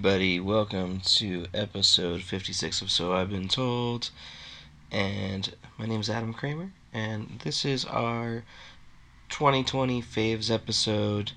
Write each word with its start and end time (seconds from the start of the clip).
everybody. 0.00 0.40
Welcome 0.40 1.00
to 1.00 1.44
episode 1.52 2.22
56 2.22 2.80
of 2.80 2.90
So 2.90 3.12
I've 3.12 3.28
Been 3.28 3.48
Told. 3.48 4.08
And 4.90 5.54
my 5.76 5.84
name 5.84 6.00
is 6.00 6.08
Adam 6.08 6.32
Kramer, 6.32 6.72
and 6.90 7.38
this 7.44 7.66
is 7.66 7.84
our 7.84 8.42
2020 9.28 10.00
Faves 10.00 10.50
episode. 10.50 11.32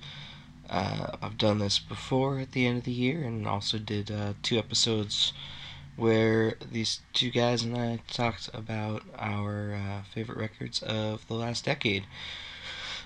Uh, 0.70 1.08
I've 1.20 1.36
done 1.36 1.58
this 1.58 1.78
before 1.78 2.38
at 2.38 2.52
the 2.52 2.66
end 2.66 2.78
of 2.78 2.84
the 2.84 2.92
year, 2.92 3.22
and 3.22 3.46
also 3.46 3.76
did 3.76 4.10
uh, 4.10 4.32
two 4.42 4.56
episodes 4.56 5.34
where 5.96 6.54
these 6.72 7.00
two 7.12 7.30
guys 7.30 7.64
and 7.64 7.76
I 7.76 8.00
talked 8.10 8.48
about 8.54 9.02
our 9.18 9.74
uh, 9.74 10.02
favorite 10.14 10.38
records 10.38 10.82
of 10.82 11.28
the 11.28 11.34
last 11.34 11.66
decade. 11.66 12.06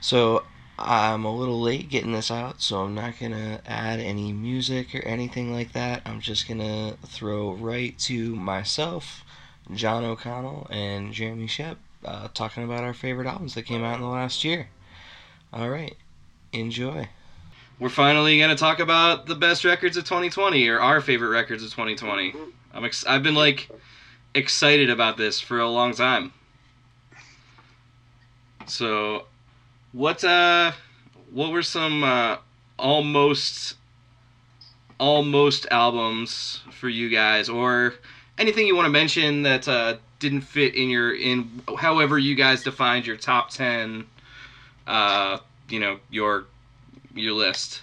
So 0.00 0.44
I'm 0.78 1.24
a 1.24 1.34
little 1.34 1.60
late 1.60 1.88
getting 1.88 2.12
this 2.12 2.30
out, 2.30 2.62
so 2.62 2.82
I'm 2.82 2.94
not 2.94 3.18
gonna 3.18 3.60
add 3.66 3.98
any 3.98 4.32
music 4.32 4.94
or 4.94 5.00
anything 5.00 5.52
like 5.52 5.72
that. 5.72 6.02
I'm 6.06 6.20
just 6.20 6.46
gonna 6.46 6.96
throw 7.04 7.52
right 7.52 7.98
to 8.00 8.36
myself, 8.36 9.24
John 9.74 10.04
O'Connell, 10.04 10.68
and 10.70 11.12
Jeremy 11.12 11.48
Schep 11.48 11.76
uh, 12.04 12.28
talking 12.32 12.62
about 12.62 12.84
our 12.84 12.94
favorite 12.94 13.26
albums 13.26 13.54
that 13.54 13.64
came 13.64 13.82
out 13.82 13.96
in 13.96 14.02
the 14.02 14.06
last 14.06 14.44
year. 14.44 14.68
All 15.52 15.68
right, 15.68 15.96
enjoy. 16.52 17.08
We're 17.80 17.88
finally 17.88 18.38
gonna 18.38 18.54
talk 18.54 18.78
about 18.78 19.26
the 19.26 19.34
best 19.34 19.64
records 19.64 19.96
of 19.96 20.04
2020 20.04 20.68
or 20.68 20.78
our 20.78 21.00
favorite 21.00 21.30
records 21.30 21.64
of 21.64 21.70
2020. 21.70 22.34
I'm 22.72 22.84
ex- 22.84 23.04
I've 23.04 23.24
been 23.24 23.34
like 23.34 23.68
excited 24.32 24.90
about 24.90 25.16
this 25.16 25.40
for 25.40 25.58
a 25.58 25.68
long 25.68 25.92
time. 25.92 26.32
So 28.66 29.24
what 29.92 30.22
uh 30.24 30.72
what 31.30 31.50
were 31.52 31.62
some 31.62 32.02
uh 32.04 32.36
almost 32.78 33.76
almost 34.98 35.66
albums 35.70 36.62
for 36.70 36.88
you 36.88 37.08
guys 37.08 37.48
or 37.48 37.94
anything 38.38 38.66
you 38.66 38.74
want 38.76 38.86
to 38.86 38.90
mention 38.90 39.42
that 39.42 39.68
uh 39.68 39.96
didn't 40.18 40.40
fit 40.42 40.74
in 40.74 40.88
your 40.90 41.14
in 41.14 41.62
however 41.78 42.18
you 42.18 42.34
guys 42.34 42.62
defined 42.62 43.06
your 43.06 43.16
top 43.16 43.50
10 43.50 44.06
uh 44.86 45.38
you 45.68 45.78
know 45.80 45.98
your 46.10 46.46
your 47.14 47.32
list 47.32 47.82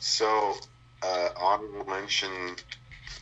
So, 0.00 0.54
uh, 1.02 1.28
honorable 1.36 1.84
mention 1.86 2.56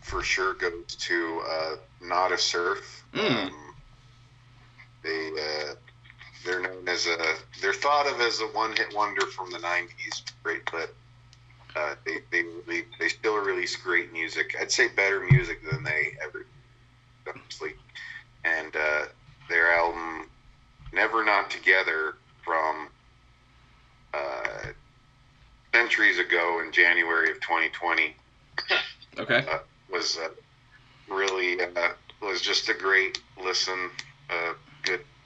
for 0.03 0.23
sure 0.23 0.55
goes 0.55 0.97
to 0.97 1.43
uh, 1.49 1.77
Nada 2.01 2.39
Surf. 2.39 3.05
Mm. 3.13 3.47
Um, 3.47 3.75
they 5.03 5.31
uh, 5.39 5.75
they're 6.45 6.61
known 6.61 6.89
as 6.89 7.07
a 7.07 7.17
they're 7.61 7.73
thought 7.73 8.07
of 8.07 8.21
as 8.21 8.41
a 8.41 8.47
one 8.47 8.75
hit 8.77 8.95
wonder 8.95 9.27
from 9.27 9.51
the 9.51 9.59
'90s, 9.59 10.23
great, 10.43 10.63
but 10.71 10.95
uh, 11.77 11.95
they 12.05 12.19
they 12.31 12.43
really, 12.43 12.85
they 12.99 13.09
still 13.09 13.37
release 13.37 13.77
great 13.77 14.13
music. 14.13 14.57
I'd 14.61 14.73
say 14.73 14.89
better 14.89 15.21
music 15.21 15.61
than 15.71 15.83
they 15.83 16.17
ever 16.23 16.47
honestly. 17.29 17.75
And 18.45 18.75
uh, 18.75 19.05
their 19.49 19.73
album 19.73 20.29
Never 20.93 21.25
Not 21.25 21.51
Together 21.51 22.15
from 22.43 22.89
uh, 24.15 24.69
centuries 25.75 26.19
ago 26.19 26.63
in 26.65 26.73
January 26.73 27.31
of 27.31 27.41
2020 27.41 28.17
okay 29.19 29.45
was 29.93 30.19
uh, 30.19 30.29
really 31.13 31.61
uh, 31.61 31.89
was 32.23 32.41
just 32.41 32.69
a 32.69 32.75
great 32.75 33.21
listen. 33.43 33.91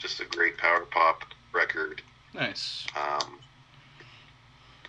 Good, 0.05 0.09
just 0.09 0.21
a 0.21 0.25
great 0.37 0.59
power 0.59 0.85
pop 0.91 1.25
record. 1.53 2.03
nice 2.35 2.87
Um, 2.97 3.39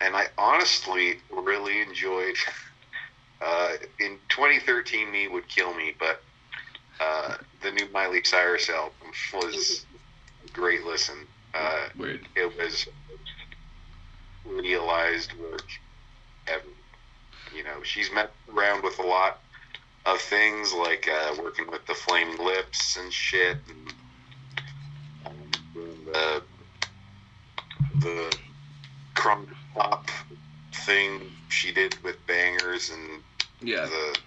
and 0.00 0.14
I 0.14 0.26
honestly 0.38 1.18
really 1.30 1.80
enjoyed. 1.80 2.36
Uh, 3.38 3.72
in 4.00 4.16
2013, 4.30 5.12
me 5.12 5.28
would 5.28 5.46
kill 5.46 5.74
me, 5.74 5.94
but 5.98 6.22
uh, 6.98 7.34
the 7.60 7.70
new 7.70 7.86
Miley 7.92 8.22
Cyrus 8.24 8.70
album 8.70 9.12
was 9.34 9.84
a 10.42 10.50
great 10.54 10.84
listen. 10.84 11.16
Uh, 11.52 11.88
weird 11.98 12.26
it 12.34 12.56
was 12.56 12.86
realized 14.46 15.34
work 15.38 15.66
ever. 16.46 16.62
You 17.54 17.62
know, 17.62 17.82
she's 17.82 18.10
met 18.10 18.32
around 18.50 18.82
with 18.82 18.98
a 19.00 19.06
lot 19.06 19.42
of 20.06 20.18
things 20.18 20.72
like 20.72 21.06
uh, 21.06 21.34
working 21.38 21.70
with 21.70 21.86
the 21.86 21.94
Flaming 21.94 22.42
Lips 22.42 22.96
and 22.96 23.12
shit, 23.12 23.58
and 23.68 23.92
um, 26.16 26.42
the 28.00 28.00
the 28.00 28.36
crumb 29.14 29.46
pop 29.74 30.08
thing 30.72 31.20
she 31.48 31.72
did 31.72 31.96
with 32.02 32.16
Bangerz 32.26 32.92
and 32.92 33.22
yeah. 33.60 33.86
the 33.86 34.18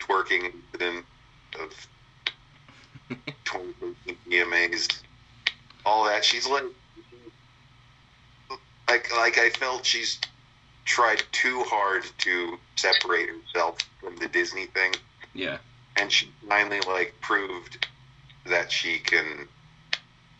twerking 0.00 0.52
incident 0.52 1.04
of 1.60 1.88
2013 3.44 4.16
VMAs, 4.30 5.02
all 5.84 6.04
that. 6.04 6.24
She's 6.24 6.46
like, 6.46 6.64
like, 8.88 9.16
like 9.16 9.38
I 9.38 9.50
felt 9.50 9.84
she's 9.84 10.18
tried 10.84 11.22
too 11.32 11.62
hard 11.66 12.04
to 12.18 12.58
separate 12.76 13.28
herself 13.28 13.78
from 14.00 14.16
the 14.16 14.28
Disney 14.28 14.66
thing, 14.66 14.92
yeah. 15.34 15.58
And 15.96 16.10
she 16.10 16.32
finally 16.48 16.80
like 16.86 17.14
proved 17.20 17.86
that 18.46 18.72
she 18.72 18.98
can 18.98 19.46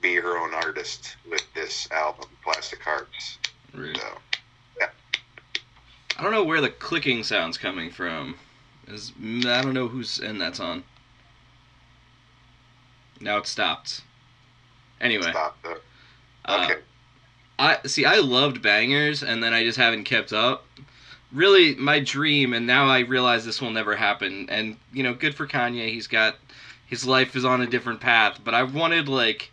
be 0.00 0.16
her 0.16 0.38
own 0.38 0.54
artist 0.54 1.16
with 1.30 1.46
this 1.54 1.88
album, 1.90 2.28
Plastic 2.42 2.80
Hearts. 2.82 3.38
weird 3.74 3.96
So, 3.98 4.18
I 6.20 6.22
don't 6.22 6.32
know 6.32 6.44
where 6.44 6.60
the 6.60 6.68
clicking 6.68 7.22
sound's 7.22 7.56
coming 7.56 7.90
from. 7.90 8.34
Is 8.86 9.12
I 9.18 9.62
don't 9.62 9.72
know 9.72 9.88
whose 9.88 10.20
end 10.20 10.40
that's 10.40 10.60
on. 10.60 10.84
Now 13.20 13.38
it 13.38 13.46
stopped. 13.46 14.02
Anyway, 15.00 15.30
stop 15.30 15.60
the. 15.62 15.80
uh, 16.44 16.66
Okay. 16.66 16.80
I 17.58 17.78
see. 17.86 18.04
I 18.04 18.18
loved 18.18 18.62
Bangerz, 18.62 19.26
and 19.26 19.42
then 19.42 19.54
I 19.54 19.64
just 19.64 19.78
haven't 19.78 20.04
kept 20.04 20.32
up. 20.32 20.66
Really, 21.32 21.74
my 21.76 22.00
dream, 22.00 22.52
and 22.52 22.66
now 22.66 22.88
I 22.88 23.00
realize 23.00 23.44
this 23.44 23.62
will 23.62 23.70
never 23.70 23.96
happen. 23.96 24.46
And 24.50 24.76
you 24.92 25.02
know, 25.02 25.14
good 25.14 25.34
for 25.34 25.46
Kanye. 25.46 25.90
He's 25.90 26.06
got 26.06 26.36
his 26.86 27.06
life 27.06 27.36
is 27.36 27.44
on 27.44 27.62
a 27.62 27.66
different 27.66 28.00
path. 28.00 28.40
But 28.42 28.54
I 28.54 28.62
wanted 28.64 29.08
like 29.08 29.50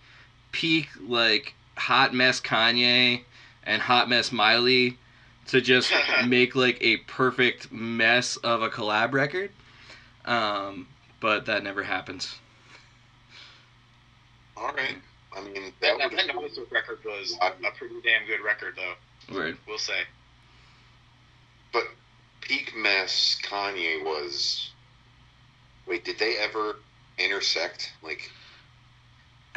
peak 0.57 0.89
like 1.07 1.53
hot 1.77 2.15
mess 2.15 2.41
Kanye 2.41 3.21
and 3.63 3.79
hot 3.79 4.09
mess 4.09 4.31
Miley 4.31 4.97
to 5.45 5.61
just 5.61 5.93
make 6.25 6.55
like 6.55 6.79
a 6.81 6.97
perfect 6.97 7.71
mess 7.71 8.37
of 8.37 8.63
a 8.63 8.69
collab 8.69 9.13
record. 9.13 9.51
Um, 10.25 10.87
but 11.19 11.45
that 11.45 11.63
never 11.63 11.83
happens. 11.83 12.35
All 14.57 14.73
right. 14.73 14.95
I 15.35 15.41
mean, 15.41 15.53
That, 15.81 15.99
that 15.99 15.99
that, 15.99 16.09
would 16.09 16.17
that 16.17 16.71
record 16.71 17.03
was 17.05 17.37
a 17.39 17.71
pretty 17.77 17.95
damn 18.03 18.25
good 18.25 18.43
record, 18.43 18.75
though. 18.75 19.35
Word. 19.35 19.57
We'll 19.67 19.77
say. 19.77 20.01
But 21.71 21.83
peak 22.41 22.73
mess 22.75 23.37
Kanye 23.43 24.03
was. 24.03 24.71
Wait, 25.85 26.03
did 26.03 26.17
they 26.17 26.37
ever 26.37 26.77
intersect? 27.19 27.93
Like, 28.01 28.31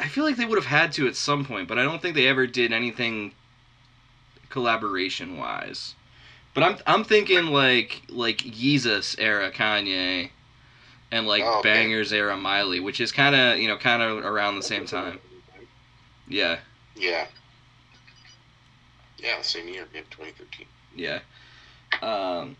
I 0.01 0.07
feel 0.07 0.23
like 0.23 0.35
they 0.35 0.45
would 0.45 0.57
have 0.57 0.65
had 0.65 0.91
to 0.93 1.07
at 1.07 1.15
some 1.15 1.45
point, 1.45 1.67
but 1.67 1.77
I 1.77 1.83
don't 1.83 2.01
think 2.01 2.15
they 2.15 2.27
ever 2.27 2.47
did 2.47 2.73
anything 2.73 3.33
collaboration 4.49 5.37
wise. 5.37 5.93
But 6.55 6.63
I'm 6.63 6.77
I'm 6.87 7.03
thinking 7.03 7.45
like 7.47 8.01
like 8.09 8.39
Yeezus 8.39 9.15
era 9.19 9.51
Kanye 9.51 10.31
and 11.11 11.27
like 11.27 11.43
Oh, 11.45 11.59
okay. 11.59 11.85
Bangerz 11.85 12.11
era 12.11 12.35
Miley, 12.35 12.79
which 12.79 12.99
is 12.99 13.11
kind 13.11 13.35
of 13.35 13.59
you 13.59 13.67
know 13.67 13.77
kind 13.77 14.01
of 14.01 14.25
around 14.25 14.55
the 14.55 14.63
same 14.63 14.85
time. 14.85 15.19
Yeah, 16.27 16.59
yeah, 16.95 17.27
yeah, 19.19 19.41
same 19.41 19.67
year, 19.67 19.85
yeah, 19.93 20.01
2013. 20.09 20.65
yeah. 20.95 21.19
Um, 22.01 22.55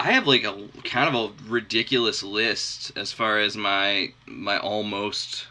I 0.00 0.12
have 0.12 0.26
like 0.26 0.44
a 0.44 0.68
kind 0.84 1.14
of 1.14 1.30
a 1.30 1.50
ridiculous 1.50 2.22
list 2.22 2.92
as 2.96 3.12
far 3.12 3.38
as 3.38 3.56
my 3.56 4.12
my 4.26 4.58
almost 4.58 5.46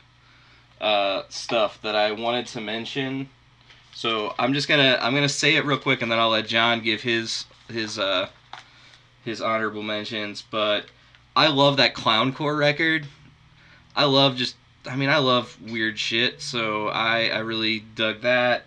uh, 0.82 1.24
stuff 1.30 1.82
that 1.82 1.96
I 1.96 2.12
wanted 2.12 2.48
to 2.48 2.62
mention. 2.62 3.30
So 3.94 4.36
I'm 4.38 4.54
just 4.54 4.68
gonna 4.68 4.98
I'm 5.02 5.14
gonna 5.14 5.30
say 5.30 5.56
it 5.56 5.66
real 5.66 5.78
quick, 5.78 6.02
and 6.02 6.12
then 6.12 6.20
I'll 6.20 6.30
let 6.30 6.48
John 6.48 6.82
give 6.82 7.02
his 7.02 7.46
his 7.70 7.98
uh 7.98 8.28
his 9.24 9.42
honorable 9.42 9.84
mentions. 9.84 10.42
But 10.42 10.88
I 11.36 11.48
love 11.48 11.78
that 11.78 11.96
clowncore 11.96 12.58
record. 12.58 13.08
I 13.96 14.06
love 14.06 14.36
just 14.36 14.56
I 14.86 14.96
mean 14.96 15.10
I 15.10 15.18
love 15.20 15.58
weird 15.62 15.98
shit, 15.98 16.42
so 16.42 16.90
I 16.90 17.28
I 17.28 17.40
really 17.40 17.80
dug 17.80 18.22
that. 18.22 18.66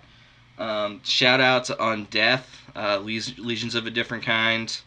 Um, 0.58 1.00
shout 1.04 1.40
out 1.40 1.66
to 1.66 1.81
On 1.81 2.04
Death, 2.11 2.62
uh, 2.75 2.99
Legions, 2.99 3.76
of 3.76 3.87
a 3.87 3.90
Different 3.90 4.25
Kind. 4.25 4.81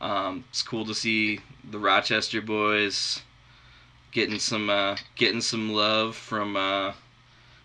Um, 0.00 0.44
it's 0.48 0.62
cool 0.62 0.86
to 0.86 0.94
see 0.94 1.40
the 1.70 1.78
Rochester 1.78 2.40
boys 2.40 3.20
getting 4.12 4.38
some 4.38 4.70
uh, 4.70 4.96
getting 5.16 5.40
some 5.40 5.72
love 5.72 6.14
from 6.14 6.56
uh, 6.56 6.92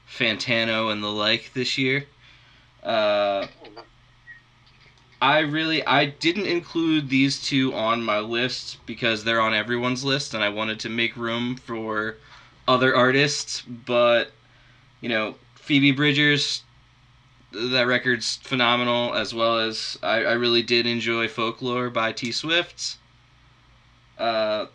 Fantano 0.09 0.91
and 0.91 1.03
the 1.03 1.11
like 1.11 1.53
this 1.53 1.77
year. 1.77 2.05
Uh, 2.81 3.47
I 5.21 5.39
really 5.39 5.85
I 5.85 6.05
didn't 6.05 6.45
include 6.45 7.09
these 7.09 7.41
two 7.41 7.73
on 7.73 8.03
my 8.03 8.19
list 8.19 8.77
because 8.85 9.23
they're 9.23 9.41
on 9.41 9.53
everyone's 9.53 10.03
list 10.03 10.33
and 10.33 10.43
I 10.43 10.49
wanted 10.49 10.79
to 10.81 10.89
make 10.89 11.17
room 11.17 11.55
for 11.55 12.17
other 12.67 12.95
artists, 12.95 13.61
but 13.61 14.31
you 15.01 15.09
know, 15.09 15.35
Phoebe 15.55 15.91
Bridgers 15.91 16.63
that 17.51 17.87
record's 17.87 18.35
phenomenal 18.37 19.13
as 19.13 19.33
well 19.33 19.57
as 19.57 19.97
I, 20.03 20.17
I 20.23 20.33
really 20.33 20.61
did 20.61 20.85
enjoy 20.85 21.27
Folklore 21.27 21.89
by 21.89 22.11
T 22.11 22.31
Swift. 22.31 22.97
Uh, 24.17 24.67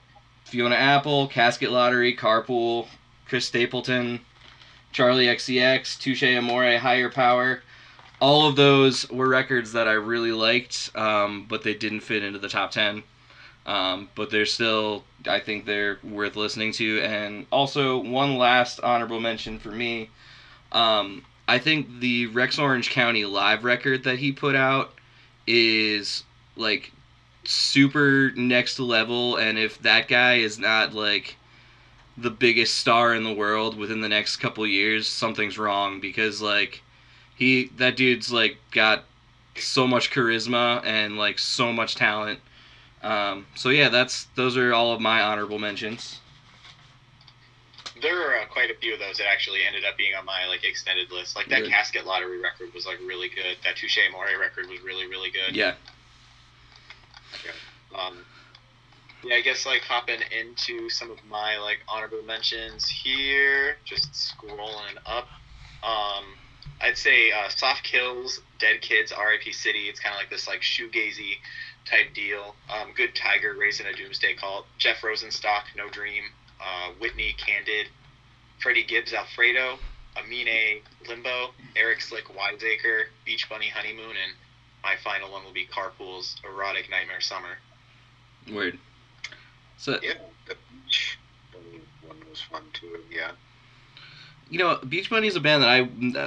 Fiona 0.52 0.76
Apple, 0.76 1.26
Casket 1.28 1.72
Lottery, 1.72 2.14
Carpool, 2.14 2.86
Chris 3.26 3.46
Stapleton, 3.46 4.20
Charli 4.92 5.26
XCX, 5.26 5.98
Touche 5.98 6.22
Amore, 6.22 6.78
Higher 6.78 7.10
Power 7.10 7.62
all 8.22 8.46
of 8.46 8.54
those 8.54 9.10
were 9.10 9.28
records 9.28 9.72
that 9.72 9.88
I 9.88 9.94
really 9.94 10.30
liked, 10.30 10.92
um, 10.94 11.44
but 11.48 11.64
they 11.64 11.74
didn't 11.74 12.00
fit 12.00 12.22
into 12.22 12.38
the 12.38 12.48
top 12.48 12.70
ten. 12.70 13.02
Um, 13.66 14.08
but 14.14 14.30
they're 14.30 14.46
still, 14.46 15.02
I 15.26 15.40
think 15.40 15.66
they're 15.66 15.98
worth 16.04 16.36
listening 16.36 16.72
to. 16.74 17.00
And 17.00 17.46
also, 17.50 17.98
one 17.98 18.38
last 18.38 18.78
honorable 18.80 19.18
mention 19.18 19.58
for 19.58 19.70
me. 19.72 20.08
Um, 20.70 21.24
I 21.48 21.58
think 21.58 21.98
the 21.98 22.26
Rex 22.28 22.60
Orange 22.60 22.90
County 22.90 23.24
live 23.24 23.64
record 23.64 24.04
that 24.04 24.20
he 24.20 24.30
put 24.30 24.54
out 24.54 24.92
is 25.48 26.22
like 26.54 26.92
super 27.44 28.32
next 28.36 28.78
level. 28.78 29.36
And 29.36 29.58
if 29.58 29.78
that 29.82 30.08
guy 30.08 30.34
is 30.34 30.58
not 30.58 30.94
like 30.94 31.36
the 32.16 32.30
biggest 32.30 32.74
star 32.76 33.14
in 33.14 33.24
the 33.24 33.32
world 33.32 33.76
within 33.76 34.00
the 34.00 34.08
next 34.08 34.36
couple 34.36 34.66
years, 34.66 35.08
something's 35.08 35.58
wrong 35.58 36.00
because 36.00 36.42
like 36.42 36.82
he 37.34 37.70
that 37.76 37.96
dude's 37.96 38.32
like 38.32 38.58
got 38.70 39.04
so 39.56 39.86
much 39.86 40.10
charisma 40.10 40.84
and 40.84 41.16
like 41.16 41.38
so 41.38 41.72
much 41.72 41.94
talent. 41.94 42.40
Um, 43.02 43.46
so 43.54 43.70
yeah, 43.70 43.88
that's 43.88 44.24
those 44.36 44.56
are 44.56 44.72
all 44.72 44.92
of 44.92 45.00
my 45.00 45.20
honorable 45.22 45.58
mentions. 45.58 46.20
There 48.00 48.20
are 48.20 48.40
uh, 48.40 48.46
quite 48.46 48.70
a 48.70 48.74
few 48.74 48.94
of 48.94 48.98
those 49.00 49.18
that 49.18 49.28
actually 49.28 49.60
ended 49.66 49.84
up 49.84 49.96
being 49.96 50.14
on 50.14 50.24
my 50.24 50.46
like 50.48 50.64
extended 50.64 51.10
list. 51.10 51.36
Like 51.36 51.48
that 51.48 51.62
Good. 51.62 51.70
Casket 51.70 52.06
Lottery 52.06 52.40
record 52.40 52.72
was 52.74 52.86
like 52.86 52.98
really 53.00 53.28
good. 53.28 53.56
That 53.64 53.76
Touche 53.76 53.98
Amore 54.08 54.26
record 54.40 54.68
was 54.68 54.80
really 54.82 55.06
really 55.06 55.30
good. 55.30 55.56
Yeah. 55.56 55.74
Um, 57.94 58.24
yeah, 59.24 59.36
I 59.36 59.40
guess 59.40 59.66
like 59.66 59.82
hopping 59.82 60.20
into 60.30 60.90
some 60.90 61.10
of 61.10 61.18
my 61.28 61.58
like 61.58 61.78
honorable 61.88 62.22
mentions 62.22 62.88
here, 62.88 63.76
just 63.84 64.12
scrolling 64.12 64.96
up. 65.06 65.28
Um, 65.82 66.24
I'd 66.80 66.98
say 66.98 67.30
uh, 67.30 67.48
Soft 67.48 67.84
Kills, 67.84 68.40
Dead 68.58 68.80
Kids, 68.80 69.12
R.I.P. 69.12 69.52
City. 69.52 69.88
It's 69.88 70.00
kind 70.00 70.14
of 70.14 70.20
like 70.20 70.30
this 70.30 70.48
like 70.48 70.60
shoegazy 70.60 71.36
type 71.84 72.14
deal. 72.14 72.54
Um, 72.70 72.92
Good 72.96 73.14
Tiger, 73.14 73.54
Raising 73.58 73.86
a 73.86 73.92
Doomsday 73.92 74.34
Cult. 74.34 74.66
Jeff 74.78 75.00
Rosenstock, 75.02 75.64
No 75.76 75.88
Dream. 75.88 76.24
Uh, 76.60 76.90
Whitney, 77.00 77.34
Candid. 77.38 77.88
Freddie 78.60 78.84
Gibbs, 78.84 79.12
Alfredo. 79.12 79.78
Amine, 80.16 80.82
Limbo. 81.08 81.50
Eric 81.76 82.00
Slick, 82.00 82.34
Wiseacre. 82.34 83.08
Beach 83.24 83.48
Bunny, 83.48 83.68
Honeymoon, 83.68 84.10
and 84.10 84.32
my 84.82 84.96
final 85.02 85.30
one 85.30 85.44
will 85.44 85.52
be 85.52 85.66
Carpool's 85.66 86.36
Erotic 86.44 86.90
Nightmare 86.90 87.20
Summer. 87.20 87.58
Weird. 88.50 88.78
So 89.78 89.98
Yeah, 90.02 90.14
the 90.46 90.56
beach 90.84 91.18
one 92.06 92.16
was 92.28 92.40
fun 92.40 92.62
too. 92.72 93.00
Yeah. 93.10 93.32
you 94.50 94.58
know, 94.58 94.78
Beach 94.88 95.10
Bunny 95.10 95.28
is 95.28 95.36
a 95.36 95.40
band 95.40 95.62
that 95.62 95.68
I 95.68 95.80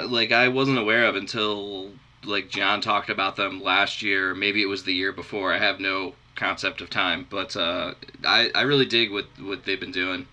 like. 0.03 0.31
I 0.31 0.47
wasn't 0.47 0.77
aware 0.77 1.05
of 1.05 1.15
until 1.15 1.91
like 2.23 2.49
John 2.49 2.81
talked 2.81 3.09
about 3.09 3.35
them 3.35 3.61
last 3.61 4.01
year. 4.01 4.33
Maybe 4.33 4.61
it 4.61 4.67
was 4.67 4.83
the 4.83 4.93
year 4.93 5.11
before. 5.11 5.53
I 5.53 5.59
have 5.59 5.79
no 5.79 6.15
concept 6.35 6.81
of 6.81 6.89
time, 6.89 7.27
but 7.29 7.55
uh, 7.55 7.93
I 8.25 8.51
I 8.55 8.61
really 8.63 8.85
dig 8.85 9.11
what 9.11 9.25
what 9.39 9.65
they've 9.65 9.79
been 9.79 9.91
doing. 9.91 10.27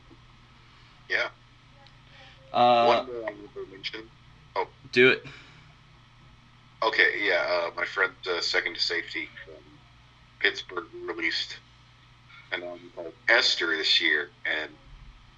Yeah. 1.09 1.29
Uh, 2.53 2.85
one 2.87 3.07
more 3.07 3.29
I 3.29 3.33
will 3.55 3.67
mention. 3.67 4.11
do 4.93 5.09
it. 5.11 5.25
Okay, 6.83 7.25
yeah, 7.25 7.47
uh, 7.49 7.71
my 7.77 7.85
friend 7.85 8.13
uh, 8.29 8.41
Second 8.41 8.75
to 8.75 8.81
Safety 8.81 9.29
from 9.45 9.55
Pittsburgh 10.41 10.87
released 11.07 11.59
an 12.51 12.63
album 12.65 12.91
called 12.95 13.13
Esther 13.29 13.77
this 13.77 14.01
year, 14.01 14.31
and 14.45 14.71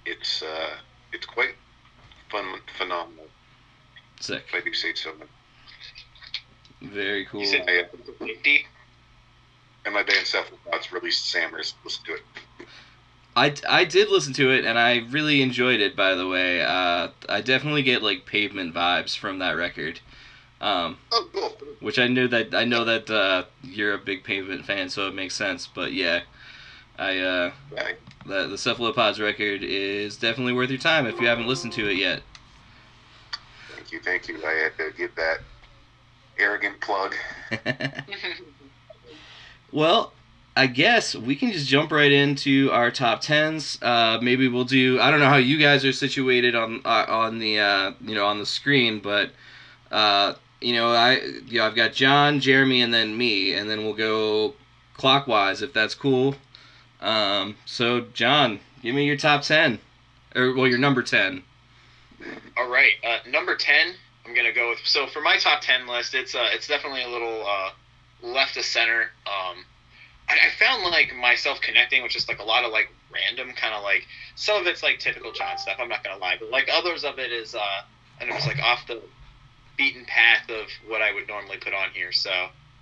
it's 0.05 0.41
uh, 0.41 0.75
it's 1.13 1.25
quite 1.25 1.55
fun, 2.31 2.45
phenomenal. 2.77 3.25
Sick. 4.19 4.43
If 4.47 4.55
I 4.55 4.61
do 4.61 4.73
say 4.73 4.93
so. 4.95 5.11
Very 6.81 7.25
cool. 7.25 7.41
You 7.41 7.47
said 7.47 7.61
uh, 7.61 8.25
Safety. 8.25 8.65
and 9.85 9.93
my 9.93 10.03
band 10.03 10.25
Cephalopods 10.25 10.91
released 10.91 11.25
Stammers. 11.33 11.73
Listen 11.83 12.05
to 12.05 12.13
it. 12.13 12.21
I, 13.37 13.53
I 13.67 13.83
did 13.83 14.09
listen 14.09 14.33
to 14.33 14.49
it 14.51 14.63
and 14.63 14.79
I 14.79 15.05
really 15.09 15.41
enjoyed 15.41 15.81
it. 15.81 15.95
By 15.95 16.15
the 16.15 16.27
way, 16.27 16.61
uh, 16.61 17.09
I 17.27 17.41
definitely 17.41 17.83
get 17.83 18.01
like 18.01 18.25
pavement 18.25 18.73
vibes 18.73 19.17
from 19.17 19.39
that 19.39 19.57
record. 19.57 19.99
Um, 20.61 20.97
Oh, 21.11 21.27
cool. 21.33 21.57
which 21.79 21.99
I 21.99 22.07
knew 22.07 22.27
that 22.29 22.53
I 22.55 22.63
know 22.65 22.83
that 22.85 23.09
uh, 23.09 23.43
you're 23.63 23.93
a 23.93 23.97
big 23.97 24.23
Pavement 24.23 24.65
fan, 24.65 24.89
so 24.89 25.07
it 25.07 25.13
makes 25.13 25.35
sense. 25.35 25.67
But 25.67 25.93
yeah, 25.93 26.21
I 26.97 27.19
uh, 27.19 27.51
Yeah, 27.73 27.91
the 28.25 28.47
the 28.47 28.57
Cephalopods 28.57 29.19
record 29.19 29.63
is 29.63 30.17
definitely 30.17 30.53
worth 30.53 30.69
your 30.69 30.79
time 30.79 31.05
if 31.05 31.19
you 31.19 31.27
haven't 31.27 31.47
listened 31.47 31.73
to 31.73 31.89
it 31.89 31.97
yet. 31.97 32.21
thank 33.75 33.91
you, 33.91 33.99
thank 33.99 34.27
you. 34.27 34.37
I 34.45 34.53
had 34.53 34.77
to 34.77 34.91
give 34.97 35.13
that 35.15 35.39
arrogant 36.37 36.79
plug. 36.81 37.15
well, 39.71 40.13
I 40.57 40.67
guess 40.67 41.15
we 41.15 41.35
can 41.35 41.51
just 41.51 41.67
jump 41.67 41.91
right 41.91 42.11
into 42.11 42.69
our 42.71 42.91
top 42.91 43.21
tens. 43.21 43.77
Uh, 43.81 44.19
maybe 44.21 44.47
we'll 44.47 44.63
do. 44.63 44.99
I 45.01 45.11
don't 45.11 45.19
know 45.19 45.29
how 45.29 45.35
you 45.37 45.57
guys 45.57 45.83
are 45.83 45.91
situated 45.93 46.55
on 46.55 46.81
uh, 46.85 47.05
on 47.07 47.39
the 47.39 47.59
uh, 47.59 47.91
you 48.01 48.15
know 48.15 48.25
on 48.25 48.39
the 48.39 48.45
screen, 48.45 48.99
but 48.99 49.31
uh, 49.91 50.33
you 50.65 50.73
know 50.73 50.91
I 50.91 51.19
you 51.47 51.59
know 51.59 51.67
I've 51.67 51.75
got 51.75 51.93
John, 51.93 52.39
Jeremy, 52.39 52.81
and 52.81 52.91
then 52.91 53.15
me, 53.15 53.53
and 53.53 53.69
then 53.69 53.83
we'll 53.83 53.93
go 53.93 54.55
clockwise 54.95 55.61
if 55.61 55.73
that's 55.73 55.93
cool. 55.93 56.35
Um, 57.01 57.55
so 57.65 58.01
John, 58.13 58.59
give 58.81 58.95
me 58.95 59.05
your 59.05 59.15
top 59.15 59.43
ten, 59.43 59.79
or 60.35 60.55
well 60.55 60.67
your 60.67 60.79
number 60.79 61.03
ten. 61.03 61.43
All 62.57 62.67
right, 62.67 62.93
uh, 63.07 63.19
number 63.29 63.55
ten. 63.55 63.93
I'm 64.25 64.33
gonna 64.33 64.51
go 64.53 64.69
with. 64.69 64.79
So 64.85 65.05
for 65.05 65.21
my 65.21 65.37
top 65.37 65.61
ten 65.61 65.87
list, 65.87 66.15
it's 66.15 66.33
uh, 66.33 66.47
it's 66.51 66.67
definitely 66.67 67.03
a 67.03 67.09
little 67.09 67.45
uh, 67.45 67.69
left 68.23 68.57
of 68.57 68.65
center. 68.65 69.11
Um, 69.27 69.63
I, 70.27 70.33
I 70.33 70.49
found 70.57 70.83
like 70.83 71.13
myself 71.15 71.61
connecting 71.61 72.01
with 72.01 72.11
just 72.11 72.27
like 72.27 72.39
a 72.39 72.43
lot 72.43 72.63
of 72.63 72.71
like 72.71 72.89
random 73.13 73.53
kind 73.55 73.75
of 73.75 73.83
like 73.83 74.07
some 74.33 74.59
of 74.59 74.65
it's 74.65 74.81
like 74.81 74.97
typical 74.97 75.31
John 75.31 75.59
stuff. 75.59 75.77
I'm 75.79 75.89
not 75.89 76.03
gonna 76.03 76.19
lie, 76.19 76.37
but 76.39 76.49
like 76.49 76.69
others 76.73 77.03
of 77.03 77.19
it 77.19 77.31
is 77.31 77.53
uh, 77.53 77.59
I 77.59 77.83
don't 78.21 78.29
know, 78.29 78.35
it's 78.37 78.47
like 78.47 78.59
off 78.59 78.87
the 78.87 78.99
beaten 79.77 80.05
path 80.05 80.49
of 80.49 80.67
what 80.87 81.01
I 81.01 81.13
would 81.13 81.27
normally 81.27 81.57
put 81.57 81.73
on 81.73 81.89
here. 81.93 82.11
So 82.11 82.31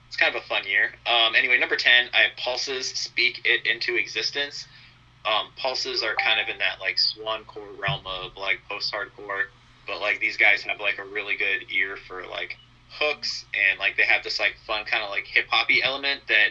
it's 0.07 0.17
kind 0.17 0.35
of 0.35 0.41
a 0.41 0.45
fun 0.47 0.67
year. 0.67 0.91
Um, 1.05 1.35
anyway, 1.35 1.59
number 1.59 1.75
ten, 1.75 2.09
I 2.13 2.23
have 2.23 2.37
Pulses 2.37 2.87
Speak 2.87 3.41
It 3.45 3.65
Into 3.65 3.95
Existence. 3.95 4.67
Um, 5.25 5.47
Pulses 5.57 6.03
are 6.03 6.15
kind 6.15 6.39
of 6.39 6.49
in 6.49 6.59
that 6.59 6.79
like 6.79 6.99
swan 6.99 7.45
core 7.45 7.71
realm 7.79 8.05
of 8.05 8.35
like 8.37 8.59
post 8.69 8.93
hardcore 8.93 9.45
but 9.87 9.99
like 9.99 10.19
these 10.19 10.37
guys 10.37 10.61
have 10.63 10.79
like 10.79 10.97
a 10.97 11.03
really 11.03 11.35
good 11.35 11.65
ear 11.71 11.97
for 12.07 12.25
like 12.27 12.57
hooks 12.89 13.45
and 13.53 13.79
like 13.79 13.97
they 13.97 14.03
have 14.03 14.23
this 14.23 14.39
like 14.39 14.55
fun 14.65 14.85
kind 14.85 15.03
of 15.03 15.09
like 15.09 15.25
hip 15.25 15.45
hoppy 15.49 15.81
element 15.83 16.21
that 16.27 16.49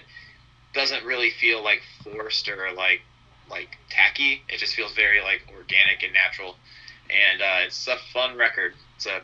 doesn't 0.74 1.04
really 1.04 1.30
feel 1.30 1.62
like 1.62 1.82
forced 2.02 2.48
or 2.48 2.72
like 2.76 3.00
like 3.50 3.76
tacky. 3.90 4.42
It 4.48 4.58
just 4.58 4.74
feels 4.74 4.92
very 4.94 5.20
like 5.20 5.42
organic 5.54 6.02
and 6.02 6.12
natural, 6.12 6.56
and 7.10 7.42
uh, 7.42 7.66
it's 7.66 7.86
a 7.86 7.96
fun 8.12 8.36
record. 8.36 8.72
It's 8.96 9.06
a 9.06 9.20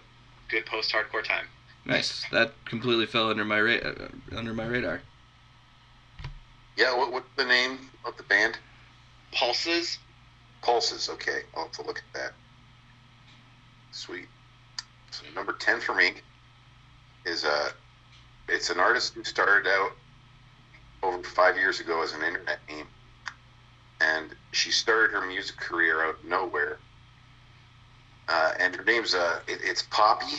good 0.49 0.67
post 0.67 0.93
hardcore 0.93 1.25
time. 1.25 1.47
Nice. 1.85 2.25
That 2.31 2.52
completely 2.64 3.07
fell 3.07 3.31
under 3.31 3.45
my 3.45 3.61
ra- 3.61 3.85
uh, 3.85 4.09
under 4.37 4.52
my 4.52 4.67
radar. 4.67 5.00
Yeah, 6.76 6.97
what, 6.97 7.12
what's 7.12 7.28
the 7.37 7.45
name 7.45 7.78
of 8.05 8.17
the 8.17 8.23
band? 8.25 8.59
Pulses. 9.33 9.99
Pulses. 10.62 11.09
Okay, 11.09 11.40
I'll 11.57 11.64
have 11.64 11.73
to 11.73 11.83
look 11.83 11.99
at 11.99 12.21
that. 12.21 12.33
Sweet. 13.93 14.26
So 15.11 15.25
number 15.35 15.52
ten 15.55 15.81
for 15.81 15.95
me 15.95 16.12
is 17.25 17.45
uh 17.45 17.71
it's 18.49 18.71
an 18.71 18.78
artist 18.78 19.14
who 19.14 19.25
started 19.25 19.69
out 19.69 19.90
over 21.02 21.23
five 21.23 21.57
years 21.57 21.81
ago 21.81 22.02
as 22.02 22.12
an 22.12 22.23
internet 22.23 22.59
name, 22.69 22.87
and 24.00 24.31
she 24.52 24.71
started 24.71 25.12
her 25.12 25.26
music 25.26 25.57
career 25.57 26.05
out 26.05 26.17
nowhere. 26.25 26.78
Uh, 28.28 28.52
and 28.61 28.76
her 28.76 28.85
name's 28.85 29.14
uh 29.14 29.40
it, 29.47 29.61
it's 29.62 29.82
Poppy. 29.82 30.37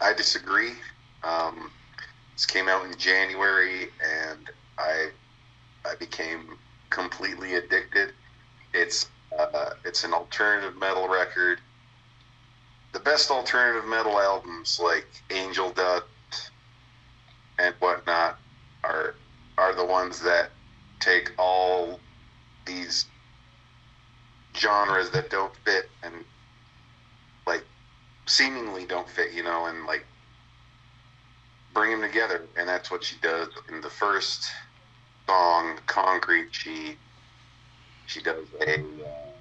I 0.00 0.12
disagree. 0.12 0.72
Um, 1.22 1.70
this 2.34 2.44
came 2.44 2.68
out 2.68 2.84
in 2.84 2.96
January, 2.98 3.88
and 4.04 4.50
I 4.78 5.08
I 5.84 5.94
became 5.98 6.58
completely 6.90 7.54
addicted. 7.54 8.12
It's 8.74 9.08
uh, 9.38 9.70
it's 9.84 10.04
an 10.04 10.12
alternative 10.12 10.76
metal 10.78 11.08
record. 11.08 11.60
The 12.92 13.00
best 13.00 13.30
alternative 13.30 13.88
metal 13.88 14.18
albums 14.18 14.78
like 14.82 15.06
Angel 15.30 15.70
Dust, 15.70 16.50
and 17.58 17.74
whatnot 17.78 18.38
are 18.84 19.14
are 19.56 19.74
the 19.74 19.84
ones 19.84 20.20
that 20.20 20.50
take 21.00 21.30
all 21.38 22.00
these 22.66 23.06
genres 24.56 25.10
that 25.10 25.30
don't 25.30 25.54
fit 25.64 25.88
and 26.02 26.14
like 27.46 27.64
seemingly 28.26 28.84
don't 28.84 29.08
fit, 29.08 29.32
you 29.32 29.42
know, 29.42 29.66
and 29.66 29.86
like 29.86 30.04
bring 31.74 31.90
them 31.90 32.02
together. 32.02 32.42
And 32.56 32.68
that's 32.68 32.90
what 32.90 33.04
she 33.04 33.16
does 33.22 33.48
in 33.68 33.80
the 33.80 33.90
first 33.90 34.50
song, 35.26 35.78
"Concrete." 35.86 36.48
She 36.52 36.96
she 38.06 38.22
does 38.22 38.46
a 38.60 38.74
uh, 38.74 39.32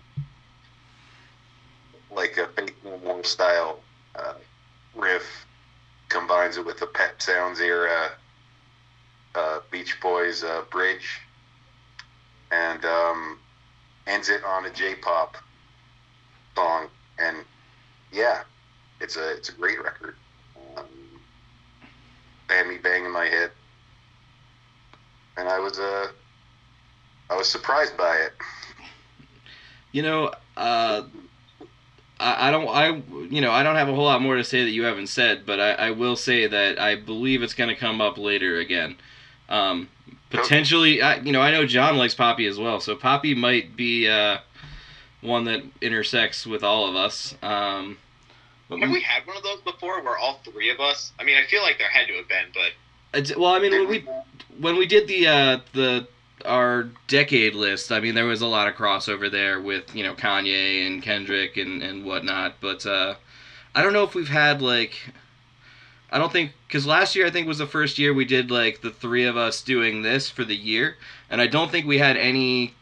like 2.09 2.37
a 2.37 2.47
Faith 2.47 2.75
No 2.83 2.97
More 2.99 3.23
style 3.23 3.79
uh, 4.15 4.33
riff, 4.95 5.45
combines 6.09 6.57
it 6.57 6.65
with 6.65 6.79
the 6.79 6.87
Pet 6.87 7.21
Sounds 7.21 7.59
era 7.59 8.11
uh, 9.35 9.59
Beach 9.71 9.99
Boys 10.01 10.43
uh, 10.43 10.63
bridge, 10.69 11.19
and 12.51 12.83
um, 12.85 13.39
ends 14.07 14.29
it 14.29 14.43
on 14.43 14.65
a 14.65 14.69
J-pop 14.71 15.37
song. 16.55 16.87
And 17.19 17.37
yeah, 18.11 18.43
it's 18.99 19.17
a 19.17 19.31
it's 19.31 19.49
a 19.49 19.53
great 19.53 19.81
record. 19.83 20.15
Um, 20.77 20.85
had 22.49 22.67
me 22.67 22.77
banging 22.77 23.11
my 23.11 23.25
head, 23.25 23.51
and 25.37 25.47
I 25.47 25.59
was 25.59 25.79
uh, 25.79 26.07
I 27.29 27.35
was 27.35 27.47
surprised 27.47 27.95
by 27.97 28.15
it. 28.15 28.33
You 29.91 30.03
know, 30.03 30.31
uh, 30.57 31.03
I, 32.19 32.47
I 32.47 32.51
don't, 32.51 32.67
I, 32.67 33.01
you 33.29 33.41
know, 33.41 33.51
I 33.51 33.63
don't 33.63 33.75
have 33.75 33.89
a 33.89 33.95
whole 33.95 34.05
lot 34.05 34.21
more 34.21 34.35
to 34.35 34.43
say 34.43 34.63
that 34.63 34.71
you 34.71 34.83
haven't 34.83 35.07
said, 35.07 35.45
but 35.45 35.59
I, 35.59 35.71
I 35.71 35.91
will 35.91 36.15
say 36.15 36.47
that 36.47 36.79
I 36.79 36.95
believe 36.95 37.41
it's 37.41 37.53
going 37.53 37.69
to 37.69 37.75
come 37.75 37.99
up 37.99 38.17
later 38.17 38.57
again. 38.59 38.97
Um, 39.51 39.89
potentially, 40.29 41.01
I, 41.01 41.17
you 41.17 41.31
know, 41.31 41.41
I 41.41 41.51
know 41.51 41.65
John 41.65 41.97
likes 41.97 42.15
Poppy 42.15 42.47
as 42.47 42.57
well, 42.57 42.79
so 42.79 42.95
Poppy 42.95 43.35
might 43.35 43.75
be 43.75 44.07
uh, 44.07 44.37
one 45.21 45.43
that 45.45 45.61
intersects 45.81 46.47
with 46.47 46.63
all 46.63 46.89
of 46.89 46.95
us. 46.95 47.35
Um, 47.43 47.97
but 48.69 48.79
Have 48.79 48.89
we 48.89 49.01
had 49.01 49.27
one 49.27 49.35
of 49.35 49.43
those 49.43 49.59
before 49.61 50.01
where 50.01 50.17
all 50.17 50.39
three 50.45 50.69
of 50.69 50.79
us? 50.79 51.11
I 51.19 51.23
mean, 51.23 51.37
I 51.37 51.45
feel 51.45 51.61
like 51.61 51.77
there 51.77 51.89
had 51.89 52.07
to 52.07 52.13
have 52.13 52.27
been, 52.27 52.45
but 52.53 52.71
well, 53.37 53.53
I 53.53 53.59
mean, 53.59 53.71
when 53.71 53.87
we 53.89 54.05
when 54.59 54.77
we 54.77 54.85
did 54.85 55.07
the 55.07 55.27
uh, 55.27 55.59
the 55.73 56.07
our 56.45 56.89
decade 57.07 57.53
list, 57.53 57.91
I 57.91 57.99
mean, 57.99 58.15
there 58.15 58.25
was 58.25 58.41
a 58.41 58.47
lot 58.47 58.69
of 58.69 58.75
crossover 58.75 59.29
there 59.29 59.59
with 59.59 59.93
you 59.93 60.03
know 60.03 60.13
Kanye 60.13 60.87
and 60.87 61.03
Kendrick 61.03 61.57
and 61.57 61.83
and 61.83 62.05
whatnot. 62.05 62.55
But 62.61 62.85
uh, 62.85 63.15
I 63.75 63.81
don't 63.83 63.91
know 63.91 64.03
if 64.03 64.15
we've 64.15 64.29
had 64.29 64.61
like, 64.61 64.93
I 66.11 66.17
don't 66.17 66.31
think 66.31 66.51
because 66.67 66.85
last 66.85 67.15
year 67.15 67.25
I 67.25 67.29
think 67.29 67.47
was 67.47 67.59
the 67.59 67.67
first 67.67 67.97
year 67.97 68.13
we 68.13 68.25
did 68.25 68.51
like 68.51 68.81
the 68.81 68.91
three 68.91 69.25
of 69.25 69.37
us 69.37 69.61
doing 69.61 70.01
this 70.01 70.29
for 70.29 70.43
the 70.43 70.55
year, 70.55 70.97
and 71.29 71.41
I 71.41 71.47
don't 71.47 71.71
think 71.71 71.85
we 71.85 71.97
had 71.97 72.17
any 72.17 72.73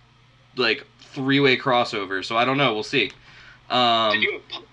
like 0.56 0.86
three 1.00 1.40
way 1.40 1.58
crossover. 1.58 2.24
So 2.24 2.38
I 2.38 2.46
don't 2.46 2.58
know. 2.58 2.74
We'll 2.74 2.84
see. 2.84 3.12
Um, 3.70 4.14
did 4.14 4.24
you 4.24 4.32
have 4.34 4.50
pup? 4.50 4.64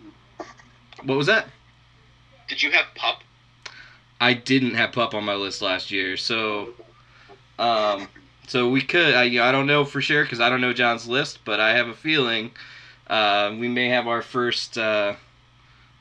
what 1.05 1.19
was 1.19 1.27
that? 1.27 1.49
Did 2.49 2.63
you 2.63 2.71
have 2.71 2.87
pup? 2.95 3.23
I 4.21 4.33
didn't 4.33 4.75
have 4.75 4.93
pup 4.93 5.15
on 5.15 5.25
my 5.25 5.35
list 5.35 5.61
last 5.61 5.91
year, 5.91 6.17
so 6.17 6.71
um, 7.59 8.09
so 8.47 8.69
we 8.71 8.81
could. 8.81 9.15
I 9.15 9.25
I 9.49 9.53
don't 9.53 9.67
know 9.67 9.85
for 9.85 10.01
sure 10.01 10.23
because 10.23 10.41
I 10.41 10.49
don't 10.49 10.61
know 10.61 10.73
John's 10.73 11.07
list, 11.07 11.41
but 11.45 11.61
I 11.61 11.77
have 11.77 11.89
a 11.89 11.95
feeling 11.95 12.53
uh, 13.09 13.55
we 13.59 13.69
may 13.69 13.89
have 13.89 14.07
our 14.07 14.23
first 14.23 14.79
uh, 14.79 15.15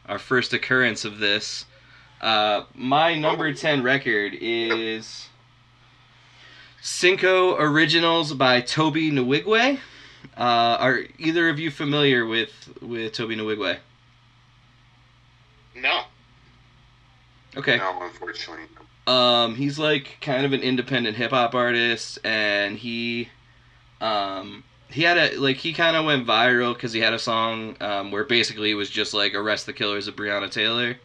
our 0.08 0.20
first 0.20 0.54
occurrence 0.54 1.06
of 1.06 1.20
this. 1.20 1.66
Uh, 2.26 2.66
my 2.74 3.14
number 3.14 3.54
ten 3.54 3.84
record 3.84 4.34
is 4.42 5.30
Cinco 6.82 7.56
Originals 7.56 8.34
by 8.34 8.62
Tobe 8.62 8.96
Nwigwe. 8.96 9.78
Uh, 10.36 10.40
are 10.40 11.02
either 11.20 11.50
of 11.50 11.60
you 11.60 11.70
familiar 11.70 12.26
with 12.26 12.50
with 12.82 13.14
Tobe 13.14 13.30
Nwigwe? 13.30 13.78
No. 15.76 16.06
Okay. 17.56 17.78
No, 17.78 17.96
unfortunately. 18.02 18.66
Um, 19.06 19.54
he's 19.54 19.78
like 19.78 20.18
kind 20.20 20.48
of 20.48 20.54
an 20.54 20.62
independent 20.62 21.16
hip 21.18 21.30
hop 21.30 21.54
artist, 21.54 22.18
and 22.24 22.76
he, 22.76 23.30
um, 24.02 24.64
he 24.90 25.04
had 25.04 25.20
a 25.20 25.38
like 25.38 25.58
he 25.58 25.74
kind 25.74 25.96
of 25.96 26.06
went 26.06 26.26
viral 26.26 26.74
because 26.74 26.92
he 26.92 27.02
had 27.02 27.14
a 27.14 27.20
song 27.20 27.78
um, 27.82 28.10
where 28.12 28.24
basically 28.24 28.72
it 28.72 28.76
was 28.76 28.90
just 28.90 29.14
like 29.14 29.36
arrest 29.36 29.68
the 29.68 29.74
killers 29.74 30.08
of 30.08 30.16
Breonna 30.16 30.50
Taylor, 30.50 30.98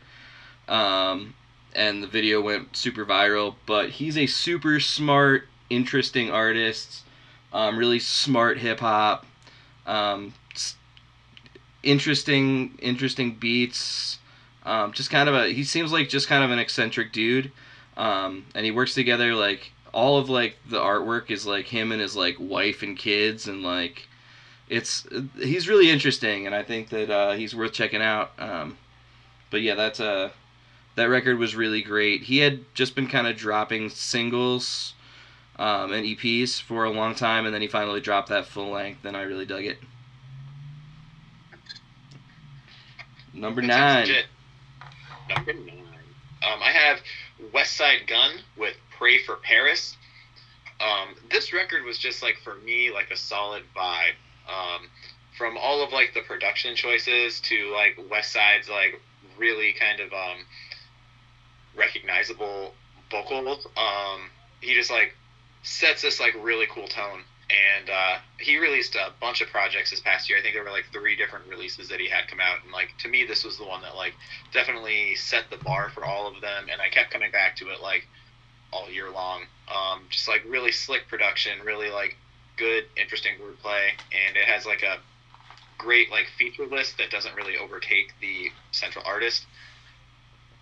um, 0.71 1.35
and 1.75 2.03
the 2.03 2.07
video 2.07 2.41
went 2.41 2.75
super 2.75 3.05
viral. 3.05 3.57
But 3.67 3.91
he's 3.91 4.17
a 4.17 4.27
super 4.27 4.81
smart, 4.81 5.47
interesting 5.69 6.31
artist, 6.31 7.03
um, 7.53 7.77
really 7.77 7.99
smart 7.99 8.59
hip 8.59 8.81
hop, 8.81 9.27
um, 9.87 10.33
interesting, 11.83 12.79
interesting 12.81 13.35
beats. 13.35 14.19
Um, 14.63 14.93
just 14.93 15.11
kind 15.11 15.29
of 15.29 15.35
a 15.35 15.49
he 15.49 15.65
seems 15.65 15.91
like 15.91 16.09
just 16.09 16.29
kind 16.29 16.45
of 16.45 16.51
an 16.51 16.59
eccentric 16.59 17.13
dude 17.13 17.51
um, 17.97 18.47
and 18.55 18.65
he 18.65 18.71
works 18.71 18.95
together 18.95 19.35
like 19.35 19.73
all 19.93 20.19
of 20.19 20.31
like 20.31 20.57
the 20.69 20.79
artwork 20.79 21.31
is 21.31 21.47
like 21.47 21.67
him 21.67 21.93
and 21.93 22.01
his 22.01 22.17
like 22.17 22.37
wife 22.39 22.83
and 22.83 22.97
kids 22.97 23.47
and 23.47 23.63
like 23.63 24.09
it's 24.69 25.07
he's 25.37 25.69
really 25.69 25.91
interesting 25.91 26.47
and 26.47 26.55
i 26.55 26.63
think 26.63 26.89
that 26.89 27.11
uh, 27.11 27.33
he's 27.33 27.55
worth 27.55 27.73
checking 27.73 28.01
out 28.01 28.33
um, 28.39 28.79
but 29.51 29.61
yeah 29.61 29.75
that's 29.75 30.01
uh 30.01 30.31
that 30.97 31.05
record 31.05 31.39
was 31.39 31.55
really 31.55 31.83
great 31.83 32.23
he 32.23 32.39
had 32.39 32.65
just 32.75 32.95
been 32.95 33.07
kind 33.07 33.27
of 33.27 33.37
dropping 33.37 33.89
singles 33.89 34.95
um, 35.57 35.93
and 35.93 36.07
eps 36.07 36.61
for 36.61 36.85
a 36.85 36.91
long 36.91 37.15
time 37.15 37.45
and 37.45 37.55
then 37.55 37.63
he 37.63 37.69
finally 37.69 38.01
dropped 38.01 38.29
that 38.29 38.47
full 38.47 38.71
length 38.71 39.05
and 39.05 39.17
i 39.17 39.23
really 39.23 39.47
dug 39.47 39.65
it 39.65 39.79
number 43.35 43.63
nine. 43.63 44.09
Number 45.29 45.53
nine. 45.53 45.85
Um, 46.43 46.61
I 46.63 46.71
have 46.71 47.01
Westside 47.53 48.07
Gunn 48.07 48.33
with 48.57 48.77
Pray 48.91 49.19
for 49.23 49.37
Paris. 49.37 49.97
Um, 50.81 51.15
this 51.31 51.53
record 51.53 51.85
was 51.85 51.99
just 51.99 52.23
like 52.23 52.37
for 52.43 52.57
me 52.57 52.91
like 52.91 53.11
a 53.11 53.17
solid 53.17 53.63
vibe. 53.77 54.17
Um, 54.49 54.87
from 55.37 55.57
all 55.57 55.83
of 55.83 55.93
like 55.93 56.13
the 56.15 56.23
production 56.23 56.75
choices 56.75 57.41
to 57.41 57.73
like 57.73 57.97
Westside's 58.11 58.69
like 58.69 59.01
really 59.39 59.75
kind 59.79 60.01
of 60.01 60.13
um, 60.13 60.39
recognizable 61.77 62.75
vocals. 63.11 63.67
Um, 63.77 64.31
he 64.61 64.75
just 64.75 64.91
like 64.91 65.15
sets 65.63 66.03
this 66.03 66.21
like 66.21 66.35
really 66.41 66.67
cool 66.67 66.89
tone. 66.89 67.23
And 67.51 67.91
uh, 67.91 68.19
he 68.39 68.59
released 68.59 68.95
a 68.95 69.11
bunch 69.21 69.41
of 69.41 69.49
projects 69.49 69.91
this 69.91 69.99
past 69.99 70.29
year. 70.29 70.39
I 70.39 70.43
think 70.43 70.55
there 70.55 70.63
were 70.63 70.71
like 70.71 70.87
three 70.93 71.17
different 71.17 71.49
releases 71.49 71.89
that 71.89 71.99
he 71.99 72.09
had 72.09 72.29
come 72.29 72.39
out, 72.39 72.63
and 72.63 72.73
like 72.73 72.91
to 72.99 73.09
me, 73.09 73.25
this 73.25 73.43
was 73.43 73.59
the 73.59 73.65
one 73.65 73.83
that 73.83 73.97
like 73.97 74.15
definitely 74.53 75.17
set 75.17 75.51
the 75.51 75.57
bar 75.57 75.91
for 75.91 76.05
all 76.05 76.29
of 76.29 76.41
them. 76.41 76.69
And 76.71 76.81
I 76.81 76.89
kept 76.91 77.11
coming 77.11 77.33
back 77.33 77.57
to 77.57 77.71
it 77.71 77.81
like 77.81 78.07
all 78.73 78.89
year 78.89 79.11
long. 79.11 79.43
Um, 79.67 80.03
just 80.11 80.29
like 80.29 80.45
really 80.47 80.71
slick 80.71 81.09
production, 81.09 81.59
really 81.65 81.91
like 81.91 82.17
good, 82.57 82.85
interesting 82.97 83.33
wordplay, 83.43 83.89
and 84.13 84.37
it 84.37 84.45
has 84.45 84.65
like 84.65 84.83
a 84.83 84.99
great 85.79 86.11
like 86.11 86.27
feature 86.39 86.67
list 86.67 86.99
that 86.99 87.11
doesn't 87.11 87.35
really 87.35 87.57
overtake 87.57 88.13
the 88.21 88.51
central 88.71 89.05
artist. 89.05 89.47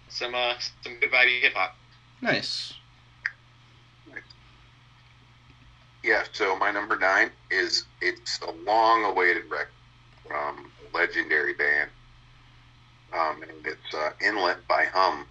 Some 0.08 0.34
uh, 0.34 0.54
some 0.82 0.98
good 1.00 1.10
vibey 1.10 1.40
hip 1.40 1.54
hop. 1.54 1.76
nice 2.20 2.74
Yeah, 6.02 6.24
so 6.32 6.56
my 6.56 6.70
number 6.70 6.96
nine 6.96 7.30
is 7.50 7.84
it's 8.00 8.40
a 8.40 8.50
long 8.64 9.04
awaited 9.04 9.50
record 9.50 9.68
from 10.26 10.70
a 10.92 10.96
legendary 10.96 11.54
band. 11.54 11.90
Um, 13.12 13.42
and 13.42 13.66
it's 13.66 13.94
uh, 13.94 14.10
Inlet 14.24 14.66
by 14.68 14.84
Hum. 14.84 15.26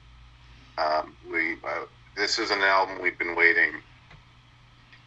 Um, 0.78 1.16
we 1.32 1.54
uh, 1.54 1.86
this 2.16 2.38
is 2.38 2.52
an 2.52 2.62
album 2.62 3.02
we've 3.02 3.18
been 3.18 3.36
waiting. 3.36 3.72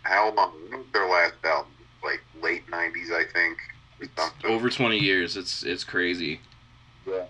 How 0.03 0.33
long? 0.35 0.53
When 0.71 0.81
was 0.81 0.87
their 0.93 1.09
last 1.09 1.35
album? 1.45 1.73
Like 2.03 2.23
late 2.43 2.67
'90s, 2.69 3.13
I 3.13 3.25
think. 3.25 3.59
over 4.45 4.71
20 4.71 4.97
years 4.97 5.37
it's 5.37 5.63
it's 5.63 5.85
crazy 5.85 6.41
Yeah. 7.07 7.25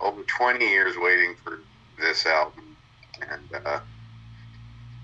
Over 0.00 0.22
20 0.22 0.64
years 0.64 0.94
waiting 0.98 1.34
for 1.42 1.60
this 2.00 2.26
album, 2.26 2.64
and 3.30 3.66
uh, 3.66 3.78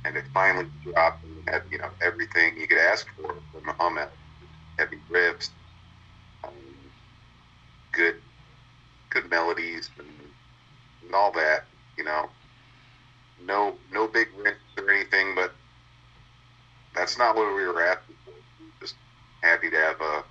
and 0.05 0.17
it 0.17 0.25
finally 0.33 0.67
dropped 0.83 1.25
and 1.25 1.49
had 1.49 1.63
you 1.71 1.79
know 1.79 1.91
everything 2.03 2.57
you 2.59 2.67
could 2.67 2.79
ask 2.79 3.07
for 3.17 3.35
from 3.53 3.69
a 3.69 3.73
hum. 3.75 3.99
Heavy 4.79 4.97
riffs, 5.11 5.51
um, 6.43 6.53
good 7.93 8.15
good 9.11 9.29
melodies, 9.29 9.91
and, 9.99 10.09
and 11.05 11.15
all 11.15 11.33
that. 11.33 11.65
You 11.99 12.05
know, 12.05 12.31
no 13.45 13.75
no 13.93 14.09
big 14.09 14.29
riffs 14.39 14.83
or 14.83 14.91
anything, 14.91 15.35
but 15.35 15.53
that's 16.95 17.19
not 17.19 17.37
what 17.37 17.55
we 17.55 17.67
were 17.67 17.75
for. 17.75 18.33
Just 18.81 18.95
happy 19.43 19.71
to 19.71 19.77
have 19.77 20.01
a, 20.01 20.25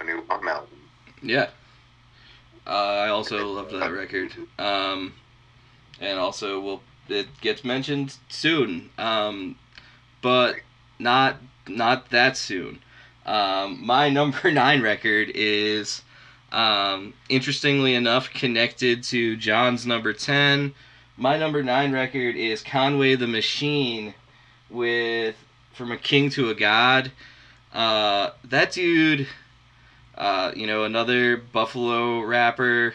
a 0.00 0.04
new 0.04 0.24
hum 0.28 0.48
album. 0.48 0.68
Yeah. 1.22 1.50
Uh, 2.66 2.70
I 2.70 3.08
also 3.08 3.46
loved 3.48 3.72
that 3.72 3.90
record. 3.92 4.32
Um, 4.58 5.14
and 6.00 6.18
also, 6.18 6.60
we'll 6.60 6.82
it 7.08 7.28
gets 7.40 7.64
mentioned 7.64 8.16
soon, 8.28 8.90
um, 8.98 9.56
but 10.20 10.56
not 10.98 11.36
not 11.68 12.10
that 12.10 12.36
soon. 12.36 12.80
Um, 13.26 13.84
my 13.84 14.08
number 14.18 14.50
nine 14.50 14.82
record 14.82 15.30
is, 15.34 16.02
um, 16.50 17.14
interestingly 17.28 17.94
enough, 17.94 18.30
connected 18.30 19.02
to 19.04 19.36
John's 19.36 19.86
number 19.86 20.12
ten. 20.12 20.74
My 21.16 21.36
number 21.36 21.62
nine 21.62 21.92
record 21.92 22.36
is 22.36 22.62
Conway 22.62 23.14
the 23.16 23.26
Machine, 23.26 24.14
with 24.70 25.36
from 25.72 25.92
a 25.92 25.96
king 25.96 26.30
to 26.30 26.50
a 26.50 26.54
god. 26.54 27.12
Uh, 27.72 28.30
that 28.44 28.72
dude, 28.72 29.26
uh, 30.16 30.52
you 30.54 30.66
know, 30.66 30.84
another 30.84 31.36
Buffalo 31.36 32.20
rapper. 32.20 32.94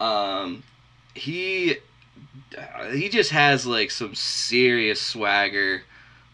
Um, 0.00 0.62
he 1.14 1.76
he 2.92 3.08
just 3.08 3.30
has 3.30 3.66
like 3.66 3.90
some 3.90 4.14
serious 4.14 5.00
swagger. 5.00 5.82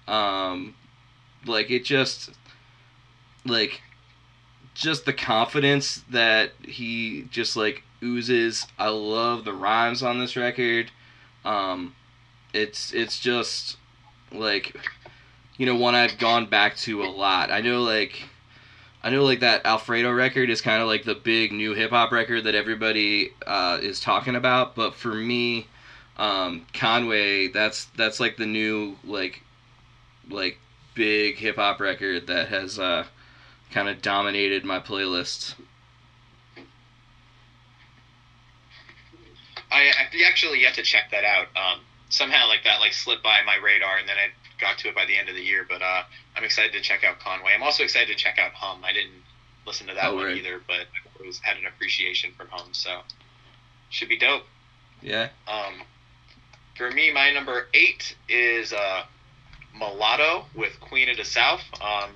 Um, 0.07 0.75
like 1.47 1.71
it 1.71 1.85
just 1.85 2.31
like 3.45 3.83
just 4.75 5.05
the 5.05 5.13
confidence 5.13 6.03
that 6.11 6.53
he 6.63 7.27
just 7.31 7.57
like 7.57 7.83
oozes. 8.03 8.67
I 8.79 8.89
love 8.89 9.45
the 9.45 9.53
rhymes 9.53 10.03
on 10.03 10.19
this 10.19 10.37
record. 10.37 10.91
Um, 11.45 11.95
it's 12.53 12.93
it's 12.93 13.19
just 13.19 13.77
like 14.33 14.77
you 15.57 15.67
know 15.67 15.77
one 15.77 15.95
I've 15.95 16.19
gone 16.19 16.47
back 16.47 16.77
to 16.79 17.03
a 17.03 17.11
lot. 17.11 17.51
I 17.51 17.61
know 17.61 17.83
like 17.83 18.23
I 19.03 19.11
know 19.11 19.25
like 19.25 19.41
that 19.41 19.65
Alfredo 19.65 20.11
record 20.11 20.51
is 20.51 20.61
kind 20.61 20.83
of 20.83 20.89
like 20.89 21.05
the 21.05 21.15
big 21.15 21.53
new 21.53 21.73
hip 21.75 21.91
hop 21.91 22.11
record 22.11 22.45
that 22.45 22.55
everybody 22.55 23.33
uh, 23.47 23.79
is 23.81 24.01
talking 24.01 24.35
about, 24.35 24.75
but 24.75 24.95
for 24.95 25.15
me, 25.15 25.69
um, 26.17 26.67
Conway 26.75 27.49
that's 27.49 27.85
that's 27.97 28.19
like 28.19 28.37
the 28.37 28.47
new 28.47 28.97
like 29.05 29.43
like 30.29 30.59
big 30.95 31.37
hip 31.37 31.57
hop 31.57 31.81
record 31.81 32.27
that 32.27 32.49
has 32.49 32.79
uh, 32.79 33.05
kind 33.71 33.89
of 33.89 34.03
dominated 34.03 34.65
my 34.65 34.81
playlist. 34.81 35.55
I 39.71 39.91
I've 39.91 40.21
actually 40.27 40.61
yet 40.61 40.75
to 40.75 40.83
check 40.83 41.11
that 41.13 41.25
out. 41.25 41.47
Um, 41.55 41.81
somehow 42.09 42.49
like 42.49 42.65
that 42.65 42.81
like 42.81 42.93
slipped 42.93 43.23
by 43.23 43.41
my 43.47 43.57
radar, 43.63 43.99
and 43.99 44.09
then 44.09 44.17
I 44.17 44.31
got 44.61 44.79
to 44.79 44.89
it 44.89 44.95
by 44.95 45.05
the 45.07 45.17
end 45.17 45.29
of 45.29 45.35
the 45.35 45.43
year. 45.43 45.65
But 45.69 45.83
uh, 45.83 46.03
I'm 46.37 46.45
excited 46.45 46.73
to 46.73 46.81
check 46.81 47.05
out 47.05 47.19
Conway. 47.21 47.53
I'm 47.55 47.63
also 47.63 47.83
excited 47.83 48.09
to 48.09 48.15
check 48.17 48.39
out 48.39 48.53
Hum. 48.53 48.85
I 48.85 48.93
didn't 48.93 49.23
listen 49.67 49.87
to 49.89 49.95
that 49.95 50.07
Oh, 50.11 50.17
one 50.17 50.25
right. 50.27 50.37
either, 50.37 50.61
but 50.67 50.81
I 50.81 51.21
always 51.21 51.39
had 51.41 51.57
an 51.57 51.67
appreciation 51.67 52.33
from 52.37 52.49
Hum, 52.49 52.69
so 52.73 53.01
should 53.91 54.09
be 54.09 54.19
dope. 54.19 54.45
Yeah. 55.03 55.29
Um, 55.47 55.83
for 56.77 56.91
me, 56.91 57.13
my 57.13 57.33
number 57.33 57.67
eight 57.75 58.17
is 58.29 58.73
uh, 58.73 59.03
Mulatto 59.77 60.47
with 60.55 60.79
Queen 60.81 61.09
of 61.09 61.17
the 61.17 61.25
South. 61.25 61.61
Um, 61.81 62.11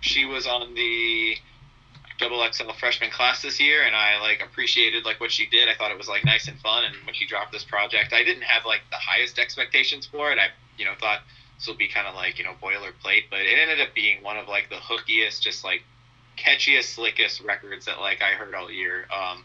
she 0.00 0.24
was 0.24 0.46
on 0.46 0.74
the 0.74 1.36
double 2.18 2.46
XL 2.52 2.70
freshman 2.78 3.10
class 3.10 3.42
this 3.42 3.60
year, 3.60 3.82
and 3.82 3.94
I 3.96 4.20
like 4.20 4.42
appreciated 4.42 5.04
like 5.04 5.20
what 5.20 5.32
she 5.32 5.46
did. 5.46 5.68
I 5.68 5.74
thought 5.74 5.90
it 5.90 5.98
was 5.98 6.08
like 6.08 6.24
nice 6.24 6.46
and 6.48 6.58
fun. 6.60 6.84
And 6.84 6.94
when 7.04 7.14
she 7.14 7.26
dropped 7.26 7.52
this 7.52 7.64
project, 7.64 8.12
I 8.12 8.22
didn't 8.22 8.44
have 8.44 8.64
like 8.64 8.82
the 8.90 8.96
highest 8.96 9.38
expectations 9.38 10.06
for 10.06 10.30
it. 10.32 10.38
I 10.38 10.48
you 10.78 10.84
know 10.84 10.92
thought 11.00 11.20
this 11.56 11.66
will 11.66 11.76
be 11.76 11.88
kind 11.88 12.06
of 12.06 12.14
like 12.14 12.38
you 12.38 12.44
know 12.44 12.54
boilerplate, 12.62 13.24
but 13.30 13.40
it 13.40 13.58
ended 13.60 13.80
up 13.80 13.94
being 13.94 14.22
one 14.22 14.36
of 14.36 14.48
like 14.48 14.68
the 14.70 14.76
hookiest, 14.76 15.40
just 15.40 15.64
like 15.64 15.82
catchiest, 16.36 16.94
slickest 16.94 17.40
records 17.40 17.86
that 17.86 18.00
like 18.00 18.22
I 18.22 18.34
heard 18.34 18.54
all 18.54 18.70
year. 18.70 19.06
Um, 19.12 19.44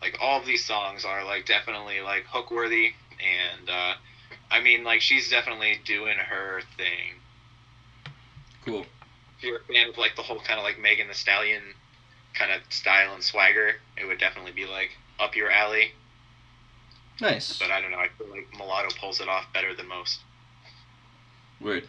like 0.00 0.18
all 0.20 0.40
of 0.40 0.46
these 0.46 0.64
songs 0.64 1.04
are 1.04 1.24
like 1.24 1.46
definitely 1.46 2.00
like 2.00 2.24
hook 2.26 2.50
worthy 2.50 2.92
and 3.20 3.68
uh, 3.68 3.94
I 4.50 4.60
mean 4.60 4.84
like 4.84 5.00
she's 5.00 5.30
definitely 5.30 5.80
doing 5.84 6.16
her 6.16 6.62
thing. 6.76 7.20
Cool. 8.64 8.86
If 9.38 9.44
you're 9.44 9.58
a 9.58 9.64
fan 9.64 9.88
of 9.90 9.98
like 9.98 10.16
the 10.16 10.22
whole 10.22 10.40
kind 10.40 10.58
of 10.58 10.64
like 10.64 10.78
Megan 10.78 11.08
Thee 11.08 11.14
Stallion 11.14 11.62
kind 12.34 12.52
of 12.52 12.60
style 12.70 13.14
and 13.14 13.22
swagger, 13.22 13.76
it 13.96 14.06
would 14.06 14.18
definitely 14.18 14.52
be 14.52 14.66
like 14.66 14.90
up 15.18 15.36
your 15.36 15.50
alley. 15.50 15.92
Nice. 17.20 17.58
But 17.58 17.70
I 17.70 17.80
don't 17.80 17.90
know, 17.90 17.98
I 17.98 18.08
feel 18.18 18.28
like 18.28 18.48
Mulatto 18.56 18.90
pulls 19.00 19.20
it 19.20 19.28
off 19.28 19.46
better 19.52 19.74
than 19.74 19.88
most. 19.88 20.20
Word. 21.60 21.84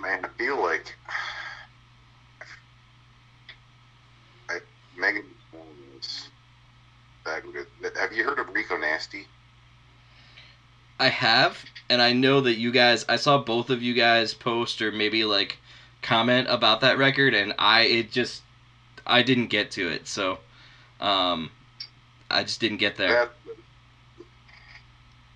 Man, 0.00 0.24
I 0.24 0.28
feel 0.38 0.60
like 0.60 0.94
I, 4.48 4.58
Megan 4.96 5.24
is 5.98 6.28
that 7.24 7.42
good. 7.52 7.66
Have 7.96 8.12
you 8.12 8.24
heard 8.24 8.38
of 8.38 8.48
Rico 8.54 8.78
Nasty? 8.78 9.26
I 10.98 11.08
have, 11.08 11.64
and 11.88 12.00
I 12.00 12.12
know 12.12 12.40
that 12.42 12.54
you 12.54 12.72
guys. 12.72 13.04
I 13.08 13.16
saw 13.16 13.38
both 13.38 13.70
of 13.70 13.82
you 13.82 13.94
guys 13.94 14.32
post 14.34 14.80
or 14.80 14.92
maybe 14.92 15.24
like 15.24 15.58
comment 16.02 16.48
about 16.50 16.80
that 16.80 16.98
record, 16.98 17.34
and 17.34 17.54
I 17.58 17.82
it 17.82 18.10
just 18.10 18.42
I 19.06 19.22
didn't 19.22 19.48
get 19.48 19.70
to 19.72 19.88
it, 19.88 20.06
so 20.08 20.38
um, 21.00 21.50
I 22.30 22.42
just 22.42 22.60
didn't 22.60 22.78
get 22.78 22.96
there. 22.96 23.08
That, 23.08 23.32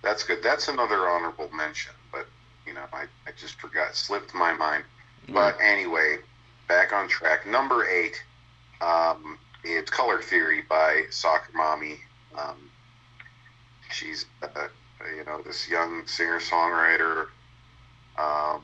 that's 0.05 0.23
good. 0.23 0.43
That's 0.43 0.67
another 0.67 1.09
honorable 1.09 1.49
mention, 1.51 1.91
but 2.11 2.27
you 2.65 2.73
know, 2.73 2.83
I, 2.93 3.05
I 3.27 3.31
just 3.35 3.59
forgot, 3.59 3.95
slipped 3.95 4.33
my 4.35 4.53
mind. 4.53 4.83
But 5.27 5.57
anyway, 5.59 6.17
back 6.67 6.93
on 6.93 7.07
track. 7.07 7.47
Number 7.47 7.89
eight, 7.89 8.23
um, 8.81 9.39
it's 9.63 9.89
Color 9.89 10.21
Theory 10.21 10.63
by 10.69 11.05
Soccer 11.09 11.51
Mommy. 11.55 11.97
Um, 12.37 12.69
she's, 13.91 14.27
uh, 14.43 14.67
you 15.17 15.25
know, 15.25 15.41
this 15.41 15.67
young 15.67 16.05
singer 16.05 16.39
songwriter. 16.39 17.27
Um, 18.19 18.61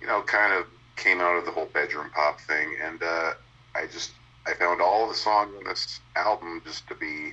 you 0.00 0.06
know, 0.06 0.22
kind 0.22 0.52
of 0.52 0.66
came 0.94 1.20
out 1.20 1.36
of 1.36 1.44
the 1.44 1.50
whole 1.50 1.66
bedroom 1.66 2.10
pop 2.14 2.40
thing, 2.42 2.76
and 2.80 3.02
uh, 3.02 3.32
I 3.74 3.86
just 3.86 4.12
I 4.46 4.54
found 4.54 4.80
all 4.80 5.08
the 5.08 5.14
songs 5.14 5.52
on 5.58 5.64
this 5.64 5.98
album 6.14 6.62
just 6.64 6.86
to 6.88 6.94
be 6.94 7.32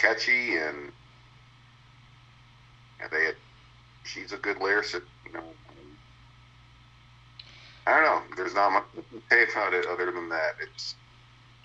catchy 0.00 0.56
and. 0.56 0.92
and 3.00 3.10
they 3.10 3.24
had, 3.24 3.36
she's 4.04 4.32
a 4.32 4.36
good 4.36 4.56
lyricist, 4.58 5.02
you 5.26 5.32
know. 5.32 5.42
I 7.86 7.94
don't 7.94 8.04
know. 8.04 8.36
There's 8.36 8.54
not 8.54 8.70
much 8.72 8.84
to 8.94 9.22
say 9.30 9.44
about 9.50 9.72
it 9.72 9.86
other 9.86 10.12
than 10.12 10.28
that. 10.28 10.56
It's 10.62 10.94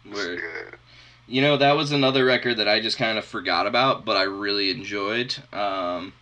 Word. 0.05 0.39
good. 0.39 0.79
You 1.27 1.41
know, 1.41 1.57
that 1.57 1.75
was 1.75 1.91
another 1.91 2.23
record 2.25 2.57
that 2.57 2.67
I 2.67 2.79
just 2.79 2.97
kind 2.97 3.17
of 3.17 3.25
forgot 3.25 3.67
about, 3.67 4.05
but 4.05 4.15
I 4.15 4.23
really 4.23 4.69
enjoyed. 4.69 5.35
Um, 5.51 6.13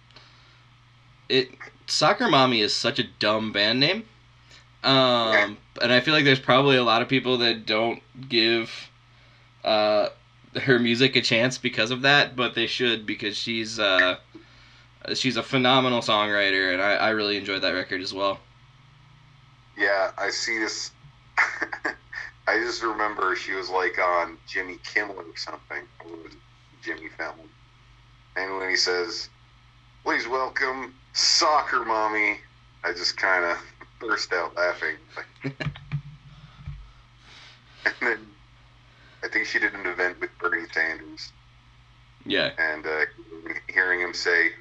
it 1.29 1.49
Soccer 1.87 2.29
Mommy 2.29 2.61
is 2.61 2.73
such 2.73 2.99
a 2.99 3.03
dumb 3.19 3.51
band 3.51 3.79
name. 3.79 4.03
Um, 4.83 5.57
and 5.81 5.93
I 5.93 5.99
feel 6.01 6.13
like 6.13 6.25
there's 6.25 6.39
probably 6.39 6.75
a 6.75 6.83
lot 6.83 7.01
of 7.01 7.07
people 7.07 7.37
that 7.37 7.65
don't 7.65 8.01
give 8.27 8.89
uh, 9.63 10.09
her 10.61 10.79
music 10.79 11.15
a 11.15 11.21
chance 11.21 11.57
because 11.57 11.91
of 11.91 12.01
that, 12.01 12.35
but 12.35 12.55
they 12.55 12.67
should 12.67 13.05
because 13.05 13.37
she's 13.37 13.79
uh, 13.79 14.17
she's 15.13 15.37
a 15.37 15.43
phenomenal 15.43 16.01
songwriter, 16.01 16.73
and 16.73 16.81
I, 16.81 16.93
I 16.93 17.09
really 17.09 17.37
enjoyed 17.37 17.61
that 17.61 17.71
record 17.71 18.01
as 18.01 18.13
well. 18.13 18.39
Yeah, 19.77 20.11
I 20.17 20.29
see 20.29 20.59
this. 20.59 20.91
I 22.47 22.59
just 22.59 22.83
remember 22.83 23.35
she 23.35 23.53
was 23.53 23.69
like 23.69 23.97
on 23.99 24.37
Jimmy 24.47 24.77
Kimmel 24.83 25.17
or 25.17 25.37
something. 25.37 25.83
Jimmy 26.83 27.09
Fallon. 27.17 27.49
And 28.35 28.57
when 28.57 28.69
he 28.69 28.75
says, 28.75 29.29
"Please 30.03 30.27
welcome 30.27 30.93
Soccer 31.13 31.85
Mommy," 31.85 32.39
I 32.83 32.91
just 32.91 33.17
kind 33.17 33.45
of 33.45 33.57
burst 33.99 34.33
out 34.33 34.55
laughing. 34.55 34.95
and 35.43 35.53
then 38.01 38.32
I 39.23 39.27
think 39.29 39.47
she 39.47 39.59
did 39.59 39.73
an 39.73 39.85
event 39.85 40.19
with 40.19 40.29
Bernie 40.37 40.67
Sanders, 40.73 41.31
Yeah, 42.25 42.51
and 42.57 42.85
uh, 42.85 43.05
hearing 43.69 44.01
him 44.01 44.13
say, 44.13 44.51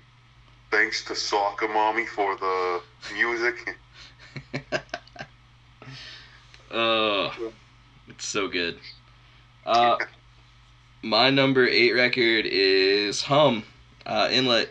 "Thanks 0.71 1.05
to 1.07 1.15
Soccer 1.17 1.69
Mommy 1.69 2.07
for 2.07 2.37
the 2.37 2.83
music." 3.13 3.77
Oh, 6.75 7.53
it's 8.09 8.25
so 8.25 8.49
good. 8.49 8.79
Uh, 9.67 9.97
my 11.03 11.29
number 11.29 11.67
eight 11.67 11.93
record 11.93 12.47
is 12.47 13.21
Hum, 13.23 13.63
uh, 14.07 14.29
Inlet. 14.33 14.71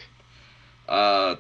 Uh, 0.89 1.35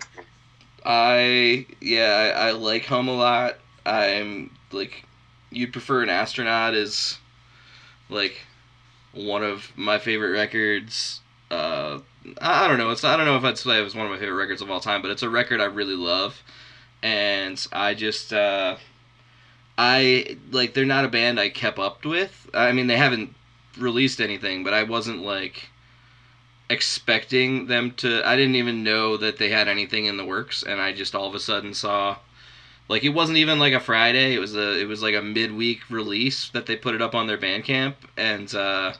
I 0.85 1.65
yeah, 1.81 2.33
I, 2.37 2.49
I 2.49 2.51
like 2.51 2.85
Hum 2.85 3.07
a 3.07 3.15
lot. 3.15 3.57
I'm 3.87 4.51
like, 4.71 5.03
you'd 5.49 5.71
prefer 5.73 6.03
an 6.03 6.09
astronaut 6.09 6.75
is 6.75 7.17
like 8.11 8.41
one 9.13 9.43
of 9.43 9.71
my 9.75 9.97
favorite 9.97 10.31
records. 10.31 11.21
Uh, 11.49 11.99
I, 12.39 12.67
don't 12.67 12.77
know. 12.77 12.91
It's 12.91 13.03
I 13.03 13.17
don't 13.17 13.25
know 13.25 13.37
if 13.37 13.43
I'd 13.43 13.57
say 13.57 13.79
it 13.79 13.83
was 13.83 13.95
one 13.95 14.05
of 14.05 14.11
my 14.11 14.19
favorite 14.19 14.37
records 14.37 14.61
of 14.61 14.69
all 14.69 14.79
time, 14.79 15.01
but 15.01 15.11
it's 15.11 15.23
a 15.23 15.29
record 15.29 15.59
I 15.59 15.65
really 15.65 15.95
love, 15.95 16.43
and 17.01 17.65
I 17.71 17.93
just. 17.93 18.31
Uh, 18.31 18.77
I 19.77 20.37
like 20.51 20.73
they're 20.73 20.85
not 20.85 21.05
a 21.05 21.09
band 21.09 21.39
I 21.39 21.49
kept 21.49 21.79
up 21.79 22.05
with. 22.05 22.49
I 22.53 22.71
mean, 22.71 22.87
they 22.87 22.97
haven't 22.97 23.33
released 23.77 24.21
anything, 24.21 24.63
but 24.63 24.73
I 24.73 24.83
wasn't 24.83 25.23
like 25.23 25.69
expecting 26.69 27.67
them 27.67 27.91
to. 27.97 28.21
I 28.27 28.35
didn't 28.35 28.55
even 28.55 28.83
know 28.83 29.17
that 29.17 29.37
they 29.37 29.49
had 29.49 29.67
anything 29.67 30.05
in 30.05 30.17
the 30.17 30.25
works, 30.25 30.61
and 30.63 30.79
I 30.79 30.93
just 30.93 31.15
all 31.15 31.27
of 31.27 31.35
a 31.35 31.39
sudden 31.39 31.73
saw. 31.73 32.17
Like 32.91 33.05
it 33.05 33.09
wasn't 33.13 33.37
even 33.37 33.57
like 33.57 33.71
a 33.71 33.79
Friday. 33.79 34.35
It 34.35 34.39
was 34.39 34.53
a 34.53 34.77
it 34.77 34.85
was 34.85 35.01
like 35.01 35.15
a 35.15 35.21
midweek 35.21 35.89
release 35.89 36.49
that 36.49 36.65
they 36.65 36.75
put 36.75 36.93
it 36.93 37.01
up 37.01 37.15
on 37.15 37.25
their 37.25 37.37
Bandcamp, 37.37 37.93
and 38.17 38.53
uh, 38.53 38.91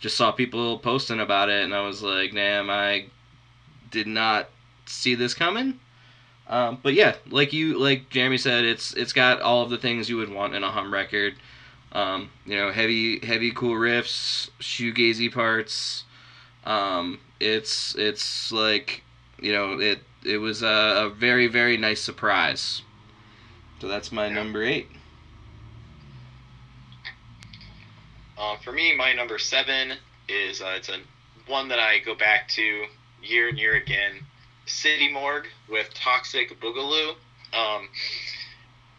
just 0.00 0.16
saw 0.16 0.32
people 0.32 0.78
posting 0.78 1.20
about 1.20 1.50
it, 1.50 1.62
and 1.62 1.74
I 1.74 1.82
was 1.82 2.02
like, 2.02 2.32
damn, 2.32 2.70
I 2.70 3.04
did 3.90 4.06
not 4.06 4.48
see 4.86 5.14
this 5.14 5.34
coming. 5.34 5.78
Um, 6.48 6.78
but 6.82 6.94
yeah, 6.94 7.16
like 7.28 7.52
you, 7.52 7.78
like 7.78 8.08
Jeremy 8.08 8.38
said, 8.38 8.64
it's 8.64 8.94
it's 8.94 9.12
got 9.12 9.42
all 9.42 9.60
of 9.60 9.68
the 9.68 9.76
things 9.76 10.08
you 10.08 10.16
would 10.16 10.32
want 10.32 10.54
in 10.54 10.64
a 10.64 10.70
hum 10.70 10.90
record. 10.90 11.34
Um, 11.92 12.30
you 12.46 12.56
know, 12.56 12.72
heavy, 12.72 13.18
heavy, 13.18 13.50
cool 13.50 13.74
riffs, 13.74 14.48
shoegazy 14.60 15.30
parts. 15.30 16.04
Um, 16.64 17.20
it's 17.38 17.94
it's 17.96 18.50
like 18.50 19.02
you 19.38 19.52
know 19.52 19.78
it 19.78 19.98
it 20.24 20.38
was 20.38 20.62
a, 20.62 21.04
a 21.04 21.10
very 21.10 21.48
very 21.48 21.76
nice 21.76 22.00
surprise. 22.00 22.80
So 23.80 23.88
that's 23.88 24.10
my 24.10 24.28
Yeah. 24.28 24.34
number 24.34 24.62
eight. 24.62 24.90
Um, 28.38 28.58
for 28.58 28.72
me, 28.72 28.94
my 28.94 29.12
number 29.12 29.38
seven 29.38 29.98
is 30.28 30.60
uh, 30.60 30.74
it's 30.76 30.88
a 30.88 31.00
one 31.46 31.68
that 31.68 31.78
I 31.78 31.98
go 31.98 32.14
back 32.14 32.48
to 32.48 32.86
year 33.22 33.48
and 33.48 33.58
year 33.58 33.74
again. 33.76 34.26
City 34.66 35.08
Morgue 35.08 35.46
with 35.68 35.92
Toxic 35.94 36.58
Boogaloo. 36.60 37.14
Um, 37.52 37.88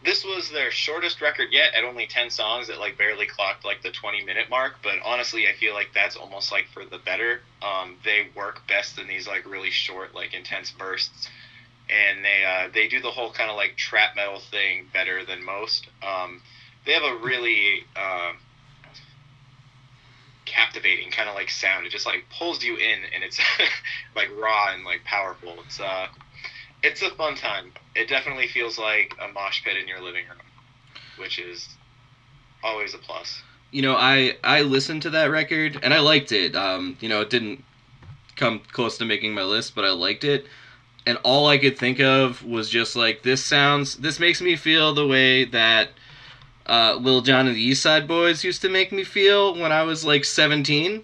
this 0.03 0.23
was 0.23 0.49
their 0.51 0.71
shortest 0.71 1.21
record 1.21 1.47
yet 1.51 1.73
at 1.73 1.83
only 1.83 2.05
10 2.07 2.29
songs 2.29 2.69
it 2.69 2.79
like 2.79 2.97
barely 2.97 3.25
clocked 3.25 3.65
like 3.65 3.81
the 3.81 3.91
20 3.91 4.23
minute 4.23 4.49
mark 4.49 4.75
but 4.83 4.93
honestly 5.03 5.47
i 5.47 5.53
feel 5.53 5.73
like 5.73 5.89
that's 5.93 6.15
almost 6.15 6.51
like 6.51 6.65
for 6.67 6.85
the 6.85 6.99
better 6.99 7.41
um, 7.61 7.95
they 8.03 8.27
work 8.35 8.61
best 8.67 8.99
in 8.99 9.07
these 9.07 9.27
like 9.27 9.45
really 9.49 9.71
short 9.71 10.13
like 10.13 10.33
intense 10.33 10.71
bursts 10.71 11.27
and 11.89 12.23
they 12.23 12.43
uh, 12.45 12.69
they 12.73 12.87
do 12.87 13.01
the 13.01 13.11
whole 13.11 13.31
kind 13.31 13.49
of 13.49 13.55
like 13.55 13.75
trap 13.77 14.15
metal 14.15 14.39
thing 14.39 14.87
better 14.93 15.25
than 15.25 15.43
most 15.43 15.87
um, 16.03 16.41
they 16.85 16.93
have 16.93 17.03
a 17.03 17.17
really 17.17 17.83
uh, 17.95 18.31
captivating 20.45 21.11
kind 21.11 21.27
of 21.29 21.35
like 21.35 21.49
sound 21.49 21.85
it 21.85 21.89
just 21.89 22.05
like 22.05 22.25
pulls 22.37 22.63
you 22.63 22.75
in 22.75 22.99
and 23.13 23.23
it's 23.23 23.39
like 24.15 24.29
raw 24.37 24.73
and 24.73 24.85
like 24.85 25.03
powerful 25.03 25.55
it's 25.65 25.79
uh 25.79 26.07
it's 26.83 27.01
a 27.01 27.09
fun 27.11 27.35
time. 27.35 27.71
It 27.95 28.07
definitely 28.07 28.47
feels 28.47 28.77
like 28.77 29.13
a 29.23 29.31
mosh 29.31 29.63
pit 29.63 29.77
in 29.77 29.87
your 29.87 30.01
living 30.01 30.25
room, 30.29 30.39
which 31.17 31.39
is 31.39 31.67
always 32.63 32.93
a 32.93 32.97
plus. 32.97 33.41
You 33.71 33.81
know, 33.81 33.95
I 33.95 34.37
I 34.43 34.61
listened 34.61 35.01
to 35.03 35.09
that 35.11 35.25
record 35.25 35.79
and 35.83 35.93
I 35.93 35.99
liked 35.99 36.31
it. 36.31 36.55
Um, 36.55 36.97
you 36.99 37.09
know, 37.09 37.21
it 37.21 37.29
didn't 37.29 37.63
come 38.35 38.61
close 38.71 38.97
to 38.99 39.05
making 39.05 39.33
my 39.33 39.43
list, 39.43 39.75
but 39.75 39.85
I 39.85 39.91
liked 39.91 40.23
it. 40.23 40.47
And 41.07 41.17
all 41.23 41.47
I 41.47 41.57
could 41.57 41.77
think 41.77 42.01
of 42.01 42.43
was 42.43 42.69
just 42.69 42.97
like 42.97 43.23
this 43.23 43.43
sounds. 43.43 43.95
This 43.95 44.19
makes 44.19 44.41
me 44.41 44.57
feel 44.57 44.93
the 44.93 45.07
way 45.07 45.45
that 45.45 45.89
uh, 46.65 46.97
Lil 46.99 47.21
Jon 47.21 47.47
and 47.47 47.55
the 47.55 47.61
East 47.61 47.81
Side 47.81 48.09
Boys 48.09 48.43
used 48.43 48.61
to 48.63 48.69
make 48.69 48.91
me 48.91 49.05
feel 49.05 49.55
when 49.55 49.71
I 49.71 49.83
was 49.83 50.03
like 50.03 50.25
17. 50.25 51.01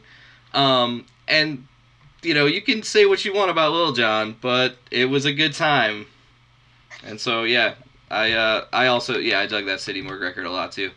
Um, 0.54 1.06
and 1.28 1.66
you 2.22 2.34
know, 2.34 2.46
you 2.48 2.62
can 2.62 2.84
say 2.84 3.06
what 3.06 3.24
you 3.24 3.34
want 3.34 3.50
about 3.50 3.72
Lil 3.72 3.94
Jon, 3.94 4.36
but 4.42 4.76
it 4.92 5.06
was 5.06 5.24
a 5.24 5.32
good 5.32 5.54
time. 5.54 6.06
And 7.06 7.20
so 7.20 7.44
yeah, 7.44 7.76
I 8.12 8.34
uh, 8.34 8.66
I 8.74 8.88
also 8.88 9.18
yeah 9.18 9.39
I 9.39 9.48
dug 9.48 9.66
that 9.68 9.80
City 9.80 10.02
Morgue 10.02 10.22
record 10.22 10.46
a 10.46 10.52
lot 10.52 10.74
too. 10.74 10.92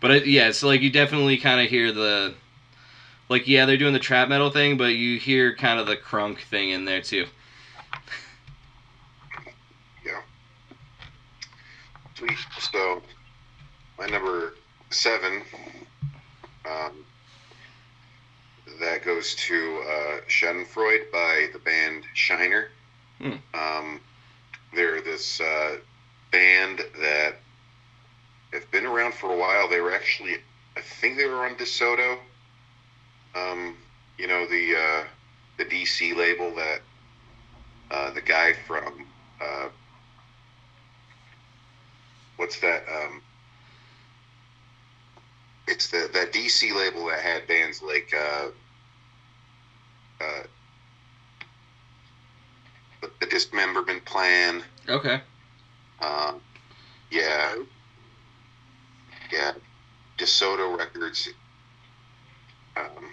But 0.00 0.10
it, 0.10 0.26
yeah, 0.26 0.48
it's 0.48 0.64
like 0.64 0.80
you 0.80 0.90
definitely 0.90 1.38
kind 1.38 1.60
of 1.60 1.70
hear 1.70 1.92
the, 1.92 2.34
like 3.28 3.46
yeah 3.46 3.66
they're 3.66 3.76
doing 3.76 3.92
the 3.92 4.00
trap 4.00 4.28
metal 4.28 4.50
thing, 4.50 4.76
but 4.76 4.94
you 4.94 5.20
hear 5.20 5.54
kind 5.54 5.78
of 5.78 5.86
the 5.86 5.96
crunk 5.96 6.40
thing 6.40 6.70
in 6.70 6.84
there 6.84 7.00
too. 7.00 7.26
So, 12.58 13.02
my 13.98 14.06
number 14.06 14.54
seven, 14.90 15.42
um, 16.64 17.04
that 18.80 19.04
goes 19.04 19.34
to 19.34 19.82
uh, 19.86 20.20
Schadenfreude 20.28 21.10
by 21.12 21.48
the 21.52 21.58
band 21.58 22.04
Shiner. 22.14 22.68
Hmm. 23.20 23.32
Um, 23.54 24.00
they're 24.74 25.00
this 25.00 25.40
uh, 25.40 25.76
band 26.30 26.80
that 27.00 27.40
have 28.52 28.70
been 28.70 28.86
around 28.86 29.14
for 29.14 29.32
a 29.32 29.36
while. 29.36 29.68
They 29.68 29.80
were 29.80 29.92
actually, 29.92 30.36
I 30.76 30.80
think 30.80 31.16
they 31.18 31.26
were 31.26 31.44
on 31.44 31.56
DeSoto. 31.56 32.18
Um, 33.34 33.76
you 34.18 34.26
know 34.28 34.46
the 34.46 34.76
uh, 34.76 35.04
the 35.58 35.64
DC 35.64 36.14
label 36.16 36.54
that 36.54 36.80
uh, 37.90 38.10
the 38.12 38.20
guy 38.20 38.52
from 38.66 39.06
uh, 39.40 39.68
what's 42.36 42.60
that? 42.60 42.84
Um, 42.88 43.22
it's 45.68 45.90
the 45.90 46.08
that 46.12 46.32
DC 46.32 46.74
label 46.74 47.06
that 47.06 47.20
had 47.20 47.46
bands 47.46 47.82
like 47.82 48.12
uh, 48.14 48.48
uh, 50.20 50.42
the, 53.00 53.10
the 53.20 53.26
Dismemberment 53.26 54.04
Plan. 54.04 54.62
Okay. 54.88 55.20
Um, 56.00 56.40
yeah, 57.10 57.54
yeah, 59.32 59.52
DeSoto 60.18 60.76
Records. 60.76 61.28
Um, 62.76 63.10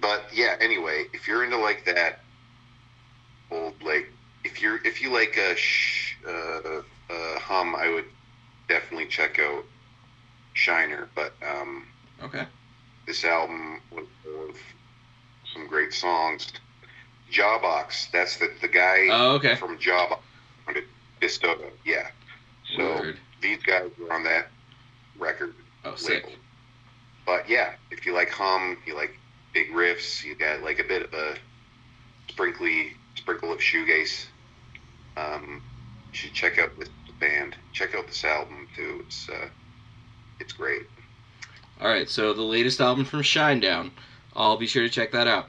but 0.00 0.24
yeah, 0.32 0.56
anyway, 0.60 1.04
if 1.12 1.26
you're 1.26 1.44
into 1.44 1.58
like 1.58 1.84
that 1.86 2.20
old 3.50 3.74
like, 3.82 4.10
if 4.44 4.60
you're 4.62 4.78
if 4.84 5.00
you 5.02 5.10
like 5.12 5.36
a 5.36 5.56
sh- 5.56 6.16
uh, 6.26 6.30
uh, 7.10 7.38
hum, 7.40 7.74
I 7.74 7.88
would 7.90 8.04
definitely 8.68 9.06
check 9.06 9.38
out 9.38 9.64
Shiner. 10.52 11.08
But 11.14 11.32
um, 11.46 11.86
Okay. 12.22 12.46
this 13.06 13.24
album 13.24 13.80
was 13.90 14.06
full 14.22 14.48
some 15.52 15.66
great 15.66 15.92
songs. 15.92 16.52
Jawbox, 17.32 18.10
that's 18.12 18.36
the 18.38 18.50
the 18.60 18.68
guy 18.68 19.08
Oh, 19.10 19.32
okay. 19.36 19.56
from 19.56 19.78
Jawbox 19.78 20.18
Yeah. 21.84 22.08
So 22.76 22.82
Word. 23.00 23.18
these 23.40 23.62
guys 23.62 23.90
were 23.98 24.12
on 24.12 24.24
that 24.24 24.48
record 25.18 25.54
Oh, 25.84 25.94
sick. 25.96 26.24
label. 26.24 26.38
But 27.26 27.48
yeah, 27.48 27.74
if 27.90 28.04
you 28.06 28.12
like 28.14 28.30
hum, 28.30 28.78
you 28.86 28.94
like 28.94 29.16
big 29.52 29.70
riffs, 29.70 30.24
you 30.24 30.34
got 30.34 30.62
like 30.62 30.78
a 30.78 30.84
bit 30.84 31.02
of 31.02 31.12
a 31.14 31.34
sprinkly 32.30 32.92
sprinkle 33.16 33.52
of 33.52 33.58
shoegaze. 33.58 34.26
Um, 35.16 35.62
you 36.12 36.18
should 36.18 36.34
check 36.34 36.58
out 36.58 36.78
this 36.78 36.88
band. 37.20 37.56
Check 37.72 37.94
out 37.94 38.06
this 38.06 38.24
album 38.24 38.68
too. 38.74 39.04
It's 39.06 39.28
uh, 39.28 39.48
it's 40.40 40.52
great. 40.52 40.82
All 41.80 41.88
right. 41.88 42.08
So 42.08 42.32
the 42.32 42.42
latest 42.42 42.80
album 42.80 43.04
from 43.04 43.22
Shinedown. 43.22 43.90
I'll 44.36 44.56
be 44.56 44.66
sure 44.66 44.82
to 44.82 44.88
check 44.88 45.12
that 45.12 45.28
out. 45.28 45.48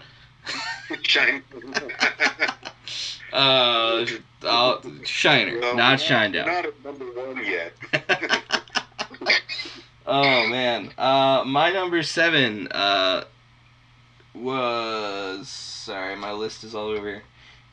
Shine. 1.02 1.44
Uh, 3.36 4.06
I'll, 4.44 4.82
Shiner, 5.04 5.60
Well, 5.60 5.76
not 5.76 6.00
Shinedown. 6.00 6.46
Not 6.46 6.66
at 6.66 6.86
number 6.86 7.06
one 7.06 7.44
yet. 7.46 7.74
oh 10.08 10.48
man, 10.48 10.94
uh, 10.98 11.44
my 11.46 11.70
number 11.72 12.02
seven 12.02 12.70
uh, 12.72 13.26
was 14.34 15.50
sorry, 15.50 16.16
my 16.16 16.32
list 16.32 16.64
is 16.64 16.74
all 16.74 16.88
over. 16.88 17.22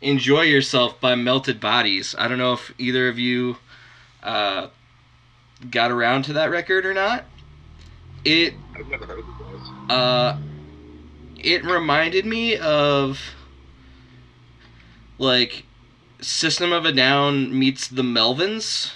Enjoy 0.03 0.43
Yourself 0.43 1.01
by 1.01 1.15
Melted 1.15 1.61
Bodies. 1.61 2.15
I 2.19 2.29
don't 2.29 2.39
know 2.39 2.53
if 2.55 2.75
either 2.77 3.09
of 3.09 3.19
you 3.19 3.57
uh, 4.23 4.69
got 5.71 5.91
around 5.91 6.25
to 6.25 6.33
that 6.35 6.51
record 6.51 6.85
or 6.85 6.93
not. 6.93 7.25
It 8.25 8.55
I've 8.77 8.89
never 8.89 9.07
heard 9.07 9.21
of 9.21 9.25
those. 9.39 9.91
uh, 9.91 10.39
it 11.39 11.65
reminded 11.65 12.27
me 12.27 12.57
of 12.57 13.21
like 15.19 15.65
System 16.21 16.73
of 16.73 16.85
a 16.85 16.93
Down 16.93 17.57
meets 17.57 17.89
the 17.89 18.03
Melvins. 18.03 18.93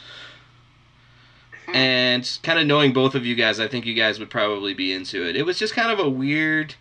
And 1.75 2.39
kind 2.45 2.61
of 2.61 2.67
knowing 2.67 2.93
both 2.93 3.17
of 3.17 3.27
you 3.27 3.35
guys, 3.35 3.59
I 3.59 3.67
think 3.67 3.87
you 3.87 3.95
guys 3.95 4.21
would 4.21 4.31
probably 4.31 4.73
be 4.73 4.93
into 4.93 5.29
it. 5.29 5.35
It 5.35 5.45
was 5.45 5.59
just 5.59 5.75
kind 5.75 5.91
of 5.91 5.99
a 5.99 6.09
weird. 6.09 6.77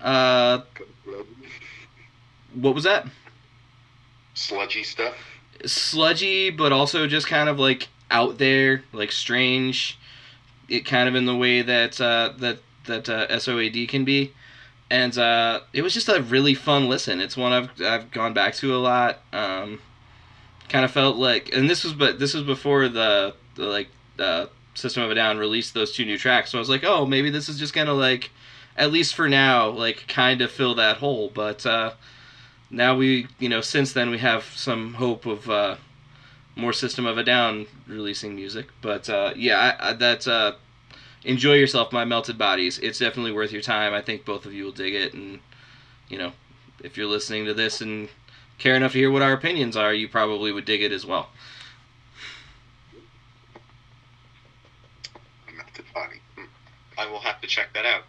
Uh, 0.00 0.60
what 2.54 2.74
was 2.74 2.84
that? 2.84 3.06
Sludgy 4.38 4.84
stuff. 4.84 5.14
Sludgy, 5.66 6.50
but 6.50 6.72
also 6.72 7.06
just 7.06 7.26
kind 7.26 7.48
of 7.48 7.58
like 7.58 7.88
out 8.10 8.38
there, 8.38 8.84
like 8.92 9.12
strange. 9.12 9.98
It 10.68 10.84
kind 10.84 11.08
of 11.08 11.14
in 11.14 11.24
the 11.24 11.36
way 11.36 11.62
that 11.62 12.00
uh, 12.00 12.32
that 12.38 12.58
that 12.86 13.08
uh, 13.08 13.38
SOAD 13.38 13.88
can 13.88 14.04
be, 14.04 14.32
and 14.90 15.16
uh, 15.18 15.60
it 15.72 15.82
was 15.82 15.94
just 15.94 16.08
a 16.08 16.22
really 16.22 16.54
fun 16.54 16.88
listen. 16.88 17.20
It's 17.20 17.36
one 17.36 17.52
I've 17.52 17.82
I've 17.82 18.10
gone 18.10 18.32
back 18.32 18.54
to 18.56 18.74
a 18.74 18.78
lot. 18.78 19.20
Um, 19.32 19.80
kind 20.68 20.84
of 20.84 20.90
felt 20.90 21.16
like, 21.16 21.52
and 21.54 21.68
this 21.68 21.84
was 21.84 21.92
but 21.92 22.18
this 22.18 22.34
was 22.34 22.44
before 22.44 22.88
the, 22.88 23.34
the 23.54 23.64
like 23.64 23.88
uh, 24.18 24.46
System 24.74 25.02
of 25.02 25.10
a 25.10 25.14
Down 25.14 25.38
released 25.38 25.74
those 25.74 25.92
two 25.92 26.04
new 26.04 26.18
tracks. 26.18 26.50
So 26.50 26.58
I 26.58 26.60
was 26.60 26.68
like, 26.68 26.84
oh, 26.84 27.06
maybe 27.06 27.30
this 27.30 27.48
is 27.48 27.58
just 27.58 27.74
gonna 27.74 27.94
like, 27.94 28.30
at 28.76 28.92
least 28.92 29.14
for 29.14 29.28
now, 29.28 29.68
like 29.68 30.06
kind 30.06 30.40
of 30.40 30.50
fill 30.50 30.74
that 30.76 30.98
hole. 30.98 31.32
But 31.34 31.66
uh, 31.66 31.92
now 32.70 32.96
we, 32.96 33.26
you 33.38 33.48
know, 33.48 33.60
since 33.60 33.92
then 33.92 34.10
we 34.10 34.18
have 34.18 34.44
some 34.44 34.94
hope 34.94 35.26
of 35.26 35.48
uh, 35.48 35.76
more 36.56 36.72
System 36.72 37.06
of 37.06 37.16
a 37.16 37.24
Down 37.24 37.66
releasing 37.86 38.34
music. 38.34 38.66
But 38.82 39.08
uh, 39.08 39.32
yeah, 39.36 39.76
I, 39.80 39.90
I, 39.90 39.92
that's 39.94 40.26
uh, 40.26 40.56
enjoy 41.24 41.54
yourself, 41.54 41.92
my 41.92 42.04
melted 42.04 42.36
bodies. 42.36 42.78
It's 42.78 42.98
definitely 42.98 43.32
worth 43.32 43.52
your 43.52 43.62
time. 43.62 43.94
I 43.94 44.02
think 44.02 44.24
both 44.24 44.44
of 44.44 44.52
you 44.52 44.64
will 44.64 44.72
dig 44.72 44.94
it, 44.94 45.14
and 45.14 45.40
you 46.08 46.18
know, 46.18 46.32
if 46.82 46.96
you're 46.96 47.06
listening 47.06 47.46
to 47.46 47.54
this 47.54 47.80
and 47.80 48.08
care 48.58 48.74
enough 48.74 48.92
to 48.92 48.98
hear 48.98 49.10
what 49.10 49.22
our 49.22 49.32
opinions 49.32 49.76
are, 49.76 49.94
you 49.94 50.08
probably 50.08 50.52
would 50.52 50.64
dig 50.64 50.82
it 50.82 50.92
as 50.92 51.06
well. 51.06 51.30
Melted 55.56 55.84
body. 55.94 56.20
Hmm. 56.36 56.44
I 56.98 57.10
will 57.10 57.20
have 57.20 57.40
to 57.40 57.46
check 57.46 57.72
that 57.74 57.86
out. 57.86 58.02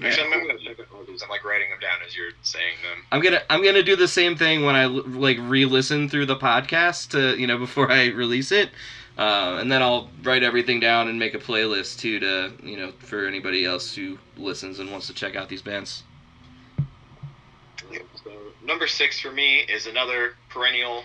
Actually, 0.00 0.24
I'm 0.24 0.46
gonna 0.46 0.58
check 0.58 0.78
all 0.94 1.04
these. 1.04 1.22
I'm 1.22 1.28
like 1.28 1.44
writing 1.44 1.68
them 1.68 1.78
down 1.78 1.98
as 2.06 2.16
you're 2.16 2.30
saying 2.42 2.76
them. 2.82 3.04
I'm 3.12 3.20
gonna 3.20 3.42
I'm 3.50 3.62
gonna 3.62 3.82
do 3.82 3.94
the 3.94 4.08
same 4.08 4.36
thing 4.36 4.64
when 4.64 4.74
I 4.74 4.86
like 4.86 5.36
re-listen 5.40 6.08
through 6.08 6.26
the 6.26 6.36
podcast 6.36 7.10
to 7.10 7.38
you 7.38 7.46
know 7.46 7.58
before 7.66 7.90
I 7.90 8.06
release 8.06 8.52
it, 8.52 8.70
uh, 9.18 9.58
and 9.60 9.70
then 9.70 9.82
I'll 9.82 10.08
write 10.22 10.42
everything 10.42 10.80
down 10.80 11.08
and 11.08 11.18
make 11.18 11.34
a 11.34 11.38
playlist 11.38 11.98
too 11.98 12.18
to 12.20 12.52
you 12.62 12.78
know 12.78 12.92
for 13.00 13.26
anybody 13.26 13.66
else 13.66 13.94
who 13.94 14.18
listens 14.38 14.78
and 14.78 14.90
wants 14.90 15.08
to 15.08 15.14
check 15.14 15.36
out 15.36 15.50
these 15.50 15.62
bands. 15.62 16.04
So 18.24 18.30
number 18.64 18.86
six 18.86 19.20
for 19.20 19.30
me 19.30 19.58
is 19.58 19.86
another 19.86 20.36
perennial 20.48 21.04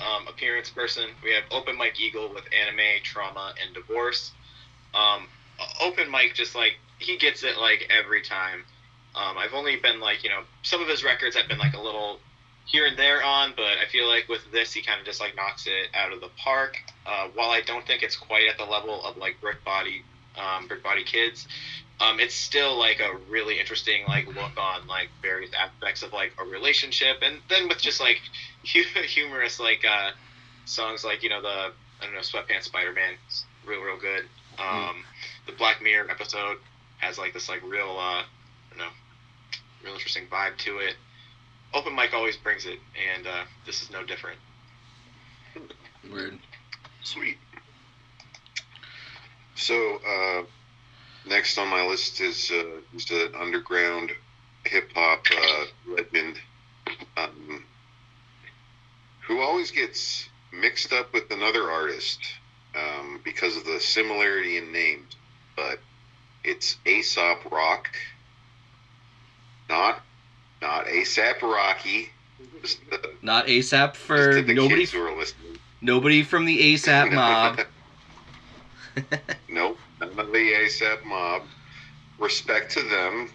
um, 0.00 0.26
appearance 0.26 0.70
person. 0.70 1.10
We 1.22 1.32
have 1.34 1.44
Open 1.52 1.76
Mike 1.76 2.00
Eagle 2.00 2.32
with 2.32 2.44
anime, 2.52 3.02
trauma, 3.04 3.54
and 3.64 3.74
divorce. 3.74 4.32
Um, 4.94 5.28
Open 5.80 6.10
Mike 6.10 6.34
just 6.34 6.54
like 6.54 6.78
he 6.98 7.16
gets 7.16 7.42
it 7.44 7.58
like 7.58 7.90
every 7.90 8.22
time. 8.22 8.64
Um, 9.14 9.36
I've 9.38 9.54
only 9.54 9.76
been 9.76 10.00
like 10.00 10.22
you 10.22 10.30
know 10.30 10.42
some 10.62 10.82
of 10.82 10.88
his 10.88 11.02
records 11.02 11.36
I've 11.36 11.48
been 11.48 11.58
like 11.58 11.74
a 11.74 11.80
little 11.80 12.18
here 12.66 12.86
and 12.86 12.98
there 12.98 13.22
on, 13.22 13.54
but 13.56 13.78
I 13.78 13.86
feel 13.90 14.06
like 14.06 14.28
with 14.28 14.50
this 14.52 14.72
he 14.72 14.82
kind 14.82 15.00
of 15.00 15.06
just 15.06 15.20
like 15.20 15.34
knocks 15.34 15.66
it 15.66 15.88
out 15.94 16.12
of 16.12 16.20
the 16.20 16.28
park. 16.36 16.76
Uh, 17.06 17.28
while 17.34 17.50
I 17.50 17.62
don't 17.62 17.86
think 17.86 18.02
it's 18.02 18.16
quite 18.16 18.46
at 18.46 18.58
the 18.58 18.64
level 18.64 19.02
of 19.04 19.16
like 19.16 19.40
Brick 19.40 19.64
Body, 19.64 20.02
um, 20.36 20.68
Brick 20.68 20.82
Body 20.82 21.02
Kids, 21.02 21.48
um, 22.00 22.20
it's 22.20 22.34
still 22.34 22.78
like 22.78 23.00
a 23.00 23.16
really 23.30 23.58
interesting 23.58 24.04
like 24.06 24.26
look 24.26 24.56
on 24.56 24.86
like 24.86 25.08
various 25.22 25.50
aspects 25.54 26.02
of 26.02 26.12
like 26.12 26.32
a 26.38 26.44
relationship, 26.44 27.18
and 27.22 27.38
then 27.48 27.68
with 27.68 27.80
just 27.80 28.00
like 28.00 28.20
hu- 28.72 29.02
humorous 29.02 29.58
like 29.58 29.84
uh, 29.84 30.10
songs 30.64 31.04
like 31.04 31.22
you 31.22 31.30
know 31.30 31.42
the 31.42 31.72
I 32.00 32.04
don't 32.04 32.14
know 32.14 32.20
Sweatpants 32.20 32.64
Spider 32.64 32.92
Man, 32.92 33.14
real 33.66 33.80
real 33.80 33.98
good. 33.98 34.26
Um, 34.58 35.04
The 35.46 35.52
Black 35.52 35.80
Mirror 35.80 36.10
episode 36.10 36.58
has 36.98 37.18
like 37.18 37.32
this 37.32 37.48
like 37.48 37.62
real 37.62 37.96
uh, 37.98 38.22
I 38.22 38.24
don't 38.70 38.78
know, 38.78 38.92
real 39.84 39.94
interesting 39.94 40.26
vibe 40.30 40.56
to 40.58 40.78
it. 40.78 40.94
Open 41.74 41.94
Mike 41.94 42.14
always 42.14 42.36
brings 42.36 42.64
it, 42.64 42.78
and 43.14 43.26
uh, 43.26 43.44
this 43.66 43.82
is 43.82 43.90
no 43.90 44.04
different. 44.04 44.38
Weird. 46.10 46.38
Sweet. 47.02 47.38
So, 49.54 50.00
uh, 50.06 50.42
next 51.28 51.58
on 51.58 51.68
my 51.68 51.84
list 51.84 52.20
is, 52.20 52.50
uh, 52.50 52.80
is 52.94 53.10
an 53.10 53.34
underground 53.38 54.12
hip 54.64 54.90
hop 54.94 55.24
uh, 55.30 55.64
legend 55.94 56.38
um, 57.16 57.64
who 59.26 59.40
always 59.40 59.70
gets 59.70 60.28
mixed 60.52 60.92
up 60.92 61.12
with 61.12 61.30
another 61.30 61.70
artist 61.70 62.20
um, 62.74 63.20
because 63.24 63.56
of 63.56 63.64
the 63.64 63.80
similarity 63.80 64.56
in 64.56 64.72
names. 64.72 65.16
But 65.56 65.80
it's 66.48 66.78
Aesop 66.86 67.50
Rock, 67.52 67.90
not 69.68 70.00
not 70.62 70.86
ASAP 70.86 71.42
Rocky. 71.42 72.08
The, 72.90 73.10
Not 73.22 73.46
ASAP 73.46 73.94
for 73.96 74.40
the 74.42 74.54
nobody. 74.54 74.80
kids 74.80 74.92
who 74.92 75.02
are 75.06 75.16
listening. 75.16 75.58
Nobody 75.80 76.22
from 76.22 76.44
the 76.46 76.74
ASAP 76.74 77.12
mob. 77.14 77.60
nope, 79.48 79.78
none 80.00 80.18
of 80.18 80.32
the 80.32 80.52
ASAP 80.52 81.04
mob. 81.04 81.42
Respect 82.18 82.72
to 82.72 82.82
them, 82.82 83.30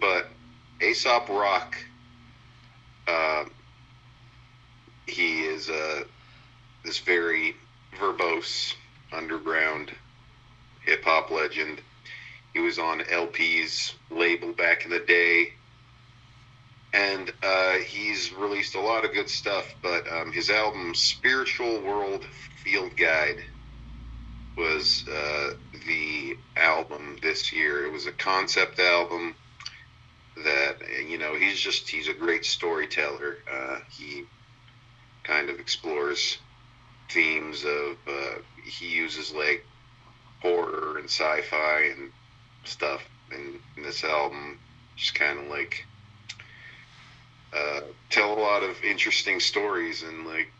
but 0.00 0.28
Aesop 0.80 1.28
Rock, 1.28 1.76
uh, 3.06 3.44
he 5.06 5.40
is 5.42 5.68
uh, 5.68 6.04
this 6.84 6.98
very 6.98 7.54
verbose 8.00 8.74
underground 9.12 9.92
hip 10.84 11.04
hop 11.04 11.30
legend. 11.30 11.80
He 12.58 12.64
was 12.64 12.80
on 12.80 13.02
El-P's 13.08 13.94
label 14.10 14.52
back 14.52 14.84
in 14.84 14.90
the 14.90 14.98
day. 14.98 15.52
And 16.92 17.32
uh, 17.40 17.74
he's 17.74 18.32
released 18.32 18.74
a 18.74 18.80
lot 18.80 19.04
of 19.04 19.12
good 19.12 19.30
stuff, 19.30 19.72
but 19.80 20.10
um, 20.10 20.32
his 20.32 20.50
album 20.50 20.92
Spiritual 20.96 21.80
World 21.82 22.24
Field 22.64 22.96
Guide 22.96 23.44
was 24.56 25.04
uh, 25.06 25.50
the 25.86 26.36
album 26.56 27.18
this 27.22 27.52
year. 27.52 27.86
It 27.86 27.92
was 27.92 28.06
a 28.06 28.12
concept 28.12 28.80
album 28.80 29.36
that 30.42 30.78
you 31.08 31.16
know 31.16 31.36
he's 31.36 31.60
just 31.60 31.88
he's 31.88 32.08
a 32.08 32.12
great 32.12 32.44
storyteller. 32.44 33.36
Uh, 33.48 33.78
he 33.88 34.24
kind 35.22 35.48
of 35.48 35.60
explores 35.60 36.38
themes 37.08 37.64
of 37.64 37.96
uh, 38.08 38.40
he 38.64 38.88
uses 38.88 39.32
like 39.32 39.64
horror 40.42 40.98
and 40.98 41.04
sci-fi 41.04 41.92
and 41.96 42.10
stuff 42.68 43.02
in, 43.30 43.58
in 43.76 43.82
this 43.82 44.04
album. 44.04 44.58
Just 44.96 45.14
kind 45.14 45.38
of 45.38 45.46
like 45.46 45.84
uh, 47.54 47.80
tell 48.10 48.32
a 48.32 48.40
lot 48.40 48.62
of 48.62 48.82
interesting 48.82 49.40
stories 49.40 50.02
and 50.02 50.26
like 50.26 50.50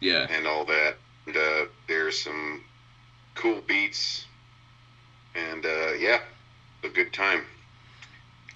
yeah. 0.00 0.26
and 0.30 0.46
all 0.46 0.64
that. 0.66 0.96
And, 1.26 1.36
uh, 1.36 1.64
there's 1.88 2.20
some 2.20 2.62
cool 3.34 3.60
beats, 3.66 4.26
and 5.34 5.64
uh, 5.64 5.92
yeah, 5.94 6.20
a 6.84 6.88
good 6.88 7.12
time. 7.12 7.42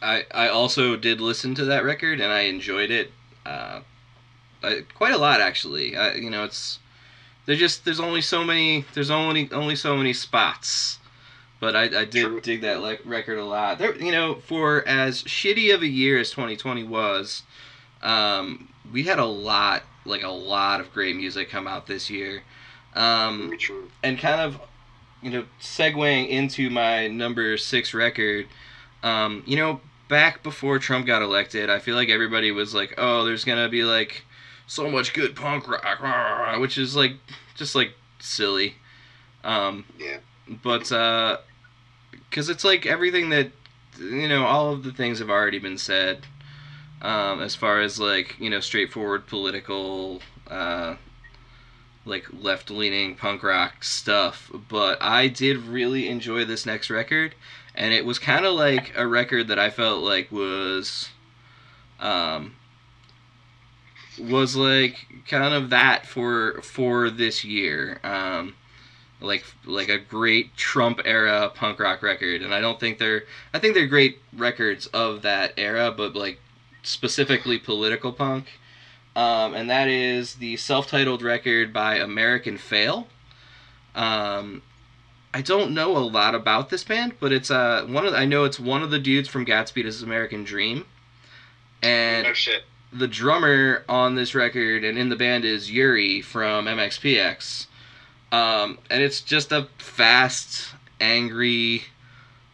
I 0.02 0.24
I 0.30 0.48
also 0.48 0.96
did 0.96 1.20
listen 1.20 1.54
to 1.56 1.64
that 1.66 1.84
record 1.84 2.20
and 2.20 2.32
I 2.32 2.42
enjoyed 2.42 2.90
it, 2.90 3.12
uh, 3.44 3.80
I, 4.62 4.84
quite 4.94 5.12
a 5.12 5.18
lot 5.18 5.40
actually. 5.40 5.96
I, 5.96 6.14
you 6.14 6.30
know, 6.30 6.44
it's 6.44 6.78
there's 7.46 7.58
just 7.58 7.84
there's 7.84 8.00
only 8.00 8.20
so 8.20 8.44
many 8.44 8.84
there's 8.94 9.10
only 9.10 9.50
only 9.52 9.76
so 9.76 9.96
many 9.96 10.12
spots, 10.12 10.99
but 11.60 11.76
I, 11.76 11.82
I 11.84 12.04
did 12.04 12.24
True. 12.26 12.40
dig 12.40 12.62
that 12.62 12.80
like 12.80 13.00
record 13.04 13.38
a 13.38 13.44
lot. 13.44 13.78
There, 13.78 13.94
you 13.96 14.10
know, 14.12 14.34
for 14.36 14.86
as 14.88 15.22
shitty 15.24 15.72
of 15.74 15.82
a 15.82 15.86
year 15.86 16.18
as 16.18 16.30
2020 16.30 16.84
was, 16.84 17.42
um, 18.02 18.68
we 18.92 19.04
had 19.04 19.18
a 19.18 19.24
lot 19.26 19.82
like 20.04 20.22
a 20.22 20.28
lot 20.28 20.80
of 20.80 20.92
great 20.92 21.14
music 21.16 21.50
come 21.50 21.66
out 21.68 21.86
this 21.86 22.08
year. 22.10 22.42
Um, 22.94 23.56
and 24.02 24.18
kind 24.18 24.40
of 24.40 24.58
you 25.22 25.30
know 25.30 25.44
segueing 25.60 26.28
into 26.28 26.70
my 26.70 27.06
number 27.06 27.56
six 27.58 27.92
record 27.94 28.46
um, 29.02 29.42
you 29.46 29.54
know 29.56 29.80
back 30.08 30.42
before 30.42 30.78
trump 30.80 31.06
got 31.06 31.22
elected 31.22 31.70
i 31.70 31.78
feel 31.78 31.94
like 31.94 32.08
everybody 32.08 32.50
was 32.50 32.74
like 32.74 32.94
oh 32.98 33.22
there's 33.24 33.44
gonna 33.44 33.68
be 33.68 33.84
like 33.84 34.24
so 34.66 34.90
much 34.90 35.12
good 35.12 35.36
punk 35.36 35.68
rock 35.68 36.58
which 36.58 36.78
is 36.78 36.96
like 36.96 37.12
just 37.54 37.74
like 37.76 37.92
silly 38.18 38.74
um, 39.44 39.84
Yeah. 39.98 40.16
but 40.64 40.90
uh 40.90 41.36
because 42.30 42.48
it's 42.48 42.64
like 42.64 42.86
everything 42.86 43.28
that 43.30 43.50
you 43.98 44.28
know 44.28 44.46
all 44.46 44.72
of 44.72 44.84
the 44.84 44.92
things 44.92 45.18
have 45.18 45.28
already 45.28 45.58
been 45.58 45.76
said 45.76 46.26
um, 47.02 47.40
as 47.42 47.54
far 47.54 47.80
as 47.80 47.98
like 47.98 48.38
you 48.38 48.48
know 48.48 48.60
straightforward 48.60 49.26
political 49.26 50.22
uh, 50.48 50.94
like 52.04 52.26
left 52.32 52.70
leaning 52.70 53.14
punk 53.14 53.42
rock 53.42 53.84
stuff. 53.84 54.50
But 54.68 55.02
i 55.02 55.28
did 55.28 55.58
really 55.58 56.08
enjoy 56.08 56.44
this 56.44 56.64
next 56.64 56.88
record 56.88 57.34
and 57.74 57.92
it 57.92 58.04
was 58.04 58.18
kind 58.18 58.46
of 58.46 58.54
like 58.54 58.92
a 58.96 59.06
record 59.06 59.48
that 59.48 59.58
i 59.58 59.70
felt 59.70 60.02
like 60.02 60.30
was 60.32 61.10
um 62.00 62.54
was 64.18 64.56
like 64.56 65.06
kind 65.28 65.54
of 65.54 65.70
that 65.70 66.06
for 66.06 66.60
for 66.62 67.10
this 67.10 67.44
year. 67.44 68.00
Um 68.04 68.54
like 69.20 69.44
like 69.64 69.88
a 69.88 69.98
great 69.98 70.56
Trump 70.56 71.00
era 71.04 71.50
punk 71.54 71.78
rock 71.78 72.02
record, 72.02 72.42
and 72.42 72.54
I 72.54 72.60
don't 72.60 72.80
think 72.80 72.98
they're 72.98 73.24
I 73.52 73.58
think 73.58 73.74
they're 73.74 73.86
great 73.86 74.18
records 74.32 74.86
of 74.88 75.22
that 75.22 75.54
era, 75.56 75.92
but 75.96 76.14
like 76.14 76.40
specifically 76.82 77.58
political 77.58 78.12
punk. 78.12 78.46
Um, 79.16 79.54
and 79.54 79.68
that 79.68 79.88
is 79.88 80.36
the 80.36 80.56
self-titled 80.56 81.20
record 81.20 81.72
by 81.72 81.96
American 81.96 82.56
Fail. 82.56 83.08
Um, 83.94 84.62
I 85.34 85.42
don't 85.42 85.72
know 85.72 85.96
a 85.96 85.98
lot 85.98 86.34
about 86.34 86.70
this 86.70 86.84
band, 86.84 87.14
but 87.20 87.32
it's 87.32 87.50
uh 87.50 87.84
one 87.86 88.06
of 88.06 88.12
the, 88.12 88.18
I 88.18 88.24
know 88.24 88.44
it's 88.44 88.60
one 88.60 88.82
of 88.82 88.90
the 88.90 88.98
dudes 88.98 89.28
from 89.28 89.44
Gatsby 89.44 89.82
to 89.98 90.04
American 90.04 90.44
Dream, 90.44 90.86
and 91.82 92.26
the 92.92 93.08
drummer 93.08 93.84
on 93.88 94.14
this 94.14 94.34
record 94.34 94.84
and 94.84 94.98
in 94.98 95.08
the 95.08 95.16
band 95.16 95.44
is 95.44 95.70
Yuri 95.70 96.20
from 96.20 96.66
MXPX. 96.66 97.66
Um, 98.32 98.78
and 98.90 99.02
it's 99.02 99.20
just 99.20 99.50
a 99.52 99.68
fast, 99.78 100.74
angry, 101.00 101.84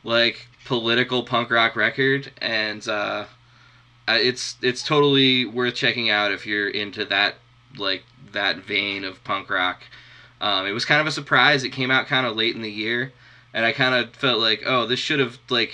like 0.04 0.48
political 0.64 1.22
punk 1.22 1.50
rock 1.50 1.76
record, 1.76 2.32
and 2.40 2.86
uh, 2.88 3.26
it's 4.08 4.56
it's 4.62 4.82
totally 4.82 5.44
worth 5.44 5.74
checking 5.74 6.08
out 6.10 6.32
if 6.32 6.46
you're 6.46 6.68
into 6.68 7.04
that 7.06 7.34
like 7.76 8.04
that 8.32 8.58
vein 8.58 9.04
of 9.04 9.22
punk 9.24 9.50
rock. 9.50 9.82
Um, 10.40 10.66
it 10.66 10.72
was 10.72 10.84
kind 10.84 11.00
of 11.00 11.06
a 11.06 11.12
surprise. 11.12 11.64
It 11.64 11.70
came 11.70 11.90
out 11.90 12.06
kind 12.06 12.26
of 12.26 12.36
late 12.36 12.54
in 12.54 12.62
the 12.62 12.70
year, 12.70 13.12
and 13.54 13.64
I 13.64 13.72
kind 13.72 13.94
of 13.94 14.14
felt 14.14 14.40
like, 14.40 14.62
oh, 14.66 14.86
this 14.86 15.00
should 15.00 15.18
have 15.18 15.38
like, 15.48 15.72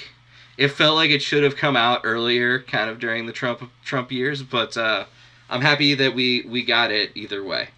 it 0.56 0.68
felt 0.68 0.94
like 0.96 1.10
it 1.10 1.22
should 1.22 1.42
have 1.42 1.56
come 1.56 1.76
out 1.76 2.02
earlier, 2.04 2.60
kind 2.60 2.88
of 2.90 2.98
during 2.98 3.26
the 3.26 3.32
Trump 3.32 3.70
Trump 3.84 4.12
years. 4.12 4.42
But 4.42 4.76
uh, 4.76 5.04
I'm 5.50 5.60
happy 5.62 5.94
that 5.94 6.14
we 6.14 6.42
we 6.42 6.64
got 6.64 6.90
it 6.90 7.12
either 7.14 7.42
way. 7.42 7.68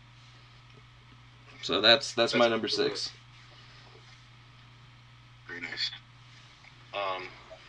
So 1.64 1.80
that's 1.80 2.12
that's, 2.12 2.34
my 2.34 2.46
number 2.46 2.68
six. 2.68 3.10
Very 5.48 5.62
nice. 5.62 5.90
Um, 6.92 7.22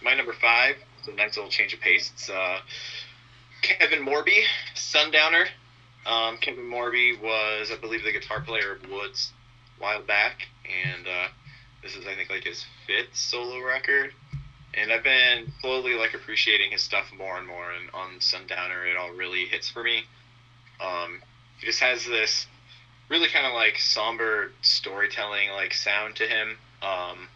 my 0.04 0.14
number 0.14 0.34
five 0.34 0.76
is 1.02 1.08
a 1.08 1.14
nice 1.14 1.38
little 1.38 1.50
change 1.50 1.74
of 1.74 1.80
pace. 1.80 2.12
It's 2.14 2.30
uh, 2.30 2.60
Kevin 3.62 4.06
Morby, 4.06 4.44
Sundowner. 4.74 5.48
Um, 6.06 6.36
Kevin 6.42 6.66
Morby 6.66 7.22
was, 7.22 7.72
I 7.72 7.78
believe, 7.78 8.04
the 8.04 8.12
guitar 8.12 8.42
player 8.42 8.74
of 8.74 8.92
Woods 8.92 9.32
a 9.78 9.82
while 9.82 10.04
back, 10.04 10.50
and 10.86 11.08
uh, 11.08 11.28
this 11.82 11.96
is, 11.96 12.06
I 12.06 12.16
think, 12.16 12.30
like 12.30 12.44
his 12.44 12.66
fifth 12.86 13.16
solo 13.16 13.66
record. 13.66 14.12
And 14.74 14.92
I've 14.92 15.06
been 15.06 15.54
slowly 15.62 15.94
like 15.94 16.14
appreciating 16.14 16.72
his 16.72 16.82
stuff 16.82 17.14
more 17.18 17.38
and 17.38 17.48
more. 17.48 17.72
And 17.72 17.90
on 17.94 18.20
Sundowner, 18.20 18.86
it 18.86 18.98
all 18.98 19.14
really 19.14 19.46
hits 19.46 19.70
for 19.70 19.84
me. 19.84 20.04
Um, 20.82 21.22
he 21.60 21.66
just 21.66 21.80
has 21.80 22.06
this 22.06 22.46
really 23.10 23.28
kind 23.28 23.46
of 23.46 23.54
like 23.54 23.78
somber 23.78 24.52
storytelling 24.62 25.50
like 25.52 25.74
sound 25.74 26.16
to 26.18 26.28
him. 26.28 26.58
Um, 26.82 27.28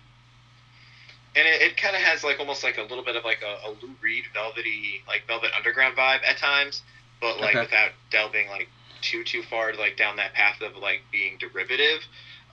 and 1.36 1.48
it, 1.48 1.62
it 1.62 1.78
kind 1.78 1.96
of 1.96 2.02
has 2.02 2.24
like 2.24 2.40
almost 2.40 2.64
like 2.64 2.78
a 2.78 2.82
little 2.82 3.04
bit 3.04 3.16
of 3.16 3.24
like 3.24 3.42
a, 3.44 3.68
a 3.68 3.70
Lou 3.82 3.94
Reed 4.02 4.24
velvety 4.34 5.02
like 5.08 5.24
Velvet 5.28 5.52
Underground 5.56 5.96
vibe 5.96 6.20
at 6.28 6.38
times, 6.38 6.82
but 7.22 7.40
like 7.40 7.56
Okay. 7.56 7.62
without 7.62 7.92
delving 8.12 8.48
like 8.50 8.68
too 9.02 9.24
too 9.24 9.42
far 9.44 9.74
like 9.74 9.96
down 9.96 10.18
that 10.18 10.34
path 10.34 10.62
of 10.62 10.76
like 10.76 11.02
being 11.12 11.38
derivative. 11.40 12.02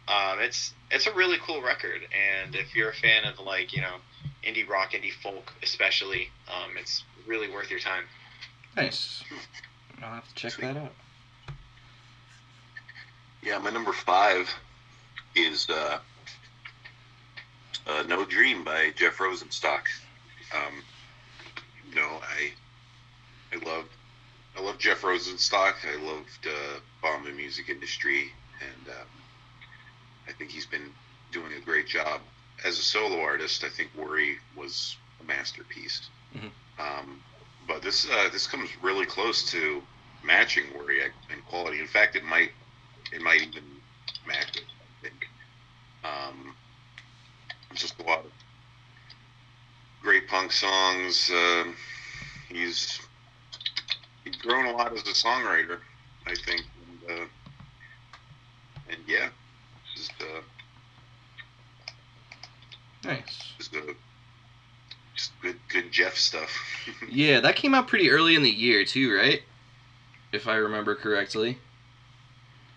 Um, 0.09 0.39
it's 0.41 0.73
it's 0.91 1.07
a 1.07 1.13
really 1.15 1.39
cool 1.45 1.63
record, 1.63 2.03
and 2.15 2.55
if 2.55 2.77
you're 2.77 2.91
a 2.91 2.95
fan 2.95 3.25
of 3.25 3.41
like 3.45 3.73
you 3.75 3.81
know 3.81 3.97
indie 4.45 4.69
rock, 4.69 4.93
indie 4.93 5.13
folk, 5.23 5.53
especially, 5.63 6.29
um, 6.49 6.77
it's 6.79 7.03
really 7.27 7.51
worth 7.51 7.71
your 7.71 7.81
time. 7.81 8.05
Nice. 8.77 9.25
I'll 10.03 10.15
have 10.15 10.29
to 10.29 10.35
check 10.35 10.57
that 10.59 10.77
out. 10.77 10.93
Yeah, 13.47 13.59
my 13.59 13.71
number 13.71 13.93
five 13.93 14.53
is 15.37 15.71
uh, 15.71 15.99
uh, 17.87 18.03
"No 18.09 18.25
Dream" 18.25 18.65
by 18.65 18.91
Jeff 18.97 19.19
Rosenstock. 19.19 19.83
Um, 20.53 20.83
you 21.89 21.95
know, 21.95 22.21
I 22.23 22.51
I 23.55 23.65
love 23.65 23.85
I 24.59 24.63
love 24.63 24.79
Jeff 24.79 25.03
Rosenstock. 25.03 25.75
I 25.87 25.95
loved 26.05 26.45
uh, 26.45 26.81
Bomb 27.01 27.25
the 27.25 27.31
Music 27.31 27.69
Industry, 27.69 28.33
and 28.61 28.89
um, 28.89 29.07
I 30.27 30.33
think 30.33 30.51
he's 30.51 30.67
been 30.67 30.91
doing 31.31 31.53
a 31.57 31.61
great 31.65 31.87
job 31.87 32.23
as 32.65 32.81
a 32.81 32.83
solo 32.83 33.21
artist. 33.21 33.63
I 33.63 33.69
think 33.69 33.91
Worry 33.97 34.39
was 34.57 34.97
a 35.21 35.25
masterpiece. 35.25 36.09
Mhm. 36.37 36.51
Um, 36.81 37.23
but 37.69 37.81
this 37.81 38.11
uh, 38.11 38.29
this 38.33 38.49
comes 38.49 38.69
really 38.83 39.07
close 39.07 39.49
to 39.53 39.85
matching 40.25 40.65
Worry 40.77 41.05
in 41.05 41.43
quality. 41.49 41.79
In 41.79 41.87
fact, 41.87 42.17
it 42.17 42.25
might 42.25 42.51
it 43.13 43.23
might 43.23 43.43
even 43.43 43.65
match 44.27 44.57
it. 44.57 44.65
I 44.81 45.03
think. 45.09 45.27
Um, 46.05 46.55
just 47.75 47.99
a 48.01 48.03
lot 48.05 48.21
of 48.21 48.33
great 50.03 50.29
punk 50.29 50.53
songs. 50.53 51.31
Um 51.31 51.75
he's 52.49 53.01
he's 54.25 54.37
grown 54.37 54.67
a 54.67 54.73
lot 54.73 54.93
as 54.93 55.01
a 55.03 55.27
songwriter, 55.27 55.79
I 56.27 56.35
think, 56.35 56.63
and, 57.09 57.19
uh, 57.21 57.25
and 58.89 58.99
yeah, 59.07 59.29
just 59.95 60.13
uh, 60.21 60.41
Nice. 63.05 63.53
just, 63.59 63.75
uh, 63.75 63.81
just 65.15 65.31
good 65.41 65.57
good 65.69 65.93
Jeff 65.93 66.17
stuff. 66.17 66.51
Yeah, 67.09 67.41
that 67.41 67.57
came 67.57 67.75
out 67.75 67.89
pretty 67.89 68.11
early 68.11 68.35
in 68.37 68.43
the 68.43 68.51
year 68.51 68.85
too, 68.85 69.15
right? 69.15 69.43
If 70.33 70.47
I 70.47 70.57
remember 70.57 70.95
correctly. 70.95 71.59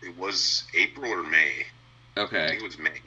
It 0.01 0.17
was 0.17 0.65
April 0.73 1.11
or 1.11 1.23
May. 1.23 1.67
I 2.37 2.41
Okay. 2.41 2.47
think 2.47 2.61
it 2.61 2.63
was 2.63 2.77
May. 2.77 2.99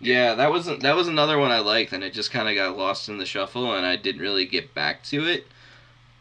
Yeah, 0.00 0.34
that 0.34 0.50
wasn't 0.50 0.82
that 0.82 0.96
was 0.96 1.08
another 1.08 1.38
one 1.38 1.50
I 1.50 1.60
liked, 1.60 1.92
and 1.92 2.02
it 2.04 2.12
just 2.12 2.30
kind 2.30 2.48
of 2.48 2.54
got 2.54 2.76
lost 2.76 3.08
in 3.08 3.18
the 3.18 3.26
shuffle, 3.26 3.74
and 3.74 3.86
I 3.86 3.96
didn't 3.96 4.20
really 4.22 4.44
get 4.46 4.74
back 4.74 5.02
to 5.04 5.26
it. 5.26 5.46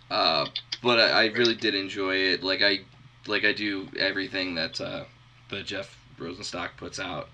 Uh, 0.10 0.48
but 0.82 1.00
I, 1.00 1.24
I 1.24 1.26
really 1.28 1.56
did 1.56 1.76
enjoy 1.76 2.16
it. 2.16 2.44
Like 2.44 2.62
I 2.62 2.82
like 3.28 3.44
I 3.46 3.54
do 3.54 3.90
everything 3.98 4.56
that 4.56 4.80
uh, 4.80 5.06
that 5.50 5.66
Jeff 5.66 5.98
Rosenstock 6.20 6.78
puts 6.78 7.00
out. 7.00 7.30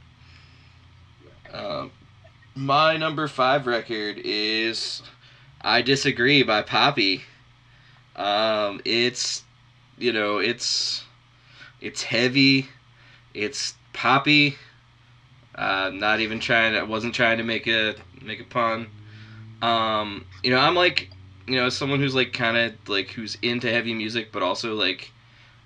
Um, 1.54 1.92
my 2.56 2.98
number 2.98 3.28
five 3.28 3.68
record 3.68 4.20
is 4.24 5.02
"I 5.62 5.82
Disagree" 5.82 6.44
by 6.44 6.62
Poppy. 6.62 7.24
Um, 8.16 8.82
it's 8.86 9.44
you 9.98 10.12
know 10.12 10.38
it's 10.40 11.04
it's 11.82 12.04
heavy, 12.04 12.68
it's 13.34 13.74
poppy. 13.94 14.58
Uh, 15.56 15.92
not 15.94 16.22
even 16.22 16.40
trying. 16.40 16.76
I 16.76 16.84
wasn't 16.84 17.14
trying 17.14 17.38
to 17.38 17.44
make 17.44 17.68
a 17.68 17.96
make 18.22 18.40
a 18.40 18.46
pun. 18.46 18.88
Um, 19.62 20.26
you 20.44 20.52
know, 20.52 20.60
I'm 20.60 20.76
like, 20.76 21.10
you 21.48 21.56
know, 21.56 21.70
someone 21.70 22.00
who's 22.00 22.16
like 22.16 22.32
kind 22.32 22.56
of 22.56 22.74
like 22.88 23.10
who's 23.10 23.38
into 23.42 23.70
heavy 23.70 23.94
music, 23.94 24.32
but 24.32 24.42
also 24.42 24.76
like, 24.76 25.12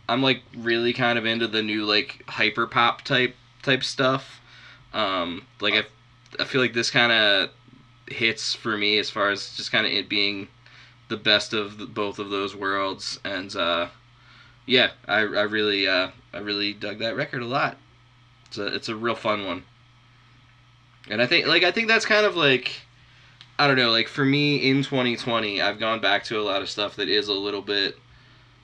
I'm 0.09 0.23
like 0.23 0.41
really 0.57 0.93
kind 0.93 1.19
of 1.19 1.25
into 1.25 1.47
the 1.47 1.61
new 1.61 1.85
like 1.85 2.23
hyper 2.27 2.65
pop 2.65 3.03
type 3.03 3.35
type 3.61 3.83
stuff. 3.83 4.41
Um, 4.93 5.45
like 5.61 5.73
I, 5.73 5.83
I 6.41 6.45
feel 6.45 6.61
like 6.61 6.73
this 6.73 6.89
kind 6.89 7.11
of 7.11 7.49
hits 8.07 8.53
for 8.53 8.77
me 8.77 8.97
as 8.97 9.09
far 9.09 9.29
as 9.29 9.55
just 9.55 9.71
kind 9.71 9.85
of 9.85 9.91
it 9.91 10.09
being 10.09 10.47
the 11.09 11.17
best 11.17 11.53
of 11.53 11.77
the, 11.77 11.85
both 11.85 12.17
of 12.19 12.29
those 12.29 12.55
worlds, 12.55 13.19
and 13.23 13.55
uh, 13.55 13.87
yeah, 14.65 14.91
I, 15.07 15.19
I 15.19 15.43
really 15.43 15.87
uh, 15.87 16.09
I 16.33 16.39
really 16.39 16.73
dug 16.73 16.99
that 16.99 17.15
record 17.15 17.41
a 17.41 17.47
lot. 17.47 17.77
It's 18.47 18.57
a 18.57 18.67
it's 18.67 18.89
a 18.89 18.95
real 18.95 19.15
fun 19.15 19.45
one. 19.45 19.63
And 21.09 21.21
I 21.21 21.27
think 21.27 21.47
like 21.47 21.63
I 21.63 21.71
think 21.71 21.87
that's 21.87 22.05
kind 22.05 22.25
of 22.25 22.35
like 22.35 22.81
I 23.59 23.67
don't 23.67 23.77
know, 23.77 23.91
like 23.91 24.07
for 24.07 24.25
me 24.25 24.69
in 24.69 24.83
2020, 24.83 25.61
I've 25.61 25.79
gone 25.79 25.99
back 25.99 26.23
to 26.25 26.39
a 26.39 26.43
lot 26.43 26.61
of 26.61 26.69
stuff 26.69 26.95
that 26.95 27.09
is 27.09 27.27
a 27.27 27.33
little 27.33 27.61
bit 27.61 27.97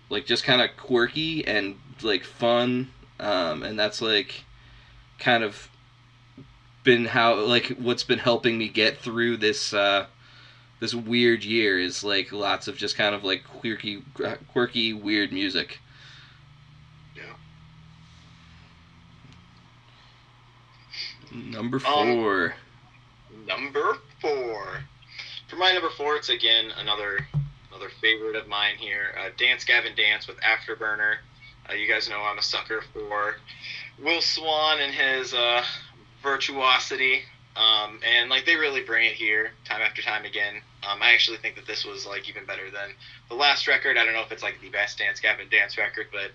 like 0.10 0.26
just 0.26 0.44
kind 0.44 0.62
of 0.62 0.76
quirky 0.78 1.46
and 1.46 1.76
like 2.02 2.24
fun 2.24 2.90
um, 3.20 3.64
and 3.64 3.78
that's 3.78 4.02
like 4.02 4.44
kind 5.20 5.44
of 5.44 5.70
been 6.84 7.06
how 7.06 7.36
like 7.36 7.68
what's 7.78 8.04
been 8.04 8.20
helping 8.20 8.58
me 8.58 8.70
get 8.70 8.98
through 8.98 9.36
this 9.38 9.74
uh 9.74 10.06
this 10.80 10.96
weird 10.96 11.44
year 11.44 11.78
is 11.78 12.04
like 12.04 12.32
lots 12.32 12.68
of 12.68 12.78
just 12.78 12.96
kind 12.96 13.14
of 13.14 13.24
like 13.24 13.44
quirky 13.44 14.02
quirky 14.52 14.94
weird 14.94 15.32
music. 15.34 15.80
Yeah. 17.16 17.24
Number 21.32 21.78
Um, 21.86 22.18
4. 22.22 22.56
Number 23.46 23.98
four. 24.22 24.84
For 25.48 25.56
my 25.56 25.72
number 25.72 25.90
four, 25.92 26.16
it's 26.16 26.30
again 26.30 26.72
another 26.78 27.28
another 27.72 27.90
favorite 28.02 28.36
of 28.36 28.48
mine 28.48 28.76
here. 28.78 29.16
Uh, 29.20 29.30
Dance 29.38 29.64
Gavin 29.64 29.96
Dance 29.96 30.28
with 30.28 30.38
Afterburner. 30.38 31.18
Uh, 31.70 31.74
you 31.74 31.88
guys 31.88 32.10
know 32.10 32.22
I'm 32.22 32.38
a 32.38 32.42
sucker 32.44 32.84
for 32.94 33.36
Will 34.04 34.22
Swan 34.22 34.80
and 34.80 34.94
his 34.94 35.34
uh, 35.34 35.64
virtuosity. 36.24 37.22
Um, 37.56 38.00
and 38.08 38.30
like 38.30 38.46
they 38.46 38.56
really 38.56 38.82
bring 38.82 39.06
it 39.06 39.14
here 39.14 39.52
time 39.66 39.82
after 39.82 40.02
time 40.02 40.26
again. 40.26 40.62
Um, 40.90 41.02
I 41.02 41.12
actually 41.14 41.38
think 41.38 41.56
that 41.56 41.66
this 41.68 41.84
was 41.84 42.06
like 42.06 42.30
even 42.30 42.46
better 42.46 42.70
than 42.72 42.92
the 43.28 43.36
last 43.36 43.68
record. 43.68 43.98
I 43.98 44.06
don't 44.06 44.14
know 44.14 44.22
if 44.22 44.32
it's 44.32 44.44
like 44.44 44.62
the 44.62 44.70
best 44.70 44.98
Dance 44.98 45.20
Gavin 45.20 45.50
Dance 45.50 45.78
record, 45.78 46.08
but 46.12 46.32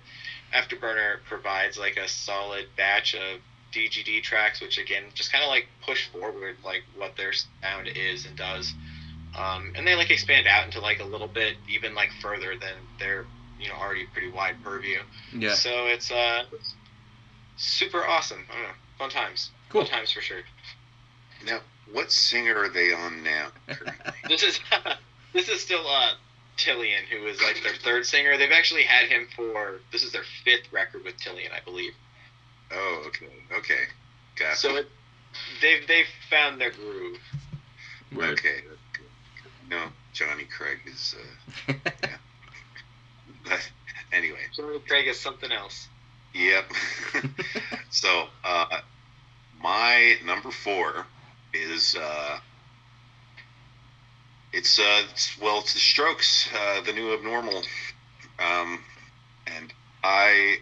Afterburner 0.53 1.23
provides 1.25 1.79
like 1.79 1.97
a 1.97 2.09
solid 2.09 2.67
batch 2.77 3.15
of 3.15 3.41
DGD 3.75 4.23
tracks, 4.23 4.61
which 4.61 4.79
again 4.79 5.05
just 5.15 5.33
kind 5.33 5.43
of 5.43 5.51
like 5.51 5.67
push 5.85 6.09
forward 6.11 6.57
like 6.65 6.85
what 6.97 7.17
their 7.17 7.33
sound 7.33 7.89
is 7.89 8.27
and 8.27 8.37
does, 8.37 8.73
um, 9.37 9.73
and 9.77 9.87
they 9.87 9.95
like 9.95 10.11
expand 10.11 10.47
out 10.47 10.65
into 10.65 10.81
like 10.81 11.01
a 11.01 11.05
little 11.05 11.29
bit 11.29 11.57
even 11.69 11.95
like 11.95 12.11
further 12.21 12.55
than 12.59 12.75
their 12.99 13.27
you 13.59 13.69
know 13.69 13.75
already 13.75 14.07
pretty 14.13 14.31
wide 14.31 14.57
purview. 14.63 14.99
Yeah. 15.37 15.55
So 15.55 15.87
it's 15.87 16.11
uh 16.11 16.45
super 17.57 18.07
awesome. 18.07 18.45
I 18.51 18.55
don't 18.55 18.63
know, 18.63 18.75
fun 18.99 19.11
times. 19.11 19.51
Cool. 19.71 19.83
Fun 19.83 19.91
times 19.91 20.13
for 20.13 20.21
sure. 20.21 20.43
Now, 21.45 21.61
what 21.93 22.11
singer 22.11 22.57
are 22.57 22.69
they 22.69 22.93
on 22.93 23.23
now? 23.23 23.49
This 24.29 24.43
is 24.43 24.59
this 25.33 25.49
is 25.49 25.61
still 25.61 25.87
uh 25.87 26.13
Tilian, 26.57 27.03
who 27.11 27.27
is 27.27 27.41
like 27.43 27.63
their 27.63 27.75
third 27.75 28.07
singer. 28.07 28.39
They've 28.39 28.53
actually 28.53 28.85
had 28.85 29.09
him 29.09 29.29
for 29.35 29.81
this 29.93 30.03
is 30.03 30.13
their 30.13 30.25
fifth 30.45 30.73
record 30.73 31.05
with 31.05 31.17
Tilian, 31.19 31.53
I 31.53 31.61
believe. 31.65 31.93
Oh, 32.73 33.05
okay, 33.07 33.27
okay, 33.59 33.85
gotcha. 34.37 34.57
So 34.57 34.77
it, 34.77 34.89
they've 35.61 35.87
they've 35.87 36.07
found 36.31 36.61
their 36.61 36.71
groove. 36.71 37.19
Word. 38.15 38.31
okay, 38.31 38.61
no, 39.69 39.83
Johnny 40.13 40.45
Craig 40.45 40.79
is. 40.87 41.15
Uh, 41.69 41.73
anyway, 44.13 44.39
Johnny 44.57 44.79
Craig 44.81 45.09
is 45.09 45.19
something 45.19 45.51
else. 45.51 45.89
yep. 46.35 46.71
so, 47.91 48.27
uh, 48.45 48.67
my 49.61 50.17
number 50.25 50.51
four 50.51 51.07
is 51.53 51.97
uh, 51.97 52.39
it's 54.53 54.79
uh, 54.79 55.03
it's, 55.11 55.41
well, 55.41 55.59
it's 55.61 55.75
the 55.75 55.81
Strokes, 55.81 56.49
uh, 56.55 56.81
the 56.83 56.93
new 56.93 57.13
abnormal, 57.13 57.63
um, 58.39 58.81
and 59.47 59.73
I 60.03 60.59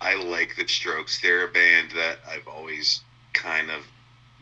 I 0.00 0.14
like 0.14 0.56
the 0.56 0.66
Strokes. 0.68 1.20
They're 1.20 1.46
a 1.46 1.52
band 1.52 1.92
that 1.92 2.18
I've 2.28 2.46
always 2.48 3.00
kind 3.32 3.70
of 3.70 3.86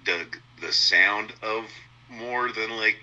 dug 0.05 0.37
the 0.61 0.73
sound 0.73 1.33
of 1.43 1.65
more 2.09 2.51
than 2.53 2.71
like 2.77 2.97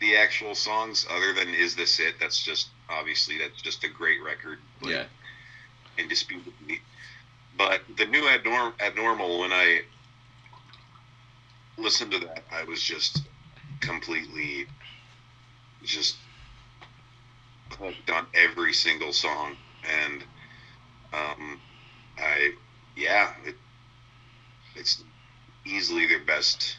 the 0.00 0.16
actual 0.16 0.54
songs. 0.54 1.06
Other 1.08 1.32
than 1.32 1.48
"Is 1.54 1.76
This 1.76 2.00
It?" 2.00 2.18
That's 2.18 2.42
just 2.42 2.68
obviously 2.88 3.38
that's 3.38 3.60
just 3.60 3.84
a 3.84 3.88
great 3.88 4.22
record. 4.22 4.58
like, 4.80 4.92
Yeah. 4.92 5.04
indisputably. 5.98 6.80
But 7.56 7.82
the 7.96 8.06
new 8.06 8.22
abnorm- 8.22 8.80
abnormal, 8.80 9.40
when 9.40 9.52
I 9.52 9.84
listened 11.76 12.12
to 12.12 12.18
that, 12.20 12.44
I 12.50 12.64
was 12.64 12.82
just 12.82 13.22
completely 13.80 14.66
just 15.84 16.16
hooked 17.78 18.10
on 18.10 18.26
every 18.34 18.72
single 18.72 19.12
song, 19.12 19.56
and 19.84 20.24
um, 21.12 21.60
I 22.18 22.52
yeah, 22.96 23.32
it, 23.44 23.56
it's 24.76 25.02
easily 25.64 26.06
their 26.06 26.24
best. 26.24 26.76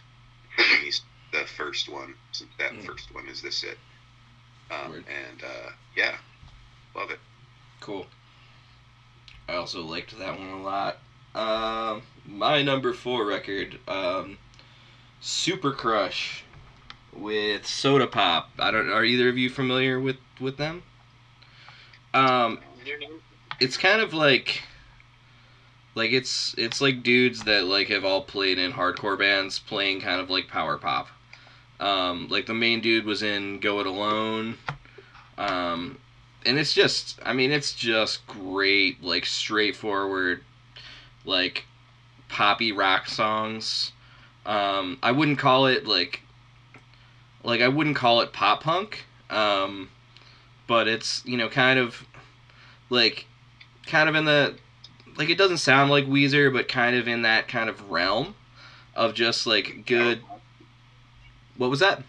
The 1.31 1.45
first 1.45 1.87
one, 1.87 2.13
since 2.33 2.51
that 2.57 2.73
Mm. 2.73 2.85
first 2.85 3.13
one 3.15 3.27
is 3.29 3.41
this 3.41 3.63
it, 3.63 3.77
um, 4.69 4.93
and 4.95 5.43
uh, 5.43 5.71
yeah, 5.95 6.17
love 6.93 7.09
it. 7.09 7.19
Cool. 7.79 8.05
I 9.47 9.55
also 9.55 9.81
liked 9.81 10.17
that 10.19 10.37
one 10.37 10.49
a 10.49 10.61
lot. 10.61 10.97
Um, 11.33 12.01
my 12.25 12.61
number 12.63 12.91
four 12.91 13.25
record, 13.25 13.79
um, 13.87 14.37
Super 15.21 15.71
Crush, 15.71 16.43
with 17.13 17.65
Soda 17.65 18.07
Pop. 18.07 18.49
I 18.59 18.71
don't. 18.71 18.89
Are 18.89 19.05
either 19.05 19.29
of 19.29 19.37
you 19.37 19.49
familiar 19.49 19.99
with 20.01 20.17
with 20.39 20.57
them? 20.57 20.83
Um, 22.13 22.59
Your 22.85 22.99
name? 22.99 23.21
It's 23.61 23.77
kind 23.77 24.01
of 24.01 24.11
like 24.11 24.63
like 25.93 26.11
it's 26.11 26.55
it's 26.57 26.81
like 26.81 27.03
dudes 27.03 27.43
that 27.43 27.65
like 27.65 27.89
have 27.89 28.03
all 28.03 28.23
played 28.23 28.57
in 28.57 28.71
hardcore 28.73 29.17
bands 29.17 29.59
playing 29.59 30.01
kind 30.01 30.19
of 30.19 30.31
like 30.31 30.47
power 30.47 30.77
pop. 30.77 31.07
Um 31.79 32.27
like 32.29 32.47
the 32.47 32.55
main 32.55 32.81
dude 32.81 33.05
was 33.05 33.21
in 33.21 33.59
go 33.59 33.79
it 33.79 33.85
alone. 33.85 34.57
Um 35.37 35.99
and 36.43 36.57
it's 36.57 36.73
just 36.73 37.19
i 37.23 37.33
mean 37.33 37.51
it's 37.51 37.75
just 37.75 38.25
great 38.25 39.03
like 39.03 39.27
straightforward 39.27 40.43
like 41.23 41.65
poppy 42.29 42.71
rock 42.71 43.07
songs. 43.07 43.91
Um 44.43 44.97
i 45.03 45.11
wouldn't 45.11 45.37
call 45.37 45.67
it 45.67 45.85
like 45.85 46.21
like 47.43 47.61
i 47.61 47.67
wouldn't 47.67 47.95
call 47.95 48.21
it 48.21 48.33
pop 48.33 48.63
punk. 48.63 49.05
Um 49.29 49.89
but 50.65 50.87
it's 50.87 51.23
you 51.27 51.37
know 51.37 51.47
kind 51.47 51.77
of 51.77 52.03
like 52.89 53.27
kind 53.85 54.09
of 54.09 54.15
in 54.15 54.25
the 54.25 54.55
like 55.17 55.29
it 55.29 55.37
doesn't 55.37 55.57
sound 55.57 55.91
like 55.91 56.05
Weezer, 56.05 56.51
but 56.51 56.67
kind 56.67 56.95
of 56.95 57.07
in 57.07 57.23
that 57.23 57.47
kind 57.47 57.69
of 57.69 57.91
realm 57.91 58.35
of 58.95 59.13
just 59.13 59.45
like 59.45 59.85
good. 59.85 60.21
What 61.57 61.69
was 61.69 61.79
that? 61.79 62.03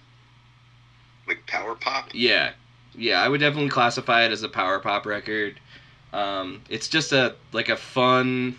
like 1.26 1.46
power 1.46 1.74
pop. 1.74 2.10
Yeah, 2.12 2.52
yeah, 2.94 3.22
I 3.22 3.28
would 3.28 3.40
definitely 3.40 3.70
classify 3.70 4.24
it 4.24 4.32
as 4.32 4.42
a 4.42 4.48
power 4.48 4.78
pop 4.78 5.06
record. 5.06 5.58
Um, 6.12 6.62
it's 6.68 6.88
just 6.88 7.12
a 7.12 7.36
like 7.52 7.68
a 7.68 7.76
fun, 7.76 8.56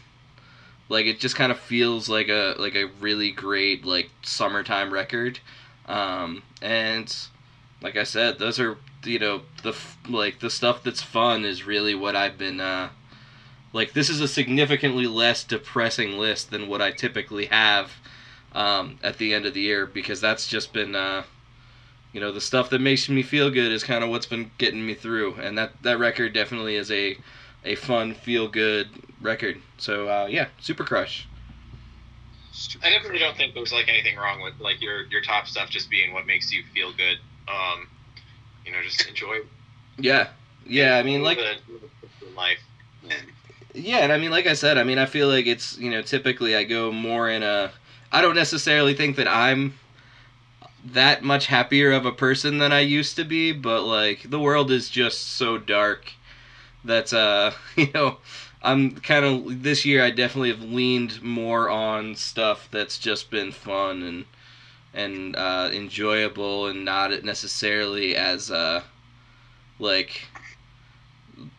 like 0.89 1.05
it 1.05 1.19
just 1.19 1.35
kind 1.35 1.51
of 1.51 1.59
feels 1.59 2.09
like 2.09 2.29
a 2.29 2.55
like 2.57 2.75
a 2.75 2.85
really 2.99 3.31
great 3.31 3.85
like 3.85 4.09
summertime 4.23 4.93
record, 4.93 5.39
um, 5.87 6.43
and 6.61 7.15
like 7.81 7.95
I 7.95 8.03
said, 8.03 8.39
those 8.39 8.59
are 8.59 8.77
you 9.03 9.19
know 9.19 9.41
the 9.61 9.75
like 10.09 10.39
the 10.39 10.49
stuff 10.49 10.83
that's 10.83 11.01
fun 11.01 11.45
is 11.45 11.65
really 11.65 11.95
what 11.95 12.15
I've 12.15 12.37
been 12.37 12.59
uh, 12.59 12.89
like. 13.73 13.93
This 13.93 14.09
is 14.09 14.21
a 14.21 14.27
significantly 14.27 15.07
less 15.07 15.43
depressing 15.43 16.17
list 16.17 16.51
than 16.51 16.67
what 16.67 16.81
I 16.81 16.91
typically 16.91 17.47
have 17.47 17.91
um, 18.53 18.97
at 19.03 19.17
the 19.17 19.33
end 19.33 19.45
of 19.45 19.53
the 19.53 19.61
year 19.61 19.85
because 19.85 20.21
that's 20.21 20.47
just 20.47 20.71
been. 20.73 20.95
Uh, 20.95 21.23
you 22.13 22.21
know 22.21 22.31
the 22.31 22.39
stuff 22.39 22.69
that 22.69 22.79
makes 22.79 23.09
me 23.09 23.23
feel 23.23 23.49
good 23.49 23.71
is 23.71 23.83
kind 23.83 24.03
of 24.03 24.09
what's 24.11 24.27
been 24.27 24.51
getting 24.59 24.85
me 24.85 24.93
through 24.93 25.33
and 25.41 25.57
that 25.57 25.71
that 25.81 25.97
record 25.97 26.31
definitely 26.31 26.75
is 26.75 26.91
a 26.91 27.17
a 27.65 27.73
fun 27.73 28.13
feel 28.13 28.47
good 28.47 28.87
record 29.19 29.59
so 29.79 30.07
uh, 30.07 30.27
yeah 30.29 30.45
super 30.59 30.83
crush 30.83 31.27
I 32.83 32.91
definitely 32.91 33.17
don't 33.17 33.35
think 33.35 33.55
there's 33.55 33.73
like 33.73 33.89
anything 33.89 34.15
wrong 34.15 34.41
with 34.41 34.53
like 34.59 34.79
your 34.79 35.05
your 35.07 35.21
top 35.21 35.47
stuff 35.47 35.69
just 35.69 35.89
being 35.89 36.13
what 36.13 36.27
makes 36.27 36.53
you 36.53 36.63
feel 36.73 36.93
good. 36.93 37.17
Um, 37.47 37.87
you 38.63 38.71
know, 38.71 38.77
just 38.83 39.07
enjoy. 39.07 39.39
yeah 39.97 40.29
yeah 40.65 40.97
i 40.97 41.03
mean 41.03 41.23
like 41.23 41.37
the, 41.37 41.55
the 42.19 42.31
life. 42.35 42.59
And 43.03 43.25
yeah 43.73 43.97
and 43.99 44.11
i 44.11 44.17
mean 44.17 44.31
like 44.31 44.47
i 44.47 44.53
said 44.53 44.77
i 44.77 44.83
mean 44.83 44.97
i 44.97 45.05
feel 45.05 45.27
like 45.27 45.45
it's 45.47 45.77
you 45.77 45.89
know 45.89 46.01
typically 46.01 46.55
i 46.55 46.63
go 46.63 46.91
more 46.91 47.29
in 47.29 47.43
a 47.43 47.71
i 48.11 48.21
don't 48.21 48.35
necessarily 48.35 48.93
think 48.93 49.15
that 49.15 49.27
i'm 49.27 49.73
that 50.85 51.23
much 51.23 51.47
happier 51.47 51.91
of 51.91 52.05
a 52.05 52.11
person 52.11 52.57
than 52.57 52.71
i 52.71 52.79
used 52.79 53.15
to 53.15 53.23
be 53.23 53.51
but 53.51 53.83
like 53.83 54.29
the 54.29 54.39
world 54.39 54.69
is 54.69 54.89
just 54.89 55.27
so 55.31 55.57
dark 55.57 56.13
that 56.83 57.11
uh 57.13 57.51
you 57.75 57.89
know 57.93 58.17
i'm 58.61 58.91
kind 58.91 59.25
of 59.25 59.63
this 59.63 59.85
year 59.85 60.03
i 60.03 60.11
definitely 60.11 60.49
have 60.49 60.61
leaned 60.61 61.21
more 61.21 61.69
on 61.69 62.15
stuff 62.15 62.67
that's 62.71 62.97
just 62.97 63.31
been 63.31 63.51
fun 63.51 64.03
and 64.03 64.25
and 64.93 65.35
uh 65.35 65.69
enjoyable 65.73 66.67
and 66.67 66.85
not 66.85 67.23
necessarily 67.23 68.15
as 68.15 68.51
uh 68.51 68.83
like 69.79 70.27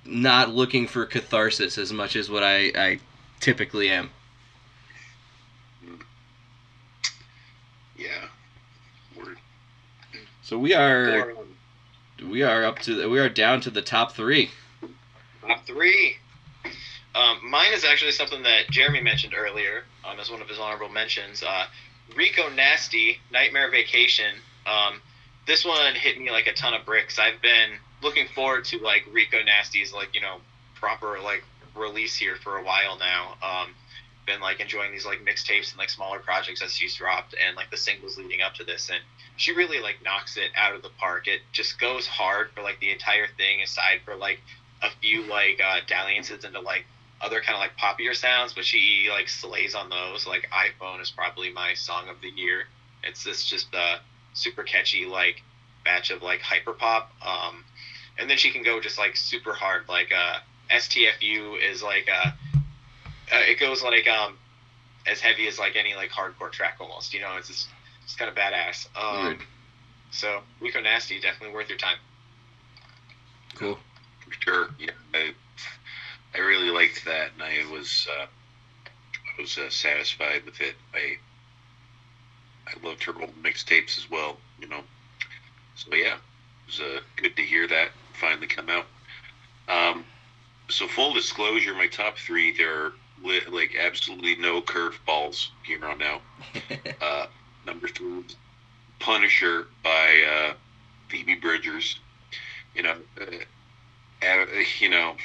not 0.04 0.50
looking 0.50 0.86
for 0.86 1.04
catharsis 1.06 1.78
as 1.78 1.92
much 1.92 2.16
as 2.16 2.30
what 2.30 2.42
I, 2.42 2.72
I 2.76 2.98
typically 3.40 3.88
am. 3.88 4.10
yeah, 7.96 8.26
word. 9.16 9.38
So 10.42 10.58
we 10.58 10.74
are 10.74 11.34
we 12.28 12.42
are 12.42 12.64
up 12.64 12.78
to 12.80 12.94
the, 12.94 13.08
we 13.08 13.18
are 13.18 13.28
down 13.28 13.60
to 13.62 13.70
the 13.70 13.82
top 13.82 14.12
three. 14.12 14.50
Top 15.46 15.66
three. 15.66 16.16
Um, 17.14 17.38
mine 17.48 17.72
is 17.72 17.84
actually 17.84 18.12
something 18.12 18.42
that 18.42 18.70
Jeremy 18.70 19.00
mentioned 19.00 19.34
earlier 19.36 19.84
um, 20.04 20.18
as 20.18 20.30
one 20.30 20.42
of 20.42 20.48
his 20.48 20.58
honorable 20.58 20.88
mentions. 20.88 21.42
Uh, 21.42 21.66
Rico 22.16 22.48
Nasty, 22.50 23.20
Nightmare 23.30 23.70
Vacation. 23.70 24.34
Um, 24.66 25.00
this 25.46 25.64
one 25.64 25.94
hit 25.94 26.18
me 26.18 26.30
like 26.30 26.46
a 26.46 26.52
ton 26.52 26.74
of 26.74 26.84
bricks. 26.84 27.18
I've 27.18 27.40
been 27.40 27.70
looking 28.04 28.28
forward 28.28 28.64
to 28.66 28.78
like 28.78 29.04
Rico 29.10 29.42
Nasty's 29.42 29.92
like 29.92 30.14
you 30.14 30.20
know 30.20 30.36
proper 30.74 31.18
like 31.20 31.42
release 31.74 32.14
here 32.14 32.36
for 32.36 32.58
a 32.58 32.64
while 32.64 32.98
now. 32.98 33.34
Um, 33.42 33.74
been 34.26 34.40
like 34.40 34.60
enjoying 34.60 34.92
these 34.92 35.04
like 35.04 35.18
mixtapes 35.24 35.70
and 35.70 35.78
like 35.78 35.90
smaller 35.90 36.18
projects 36.18 36.60
that 36.60 36.70
she's 36.70 36.94
dropped 36.94 37.34
and 37.34 37.56
like 37.56 37.70
the 37.70 37.76
singles 37.76 38.16
leading 38.16 38.40
up 38.40 38.54
to 38.54 38.64
this 38.64 38.88
and 38.88 39.00
she 39.36 39.52
really 39.52 39.80
like 39.80 39.96
knocks 40.04 40.36
it 40.36 40.50
out 40.56 40.74
of 40.74 40.82
the 40.82 40.90
park. 40.90 41.26
It 41.26 41.40
just 41.52 41.80
goes 41.80 42.06
hard 42.06 42.50
for 42.52 42.62
like 42.62 42.80
the 42.80 42.90
entire 42.90 43.26
thing 43.36 43.62
aside 43.62 44.00
for 44.04 44.14
like 44.14 44.40
a 44.82 44.90
few 45.00 45.24
like 45.24 45.60
uh, 45.64 45.80
dalliances 45.86 46.44
into 46.44 46.60
like 46.60 46.84
other 47.20 47.40
kind 47.40 47.54
of 47.54 47.60
like 47.60 47.76
poppier 47.76 48.14
sounds, 48.14 48.52
but 48.52 48.64
she 48.64 49.08
like 49.10 49.28
slays 49.28 49.74
on 49.74 49.88
those. 49.88 50.26
Like 50.26 50.48
iPhone 50.50 51.00
is 51.00 51.10
probably 51.10 51.50
my 51.52 51.74
song 51.74 52.08
of 52.08 52.20
the 52.20 52.28
year. 52.28 52.64
It's 53.02 53.24
this 53.24 53.44
just 53.44 53.74
uh, 53.74 53.98
super 54.34 54.62
catchy 54.62 55.06
like 55.06 55.42
batch 55.84 56.10
of 56.10 56.22
like 56.22 56.40
hyper 56.40 56.72
pop. 56.72 57.12
Um, 57.24 57.64
and 58.18 58.30
then 58.30 58.36
she 58.36 58.50
can 58.50 58.62
go 58.62 58.80
just 58.80 58.98
like 58.98 59.16
super 59.16 59.52
hard. 59.52 59.88
Like 59.88 60.12
uh, 60.12 60.38
STFU 60.70 61.60
is 61.62 61.82
like 61.82 62.08
uh, 62.08 62.30
uh, 63.32 63.40
it 63.48 63.58
goes 63.58 63.82
like 63.82 64.06
um 64.08 64.36
as 65.06 65.20
heavy 65.20 65.46
as 65.48 65.58
like 65.58 65.76
any 65.76 65.94
like 65.94 66.10
hardcore 66.10 66.50
track 66.50 66.76
almost. 66.80 67.12
You 67.12 67.20
know, 67.20 67.36
it's 67.36 67.48
just 67.48 67.68
it's 68.04 68.14
kind 68.14 68.30
of 68.30 68.36
badass. 68.36 68.86
Um, 68.96 69.26
Weird. 69.26 69.38
so 70.10 70.40
Rico 70.60 70.80
Nasty 70.80 71.20
definitely 71.20 71.54
worth 71.54 71.68
your 71.68 71.78
time. 71.78 71.96
Cool. 73.54 73.78
For 74.24 74.32
sure. 74.40 74.68
Yeah, 74.78 74.90
I, 75.12 75.32
I 76.34 76.38
really 76.38 76.70
liked 76.70 77.04
that, 77.04 77.30
and 77.34 77.42
I 77.42 77.70
was 77.72 78.06
uh, 78.20 78.26
I 78.26 79.40
was 79.40 79.58
uh, 79.58 79.70
satisfied 79.70 80.44
with 80.44 80.60
it. 80.60 80.74
I 80.94 81.16
I 82.66 82.86
loved 82.86 83.04
her 83.04 83.12
old 83.20 83.34
mixtapes 83.42 83.98
as 83.98 84.10
well. 84.10 84.38
You 84.60 84.68
know, 84.68 84.80
so 85.74 85.94
yeah, 85.94 86.14
it 86.14 86.66
was 86.66 86.80
uh, 86.80 87.00
good 87.16 87.36
to 87.36 87.42
hear 87.42 87.66
that 87.68 87.90
finally 88.14 88.46
come 88.46 88.68
out. 88.68 88.86
Um, 89.68 90.04
so 90.68 90.86
full 90.88 91.12
disclosure, 91.12 91.74
my 91.74 91.86
top 91.86 92.16
three 92.18 92.56
there 92.56 92.86
are 92.86 92.92
li- 93.22 93.40
like 93.50 93.74
absolutely 93.78 94.36
no 94.36 94.60
curveballs 94.60 95.48
here 95.64 95.84
on 95.84 96.02
out. 96.02 96.22
Uh, 97.00 97.26
number 97.66 97.88
three, 97.88 98.24
Punisher 98.98 99.66
by 99.82 100.22
uh, 100.26 100.54
Phoebe 101.08 101.34
Bridgers. 101.34 101.98
You 102.74 102.82
know, 102.84 102.96
uh, 103.20 104.26
uh, 104.26 104.46
you 104.80 104.88
know, 104.88 105.16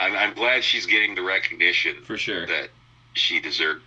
I'm, 0.00 0.14
I'm 0.16 0.34
glad 0.34 0.64
she's 0.64 0.86
getting 0.86 1.14
the 1.14 1.22
recognition 1.22 1.96
For 2.04 2.16
sure. 2.16 2.46
that 2.46 2.70
she 3.14 3.40
deserved 3.40 3.82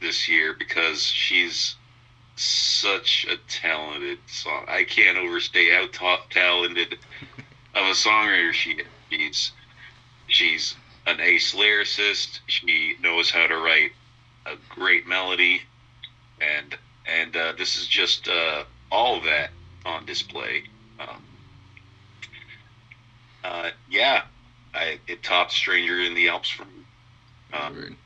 this 0.00 0.28
year 0.28 0.54
because 0.58 1.02
she's 1.02 1.76
such 2.36 3.26
a 3.28 3.36
talented 3.48 4.18
song. 4.26 4.64
I 4.68 4.84
can't 4.84 5.18
overstate 5.18 5.72
how 5.72 5.86
ta- 5.92 6.24
talented 6.30 6.94
of 7.74 7.86
a 7.86 7.92
songwriter 7.92 8.52
she 8.52 8.70
is. 8.70 8.86
She's 9.10 9.52
she's 10.26 10.74
an 11.06 11.20
ace 11.20 11.54
lyricist. 11.54 12.40
She 12.46 12.96
knows 13.02 13.30
how 13.30 13.46
to 13.46 13.56
write 13.56 13.92
a 14.46 14.54
great 14.68 15.06
melody, 15.06 15.62
and 16.40 16.76
and 17.06 17.36
uh, 17.36 17.52
this 17.58 17.76
is 17.76 17.86
just 17.86 18.28
uh, 18.28 18.64
all 18.90 19.18
of 19.18 19.24
that 19.24 19.50
on 19.84 20.06
display. 20.06 20.64
Um, 20.98 21.22
uh, 23.44 23.70
yeah, 23.90 24.22
I, 24.74 24.98
it 25.06 25.22
topped 25.22 25.52
"Stranger 25.52 26.00
in 26.00 26.14
the 26.14 26.28
Alps" 26.28 26.48
from 26.48 26.68
um, 27.52 27.96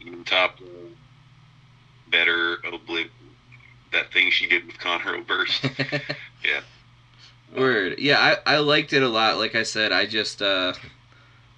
even 0.00 0.24
top 0.24 0.58
uh, 0.60 0.88
better 2.10 2.58
obliv 2.64 3.08
that 3.92 4.12
thing 4.12 4.30
she 4.30 4.46
did 4.46 4.66
with 4.66 4.78
Conor 4.78 5.16
Oberst. 5.16 5.64
yeah. 6.44 6.60
Word. 7.56 7.98
Yeah, 7.98 8.18
I, 8.46 8.54
I 8.54 8.58
liked 8.58 8.92
it 8.92 9.02
a 9.02 9.08
lot. 9.08 9.38
Like 9.38 9.54
I 9.54 9.64
said, 9.64 9.92
I 9.92 10.06
just 10.06 10.42
uh 10.42 10.72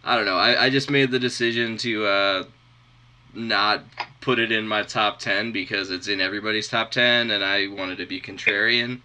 I 0.04 0.16
don't 0.16 0.24
know. 0.24 0.38
I, 0.38 0.64
I 0.64 0.70
just 0.70 0.90
made 0.90 1.10
the 1.10 1.18
decision 1.18 1.76
to 1.78 2.06
uh 2.06 2.44
not 3.34 3.82
put 4.20 4.38
it 4.38 4.52
in 4.52 4.68
my 4.68 4.82
top 4.82 5.18
10 5.18 5.52
because 5.52 5.90
it's 5.90 6.06
in 6.06 6.20
everybody's 6.20 6.68
top 6.68 6.90
10 6.90 7.30
and 7.30 7.44
I 7.44 7.68
wanted 7.68 7.96
to 7.98 8.06
be 8.06 8.20
contrarian. 8.20 9.00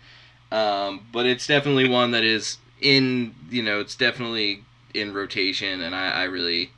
Um, 0.51 1.07
but 1.11 1.25
it's 1.25 1.47
definitely 1.47 1.89
one 1.89 2.11
that 2.11 2.23
is 2.23 2.57
in, 2.81 3.35
you 3.49 3.63
know, 3.63 3.79
it's 3.79 3.95
definitely 3.95 4.63
in 4.93 5.13
rotation 5.13 5.81
and 5.81 5.95
I, 5.95 6.11
I 6.11 6.23
really 6.25 6.71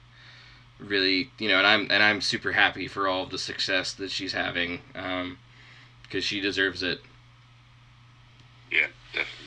really, 0.79 1.29
you 1.37 1.47
know, 1.47 1.57
and 1.57 1.67
I'm 1.67 1.87
and 1.91 2.01
I'm 2.01 2.21
super 2.21 2.53
happy 2.53 2.87
for 2.87 3.07
all 3.07 3.23
of 3.23 3.29
the 3.29 3.37
success 3.37 3.93
that 3.93 4.11
she's 4.11 4.33
having 4.33 4.81
um 4.95 5.37
cuz 6.09 6.23
she 6.23 6.39
deserves 6.39 6.81
it. 6.83 7.01
Yeah, 8.71 8.87
definitely. 9.13 9.45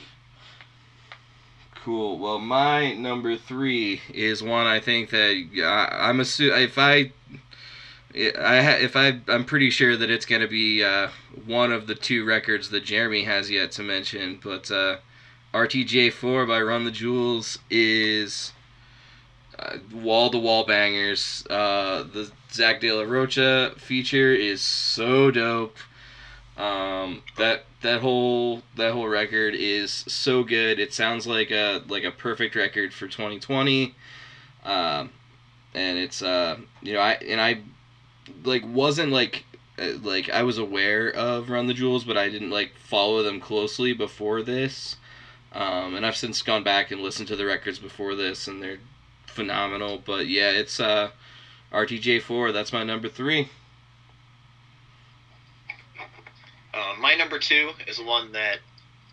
Cool. 1.75 2.17
Well, 2.17 2.39
my 2.39 2.93
number 2.93 3.35
three 3.35 4.01
is 4.13 4.41
one 4.41 4.67
I 4.67 4.79
think 4.79 5.09
that 5.09 5.35
I, 5.57 6.09
I'm 6.09 6.19
assu- 6.19 6.57
if 6.63 6.77
I, 6.77 7.11
I 8.15 8.77
if 8.77 8.95
I 8.95 9.19
I'm 9.27 9.43
pretty 9.43 9.69
sure 9.69 9.97
that 9.97 10.09
it's 10.09 10.25
gonna 10.25 10.47
be 10.47 10.81
uh, 10.81 11.09
one 11.45 11.73
of 11.73 11.87
the 11.87 11.95
two 11.95 12.23
records 12.23 12.69
that 12.69 12.85
Jeremy 12.85 13.23
has 13.23 13.51
yet 13.51 13.71
to 13.73 13.83
mention. 13.83 14.39
But 14.41 14.71
uh, 14.71 14.97
RTJ4 15.53 16.47
by 16.47 16.61
Run 16.61 16.85
the 16.85 16.91
Jewels 16.91 17.59
is 17.69 18.53
wall 19.93 20.29
to 20.29 20.37
wall 20.37 20.65
bangers. 20.65 21.45
Uh, 21.49 22.03
the 22.03 22.31
Zach 22.51 22.81
De 22.81 22.91
La 22.91 23.03
Rocha 23.03 23.73
feature 23.77 24.33
is 24.33 24.61
so 24.61 25.31
dope. 25.31 25.77
Um, 26.57 27.23
that 27.37 27.65
that 27.81 28.01
whole 28.01 28.61
that 28.75 28.93
whole 28.93 29.07
record 29.07 29.55
is 29.55 29.91
so 29.91 30.43
good. 30.43 30.79
It 30.79 30.93
sounds 30.93 31.25
like 31.25 31.51
a 31.51 31.81
like 31.87 32.03
a 32.03 32.11
perfect 32.11 32.55
record 32.55 32.93
for 32.93 33.07
2020. 33.07 33.95
Um, 34.63 35.09
and 35.73 35.97
it's 35.97 36.21
uh 36.21 36.57
you 36.81 36.93
know 36.93 36.99
I 36.99 37.13
and 37.13 37.41
I 37.41 37.61
like 38.43 38.63
wasn't 38.65 39.11
like 39.11 39.45
uh, 39.79 39.93
like 40.01 40.29
I 40.29 40.43
was 40.43 40.57
aware 40.57 41.09
of 41.09 41.49
Run 41.49 41.67
the 41.67 41.73
Jewels, 41.73 42.03
but 42.03 42.17
I 42.17 42.29
didn't 42.29 42.51
like 42.51 42.75
follow 42.77 43.23
them 43.23 43.39
closely 43.39 43.93
before 43.93 44.41
this. 44.43 44.97
Um, 45.53 45.95
and 45.95 46.05
I've 46.05 46.15
since 46.15 46.41
gone 46.41 46.63
back 46.63 46.91
and 46.91 47.01
listened 47.01 47.27
to 47.27 47.35
the 47.35 47.45
records 47.45 47.77
before 47.77 48.15
this, 48.15 48.47
and 48.47 48.61
they're 48.61 48.79
phenomenal. 49.33 50.01
But 50.03 50.27
yeah, 50.27 50.51
it's 50.51 50.79
uh 50.79 51.11
RTJ4. 51.71 52.53
That's 52.53 52.71
my 52.71 52.83
number 52.83 53.09
three. 53.09 53.49
Uh, 56.73 56.93
my 56.99 57.15
number 57.15 57.39
two 57.39 57.71
is 57.87 57.99
one 57.99 58.31
that 58.31 58.57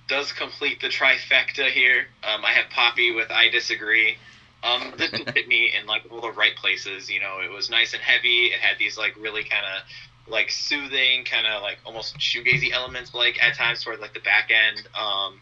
does 0.09 0.33
complete 0.33 0.81
the 0.81 0.89
trifecta 0.89 1.71
here. 1.71 2.07
Um, 2.23 2.45
I 2.45 2.53
have 2.53 2.71
Poppy 2.71 3.13
with 3.13 3.31
I 3.31 3.49
Disagree. 3.49 4.17
Um, 4.63 4.93
this 4.97 5.11
hit 5.35 5.49
me 5.49 5.73
in 5.79 5.87
like 5.87 6.03
all 6.11 6.21
the 6.21 6.33
right 6.33 6.55
places. 6.57 7.11
You 7.11 7.21
know, 7.21 7.41
it 7.43 7.51
was 7.51 7.71
nice 7.71 7.93
and 7.93 8.03
heavy. 8.03 8.47
It 8.47 8.61
had 8.61 8.79
these 8.79 8.99
like 8.99 9.15
really 9.19 9.45
kind 9.45 9.65
of 9.65 9.83
like 10.31 10.51
soothing, 10.51 11.25
kind 11.25 11.47
of 11.47 11.63
like 11.63 11.79
almost 11.85 12.19
shoegazy 12.19 12.73
elements, 12.73 13.15
like 13.15 13.43
at 13.43 13.55
times 13.55 13.83
toward 13.83 14.01
like 14.01 14.15
the 14.15 14.21
back 14.21 14.51
end. 14.51 14.87
Um, 14.99 15.41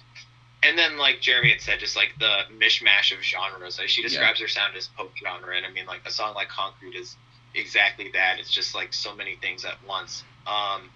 and 0.62 0.78
then 0.78 0.98
like 0.98 1.20
Jeremy 1.20 1.50
had 1.50 1.60
said, 1.60 1.78
just 1.78 1.96
like 1.96 2.14
the 2.18 2.42
mishmash 2.52 3.16
of 3.16 3.22
genres. 3.22 3.78
Like, 3.78 3.88
she 3.88 4.02
describes 4.02 4.40
her 4.40 4.48
sound 4.48 4.76
as 4.76 4.88
pop 4.88 5.10
genre, 5.16 5.56
and 5.56 5.64
I 5.64 5.70
mean 5.70 5.86
like 5.86 6.00
a 6.04 6.10
song 6.10 6.34
like 6.34 6.48
Concrete 6.48 6.94
is 6.96 7.16
exactly 7.54 8.10
that. 8.14 8.38
It's 8.38 8.50
just 8.50 8.74
like 8.74 8.92
so 8.92 9.14
many 9.14 9.36
things 9.36 9.64
at 9.64 9.76
once. 9.86 10.24
Um, 10.46 10.90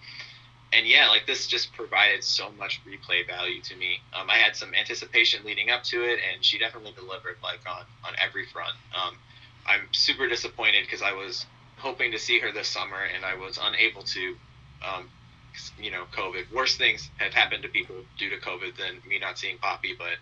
and 0.73 0.87
yeah, 0.87 1.09
like 1.09 1.27
this 1.27 1.47
just 1.47 1.73
provided 1.75 2.25
so 2.25 2.51
much 2.53 2.81
replay 2.87 3.27
value 3.27 3.61
to 3.63 3.77
me. 3.77 4.01
Um, 4.19 4.31
I 4.31 4.37
had 4.37 4.57
some 4.57 4.75
anticipation 4.75 5.45
leading 5.45 5.71
up 5.71 5.85
to 5.85 6.03
it, 6.03 6.19
and 6.33 6.45
she 6.45 6.59
definitely 6.59 6.93
delivered 6.93 7.37
like 7.43 7.61
on 7.69 7.85
on 8.05 8.15
every 8.21 8.47
front. 8.47 8.75
Um, 8.95 9.17
I'm 9.67 9.83
super 9.93 10.29
disappointed 10.29 10.85
because 10.85 11.03
I 11.03 11.13
was 11.13 11.47
hoping 11.79 12.11
to 12.13 12.19
see 12.19 12.41
her 12.41 12.53
this 12.53 12.69
summer, 12.69 13.05
and 13.15 13.25
I 13.25 13.35
was 13.35 13.59
unable 13.63 14.03
to. 14.03 14.37
'Cause, 15.53 15.73
you 15.79 15.91
know, 15.91 16.07
COVID. 16.13 16.51
Worse 16.53 16.77
things 16.77 17.11
have 17.19 17.35
happened 17.35 17.63
to 17.63 17.69
people 17.69 17.97
due 18.19 18.31
to 18.31 18.37
COVID 18.37 18.77
than 18.77 19.01
me 19.09 19.19
not 19.19 19.39
seeing 19.39 19.59
Poppy, 19.59 19.95
but 19.99 20.19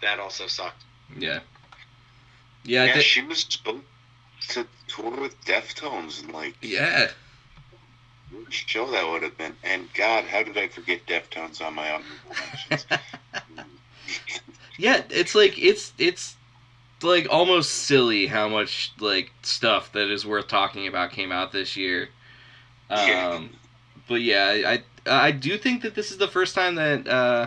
that 0.00 0.18
also 0.18 0.46
sucked. 0.46 0.82
Yeah. 1.18 1.40
Yeah. 2.64 2.84
Yeah, 2.86 2.94
thi- 2.94 3.02
she 3.02 3.22
was 3.22 3.46
supposed 3.48 3.84
to 4.48 4.66
tour 4.88 5.10
with 5.10 5.42
Deftones 5.44 6.20
and 6.22 6.32
like 6.32 6.54
yeah. 6.60 7.10
what 8.30 8.52
show 8.52 8.90
that 8.90 9.08
would 9.08 9.22
have 9.22 9.36
been. 9.38 9.56
And 9.62 9.92
God, 9.94 10.24
how 10.24 10.42
did 10.42 10.56
I 10.58 10.68
forget 10.68 11.06
Deftones 11.06 11.60
on 11.60 11.74
my 11.74 11.90
honorable 11.92 12.36
mentions? 12.68 12.86
Yeah, 14.76 15.02
it's 15.08 15.34
like 15.36 15.56
it's 15.56 15.92
it's 15.98 16.34
like 17.00 17.28
almost 17.30 17.70
silly 17.70 18.26
how 18.26 18.48
much 18.48 18.92
like 18.98 19.30
stuff 19.42 19.92
that 19.92 20.10
is 20.10 20.26
worth 20.26 20.48
talking 20.48 20.88
about 20.88 21.12
came 21.12 21.30
out 21.30 21.52
this 21.52 21.76
year. 21.76 22.08
Um, 22.90 23.08
Yeah. 23.08 23.40
But 24.08 24.20
yeah, 24.20 24.62
I 24.66 24.82
I 25.06 25.30
do 25.30 25.58
think 25.58 25.82
that 25.82 25.94
this 25.94 26.10
is 26.10 26.18
the 26.18 26.28
first 26.28 26.54
time 26.54 26.74
that 26.76 27.06
uh, 27.06 27.46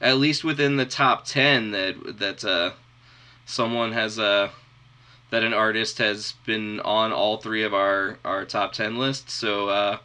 at 0.00 0.18
least 0.18 0.44
within 0.44 0.76
the 0.76 0.86
top 0.86 1.24
ten 1.24 1.70
that 1.70 2.18
that 2.18 2.44
uh, 2.44 2.72
someone 3.46 3.92
has 3.92 4.18
uh, 4.18 4.50
that 5.30 5.42
an 5.42 5.54
artist 5.54 5.98
has 5.98 6.34
been 6.44 6.80
on 6.80 7.12
all 7.12 7.36
three 7.38 7.62
of 7.62 7.72
our 7.74 8.18
our 8.24 8.44
top 8.44 8.72
ten 8.72 8.98
lists. 8.98 9.32
So 9.32 9.68
uh, 9.68 9.98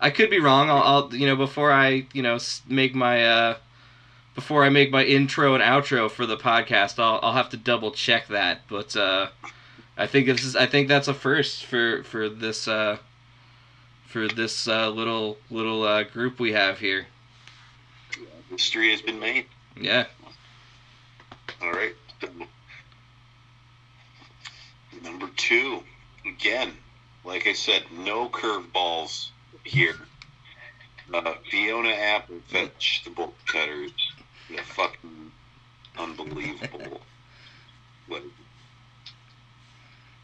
I 0.00 0.10
could 0.10 0.30
be 0.30 0.40
wrong. 0.40 0.70
I'll, 0.70 0.82
I'll 0.82 1.14
you 1.14 1.26
know 1.26 1.36
before 1.36 1.72
I 1.72 2.06
you 2.12 2.22
know 2.22 2.38
make 2.68 2.94
my 2.94 3.24
uh, 3.26 3.56
before 4.34 4.64
I 4.64 4.68
make 4.70 4.90
my 4.90 5.04
intro 5.04 5.54
and 5.54 5.62
outro 5.62 6.10
for 6.10 6.24
the 6.24 6.36
podcast, 6.36 6.98
I'll, 6.98 7.20
I'll 7.22 7.34
have 7.34 7.50
to 7.50 7.56
double 7.56 7.90
check 7.90 8.28
that. 8.28 8.62
But 8.68 8.96
uh, 8.96 9.28
I 9.96 10.06
think 10.06 10.26
this 10.26 10.44
is 10.44 10.56
I 10.56 10.66
think 10.66 10.88
that's 10.88 11.08
a 11.08 11.14
first 11.14 11.64
for 11.64 12.02
for 12.04 12.28
this 12.28 12.66
uh, 12.66 12.98
for 14.12 14.28
this 14.28 14.68
uh, 14.68 14.90
little 14.90 15.38
little 15.50 15.82
uh, 15.82 16.02
group 16.02 16.38
we 16.38 16.52
have 16.52 16.78
here. 16.78 17.06
History 18.50 18.90
has 18.90 19.00
been 19.00 19.18
made. 19.18 19.46
Yeah, 19.80 20.04
All 21.62 21.72
right. 21.72 21.94
Number 25.02 25.28
two, 25.36 25.82
again, 26.26 26.72
like 27.24 27.46
I 27.46 27.54
said, 27.54 27.84
no 27.90 28.28
curveballs 28.28 29.30
here. 29.64 29.96
Uh, 31.12 31.34
Fiona 31.50 31.88
Apple 31.88 32.40
fetch 32.48 33.02
the 33.04 33.10
bolt 33.10 33.34
cutters. 33.46 33.92
Yeah, 34.50 34.60
fucking 34.64 35.32
unbelievable. 35.98 37.00
Like, 38.08 38.22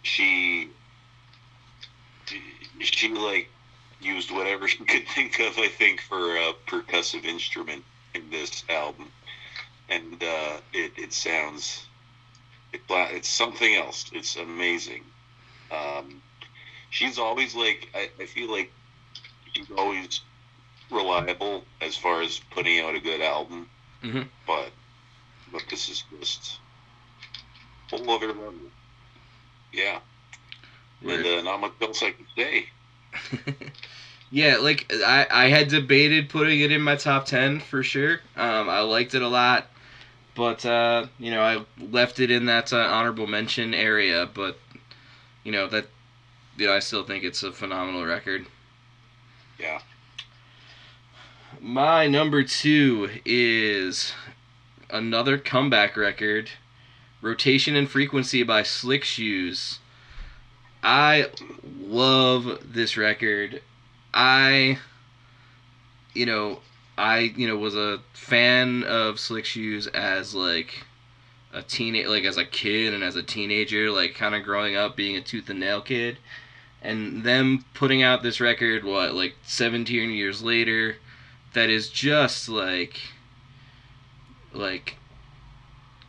she, 0.02 0.68
she 2.80 3.08
like 3.08 3.48
used 4.00 4.30
whatever 4.30 4.68
she 4.68 4.84
could 4.84 5.08
think 5.08 5.38
of. 5.40 5.58
I 5.58 5.68
think 5.68 6.00
for 6.00 6.36
a 6.36 6.52
percussive 6.66 7.24
instrument 7.24 7.84
in 8.14 8.30
this 8.30 8.64
album, 8.68 9.10
and 9.88 10.22
uh, 10.22 10.58
it 10.72 10.92
it 10.96 11.12
sounds 11.12 11.86
it, 12.72 12.80
it's 12.88 13.28
something 13.28 13.74
else. 13.74 14.10
It's 14.12 14.36
amazing. 14.36 15.02
Um, 15.70 16.22
she's 16.90 17.18
always 17.18 17.54
like 17.54 17.88
I, 17.94 18.10
I 18.20 18.26
feel 18.26 18.50
like 18.50 18.70
she's 19.52 19.70
always 19.76 20.20
reliable 20.90 21.64
as 21.80 21.96
far 21.96 22.22
as 22.22 22.40
putting 22.50 22.80
out 22.80 22.94
a 22.94 23.00
good 23.00 23.20
album. 23.20 23.68
Mhm. 24.02 24.28
But 24.46 24.70
but 25.52 25.62
this 25.70 25.88
is 25.88 26.04
just 26.20 26.58
whole 27.90 28.10
other 28.10 28.28
level. 28.28 28.54
Yeah. 29.72 30.00
And 31.02 31.24
uh, 31.24 31.42
not 31.42 31.60
much 31.60 31.72
else 31.80 32.02
I 32.02 32.10
can 32.10 32.26
say. 32.36 32.68
yeah, 34.30 34.56
like 34.58 34.90
I, 34.92 35.26
I 35.30 35.48
had 35.48 35.68
debated 35.68 36.28
putting 36.28 36.60
it 36.60 36.70
in 36.72 36.82
my 36.82 36.96
top 36.96 37.26
ten 37.26 37.60
for 37.60 37.82
sure. 37.82 38.20
Um, 38.36 38.68
I 38.68 38.80
liked 38.80 39.14
it 39.14 39.22
a 39.22 39.28
lot, 39.28 39.66
but 40.34 40.64
uh, 40.66 41.06
you 41.18 41.30
know 41.30 41.40
I 41.40 41.64
left 41.90 42.20
it 42.20 42.30
in 42.30 42.46
that 42.46 42.72
uh, 42.72 42.78
honorable 42.78 43.26
mention 43.26 43.72
area. 43.72 44.28
But 44.32 44.58
you 45.44 45.52
know 45.52 45.66
that 45.68 45.86
you 46.56 46.66
know 46.66 46.74
I 46.74 46.80
still 46.80 47.04
think 47.04 47.24
it's 47.24 47.42
a 47.42 47.52
phenomenal 47.52 48.04
record. 48.04 48.46
Yeah. 49.58 49.80
My 51.60 52.06
number 52.06 52.44
two 52.44 53.10
is 53.24 54.12
another 54.90 55.38
comeback 55.38 55.96
record, 55.96 56.50
Rotation 57.20 57.74
and 57.74 57.90
Frequency 57.90 58.42
by 58.42 58.62
Slick 58.62 59.02
Shoes. 59.02 59.80
I 60.82 61.30
love 61.80 62.72
this 62.72 62.96
record. 62.96 63.62
I, 64.12 64.78
you 66.14 66.26
know, 66.26 66.60
I 66.96 67.32
you 67.36 67.46
know 67.46 67.56
was 67.56 67.76
a 67.76 68.00
fan 68.12 68.84
of 68.84 69.20
Slick 69.20 69.44
Shoes 69.44 69.86
as 69.88 70.34
like 70.34 70.84
a 71.52 71.62
teenage, 71.62 72.06
like 72.06 72.24
as 72.24 72.36
a 72.36 72.44
kid 72.44 72.94
and 72.94 73.02
as 73.02 73.16
a 73.16 73.22
teenager, 73.22 73.90
like 73.90 74.14
kind 74.14 74.34
of 74.34 74.42
growing 74.42 74.76
up 74.76 74.96
being 74.96 75.16
a 75.16 75.20
tooth 75.20 75.48
and 75.48 75.60
nail 75.60 75.80
kid, 75.80 76.18
and 76.82 77.22
them 77.24 77.64
putting 77.74 78.02
out 78.02 78.22
this 78.22 78.40
record, 78.40 78.84
what 78.84 79.14
like 79.14 79.34
17 79.44 80.10
years 80.10 80.42
later, 80.42 80.96
that 81.54 81.70
is 81.70 81.88
just 81.88 82.48
like, 82.48 83.00
like, 84.52 84.96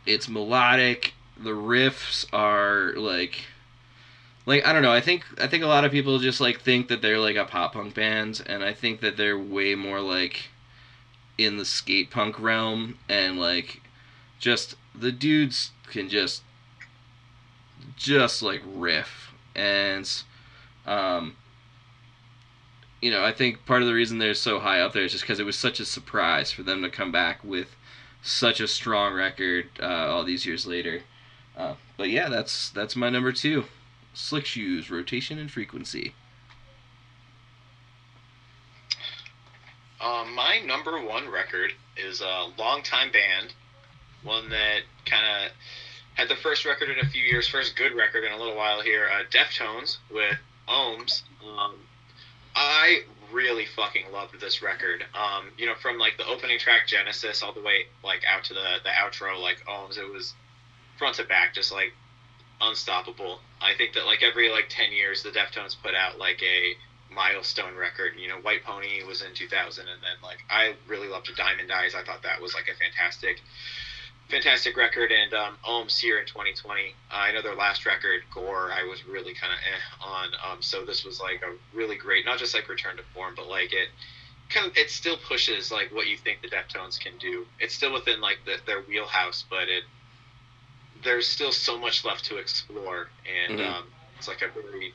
it's 0.06 0.28
melodic. 0.28 1.14
The 1.38 1.50
riffs 1.50 2.26
are 2.32 2.92
like 2.96 3.44
like 4.46 4.66
I 4.66 4.72
don't 4.72 4.82
know. 4.82 4.92
I 4.92 5.00
think 5.00 5.24
I 5.40 5.46
think 5.46 5.62
a 5.62 5.68
lot 5.68 5.84
of 5.84 5.92
people 5.92 6.18
just 6.18 6.40
like 6.40 6.60
think 6.60 6.88
that 6.88 7.02
they're 7.02 7.18
like 7.18 7.36
a 7.36 7.44
pop 7.44 7.74
punk 7.74 7.94
band, 7.94 8.42
and 8.46 8.64
I 8.64 8.72
think 8.72 9.00
that 9.00 9.16
they're 9.16 9.38
way 9.38 9.74
more 9.74 10.00
like 10.00 10.48
in 11.38 11.56
the 11.56 11.64
skate 11.64 12.10
punk 12.10 12.38
realm, 12.40 12.98
and 13.08 13.38
like 13.38 13.80
just 14.38 14.76
the 14.94 15.12
dudes 15.12 15.70
can 15.88 16.08
just 16.08 16.42
just 17.96 18.42
like 18.42 18.62
riff, 18.66 19.32
and 19.54 20.10
um, 20.86 21.36
you 23.02 23.10
know 23.10 23.24
I 23.24 23.32
think 23.32 23.66
part 23.66 23.82
of 23.82 23.88
the 23.88 23.94
reason 23.94 24.18
they're 24.18 24.34
so 24.34 24.58
high 24.58 24.80
up 24.80 24.92
there 24.92 25.04
is 25.04 25.12
just 25.12 25.24
because 25.24 25.38
it 25.38 25.46
was 25.46 25.56
such 25.56 25.80
a 25.80 25.84
surprise 25.84 26.50
for 26.50 26.62
them 26.62 26.82
to 26.82 26.90
come 26.90 27.12
back 27.12 27.44
with 27.44 27.76
such 28.22 28.60
a 28.60 28.68
strong 28.68 29.14
record 29.14 29.68
uh, 29.80 30.08
all 30.08 30.24
these 30.24 30.46
years 30.46 30.66
later. 30.66 31.02
Uh, 31.56 31.74
but 31.96 32.08
yeah, 32.08 32.28
that's 32.28 32.70
that's 32.70 32.96
my 32.96 33.10
number 33.10 33.32
two. 33.32 33.64
Slick 34.14 34.46
Shoes, 34.46 34.90
rotation 34.90 35.38
and 35.38 35.50
frequency. 35.50 36.14
Um, 40.00 40.34
my 40.34 40.60
number 40.64 41.00
one 41.04 41.28
record 41.28 41.72
is 41.96 42.20
a 42.20 42.48
longtime 42.58 43.12
band, 43.12 43.52
one 44.22 44.48
that 44.48 44.80
kind 45.04 45.24
of 45.26 45.52
had 46.14 46.28
the 46.28 46.36
first 46.36 46.64
record 46.64 46.88
in 46.90 46.98
a 46.98 47.08
few 47.08 47.22
years, 47.22 47.46
first 47.46 47.76
good 47.76 47.94
record 47.94 48.24
in 48.24 48.32
a 48.32 48.36
little 48.36 48.56
while 48.56 48.80
here. 48.80 49.08
Uh, 49.12 49.24
Deftones 49.30 49.98
with 50.10 50.36
Ohms. 50.68 51.22
Um, 51.46 51.74
I 52.56 53.02
really 53.32 53.66
fucking 53.66 54.10
loved 54.12 54.40
this 54.40 54.62
record. 54.62 55.04
Um, 55.14 55.50
you 55.56 55.66
know, 55.66 55.74
from 55.74 55.98
like 55.98 56.16
the 56.16 56.26
opening 56.26 56.58
track 56.58 56.86
Genesis 56.86 57.42
all 57.42 57.52
the 57.52 57.62
way 57.62 57.86
like 58.02 58.22
out 58.26 58.44
to 58.44 58.54
the 58.54 58.78
the 58.82 58.90
outro 58.90 59.40
like 59.40 59.64
Ohms, 59.66 59.98
it 59.98 60.10
was 60.10 60.34
front 60.98 61.16
to 61.16 61.24
back 61.24 61.54
just 61.54 61.72
like 61.72 61.92
unstoppable. 62.60 63.40
I 63.60 63.74
think 63.74 63.94
that 63.94 64.06
like 64.06 64.22
every 64.22 64.50
like 64.50 64.68
ten 64.68 64.92
years, 64.92 65.22
the 65.22 65.30
Deftones 65.30 65.76
put 65.82 65.94
out 65.94 66.18
like 66.18 66.42
a 66.42 66.76
milestone 67.12 67.76
record. 67.76 68.12
You 68.18 68.28
know, 68.28 68.36
White 68.36 68.64
Pony 68.64 69.02
was 69.06 69.22
in 69.22 69.34
2000, 69.34 69.88
and 69.88 70.02
then 70.02 70.16
like 70.22 70.38
I 70.48 70.74
really 70.86 71.08
loved 71.08 71.30
Diamond 71.36 71.70
Eyes. 71.72 71.94
I 71.94 72.02
thought 72.02 72.22
that 72.22 72.40
was 72.40 72.54
like 72.54 72.68
a 72.68 72.76
fantastic, 72.78 73.40
fantastic 74.28 74.76
record. 74.76 75.10
And 75.12 75.34
um, 75.34 75.56
Ohms 75.66 75.98
here 75.98 76.18
in 76.18 76.26
2020. 76.26 76.94
Uh, 77.10 77.14
I 77.14 77.32
know 77.32 77.42
their 77.42 77.56
last 77.56 77.86
record, 77.86 78.22
Gore, 78.32 78.70
I 78.72 78.84
was 78.84 79.06
really 79.06 79.34
kind 79.34 79.52
of 79.52 79.58
eh 79.58 80.06
on. 80.06 80.28
Um, 80.50 80.62
so 80.62 80.84
this 80.84 81.04
was 81.04 81.20
like 81.20 81.42
a 81.42 81.56
really 81.76 81.96
great, 81.96 82.24
not 82.24 82.38
just 82.38 82.54
like 82.54 82.68
return 82.68 82.96
to 82.96 83.02
form, 83.14 83.34
but 83.36 83.48
like 83.48 83.72
it 83.72 83.88
kind 84.50 84.66
of 84.66 84.76
it 84.76 84.90
still 84.90 85.16
pushes 85.16 85.70
like 85.70 85.94
what 85.94 86.06
you 86.08 86.16
think 86.16 86.42
the 86.42 86.48
Deftones 86.48 86.98
can 86.98 87.12
do. 87.18 87.46
It's 87.58 87.74
still 87.74 87.92
within 87.92 88.20
like 88.20 88.38
the, 88.44 88.56
their 88.66 88.82
wheelhouse, 88.82 89.44
but 89.48 89.68
it 89.68 89.84
there's 91.02 91.26
still 91.26 91.52
so 91.52 91.78
much 91.78 92.04
left 92.04 92.24
to 92.26 92.36
explore, 92.36 93.08
and 93.48 93.58
Mhm. 93.58 93.66
um, 93.66 93.84
it's 94.18 94.28
like 94.28 94.42
a 94.42 94.48
very 94.48 94.94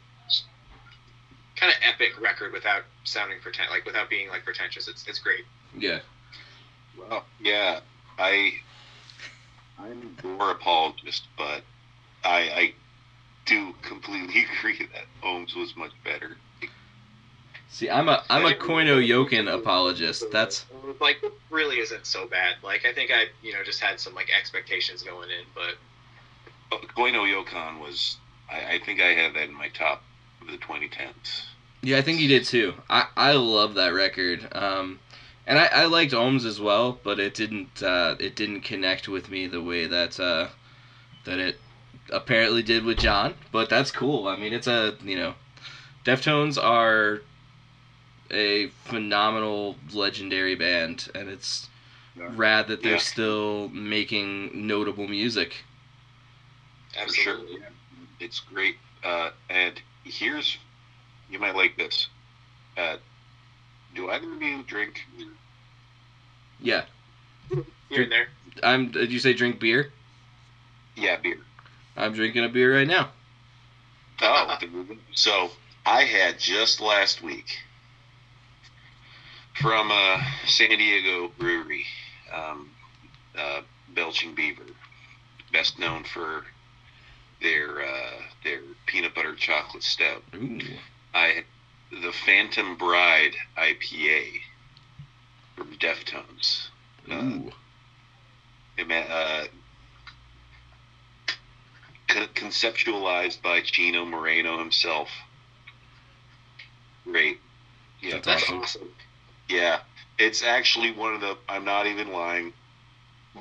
kind 1.55 1.71
of 1.71 1.77
epic 1.81 2.19
record 2.19 2.51
without 2.51 2.83
sounding 3.03 3.39
pretend, 3.39 3.69
like 3.69 3.85
without 3.85 4.09
being 4.09 4.29
like 4.29 4.43
pretentious. 4.43 4.87
It's 4.87 5.07
it's 5.07 5.19
great. 5.19 5.45
Yeah. 5.77 5.99
Well, 6.97 7.25
yeah, 7.39 7.81
I 8.17 8.59
I'm 9.79 10.01
a 10.01 10.21
Gore 10.21 10.51
apologist, 10.51 11.27
but 11.37 11.63
I 12.23 12.37
I 12.39 12.73
do 13.45 13.73
completely 13.81 14.45
agree 14.59 14.87
that 14.93 15.05
Ohms 15.23 15.55
was 15.55 15.75
much 15.75 15.91
better. 16.03 16.37
See, 17.67 17.89
I'm 17.89 18.07
a 18.09 18.23
I'm 18.29 18.45
a 18.45 18.55
Koi 18.55 18.83
No 18.83 18.97
Yokan 18.97 19.53
apologist. 19.53 20.31
That's 20.31 20.65
like 20.99 21.17
really 21.49 21.79
isn't 21.79 22.05
so 22.05 22.27
bad. 22.27 22.55
Like 22.63 22.85
I 22.85 22.93
think 22.93 23.11
I 23.11 23.25
you 23.41 23.53
know 23.53 23.63
just 23.63 23.81
had 23.81 23.99
some 23.99 24.13
like 24.13 24.29
expectations 24.29 25.03
going 25.03 25.29
in, 25.29 25.45
but 25.53 25.75
Oh, 26.71 26.79
Koi 26.95 27.11
No 27.11 27.23
Yokan 27.23 27.79
was 27.79 28.17
I, 28.49 28.75
I 28.75 28.79
think 28.79 29.01
I 29.01 29.13
had 29.13 29.33
that 29.35 29.43
in 29.49 29.53
my 29.53 29.69
top 29.69 30.01
of 30.41 30.47
the 30.47 30.57
2010s. 30.57 31.45
yeah, 31.81 31.97
I 31.97 32.01
think 32.01 32.19
you 32.19 32.27
did 32.27 32.45
too. 32.45 32.73
I 32.89 33.05
I 33.15 33.33
love 33.33 33.73
that 33.75 33.93
record. 33.93 34.47
Um, 34.55 34.99
and 35.47 35.59
I, 35.59 35.65
I 35.67 35.85
liked 35.85 36.11
Ohms 36.13 36.45
as 36.45 36.59
well, 36.59 36.99
but 37.03 37.19
it 37.19 37.33
didn't 37.33 37.81
uh, 37.83 38.15
it 38.19 38.35
didn't 38.35 38.61
connect 38.61 39.07
with 39.07 39.29
me 39.29 39.47
the 39.47 39.61
way 39.61 39.85
that 39.85 40.19
uh, 40.19 40.47
that 41.25 41.39
it 41.39 41.55
apparently 42.09 42.63
did 42.63 42.83
with 42.83 42.97
John. 42.99 43.35
But 43.51 43.69
that's 43.69 43.91
cool. 43.91 44.27
I 44.27 44.35
mean, 44.35 44.53
it's 44.53 44.67
a 44.67 44.95
you 45.03 45.15
know, 45.15 45.35
Deftones 46.03 46.61
are 46.61 47.21
a 48.31 48.67
phenomenal 48.85 49.75
legendary 49.93 50.55
band, 50.55 51.09
and 51.13 51.29
it's 51.29 51.69
Yeah. 52.17 52.29
rad 52.29 52.67
that 52.67 52.81
they're 52.81 52.93
Yeah. 52.93 52.97
still 52.97 53.69
making 53.69 54.67
notable 54.67 55.07
music. 55.07 55.63
For 57.03 57.13
sure. 57.13 57.33
absolutely. 57.33 57.57
It's 58.19 58.39
great. 58.39 58.77
Uh, 59.03 59.31
and 59.49 59.79
here's, 60.03 60.57
you 61.29 61.39
might 61.39 61.55
like 61.55 61.77
this. 61.77 62.07
Uh, 62.77 62.97
do 63.93 64.09
either 64.09 64.31
of 64.31 64.41
you 64.41 64.63
drink? 64.63 65.01
Yeah, 66.59 66.85
Here 67.89 68.03
and 68.03 68.11
there. 68.11 68.27
I'm. 68.63 68.91
Did 68.91 69.11
you 69.11 69.19
say 69.19 69.33
drink 69.33 69.59
beer? 69.59 69.91
Yeah, 70.95 71.17
beer. 71.17 71.39
I'm 71.97 72.13
drinking 72.13 72.45
a 72.45 72.49
beer 72.49 72.75
right 72.75 72.87
now. 72.87 73.11
Oh, 74.21 74.57
so 75.13 75.51
I 75.85 76.03
had 76.03 76.39
just 76.39 76.81
last 76.81 77.21
week 77.21 77.57
from 79.61 79.91
uh, 79.91 80.21
San 80.45 80.69
Diego 80.69 81.31
Brewery, 81.37 81.85
um, 82.33 82.69
uh, 83.37 83.61
Belching 83.93 84.35
Beaver, 84.35 84.63
best 85.51 85.79
known 85.79 86.03
for 86.03 86.45
their 87.45 87.81
uh, 87.81 88.21
their 88.43 88.59
peanut 88.87 89.13
butter 89.13 89.35
chocolate 89.35 89.83
stout. 89.83 90.23
Ooh. 90.33 90.59
I 91.13 91.43
the 91.91 92.11
Phantom 92.11 92.75
Bride 92.75 93.33
IPA 93.57 94.25
from 95.55 95.75
Deftones. 95.77 96.67
Uh, 97.09 97.13
Ooh. 97.13 97.51
uh, 98.91 99.45
con- 102.07 102.27
conceptualized 102.33 103.41
by 103.43 103.61
Chino 103.61 104.05
Moreno 104.05 104.57
himself. 104.57 105.09
Great. 107.03 107.39
Yeah, 108.01 108.15
That's 108.15 108.25
That's 108.25 108.43
awesome. 108.43 108.57
awesome. 108.61 108.89
yeah. 109.47 109.79
It's 110.17 110.43
actually 110.43 110.91
one 110.91 111.13
of 111.13 111.21
the. 111.21 111.37
I'm 111.47 111.63
not 111.65 111.85
even 111.85 112.11
lying. 112.11 112.53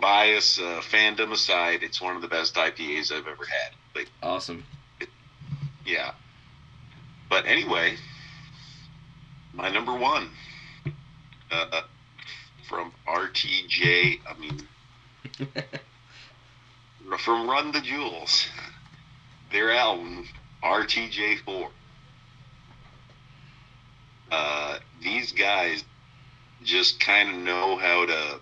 Bias, 0.00 0.58
uh, 0.58 0.80
fandom 0.82 1.32
aside, 1.32 1.82
it's 1.82 2.00
one 2.00 2.16
of 2.16 2.22
the 2.22 2.28
best 2.28 2.54
IPAs 2.56 3.12
I've 3.12 3.26
ever 3.26 3.44
had. 3.44 3.72
Like, 3.94 4.10
Awesome. 4.22 4.64
yeah. 5.86 6.12
But 7.30 7.46
anyway, 7.46 7.96
my 9.52 9.68
number 9.70 9.94
one 9.94 10.30
uh, 11.50 11.82
from 12.68 12.92
RTJ. 13.08 14.20
I 14.28 14.38
mean, 14.38 14.68
from 17.18 17.48
Run 17.48 17.72
the 17.72 17.80
Jewels, 17.80 18.46
their 19.52 19.72
album 19.72 20.28
RTJ4. 20.62 21.68
Uh, 24.30 24.78
these 25.02 25.32
guys 25.32 25.84
just 26.64 26.98
kind 27.00 27.28
of 27.30 27.36
know 27.36 27.76
how 27.76 28.06
to. 28.06 28.40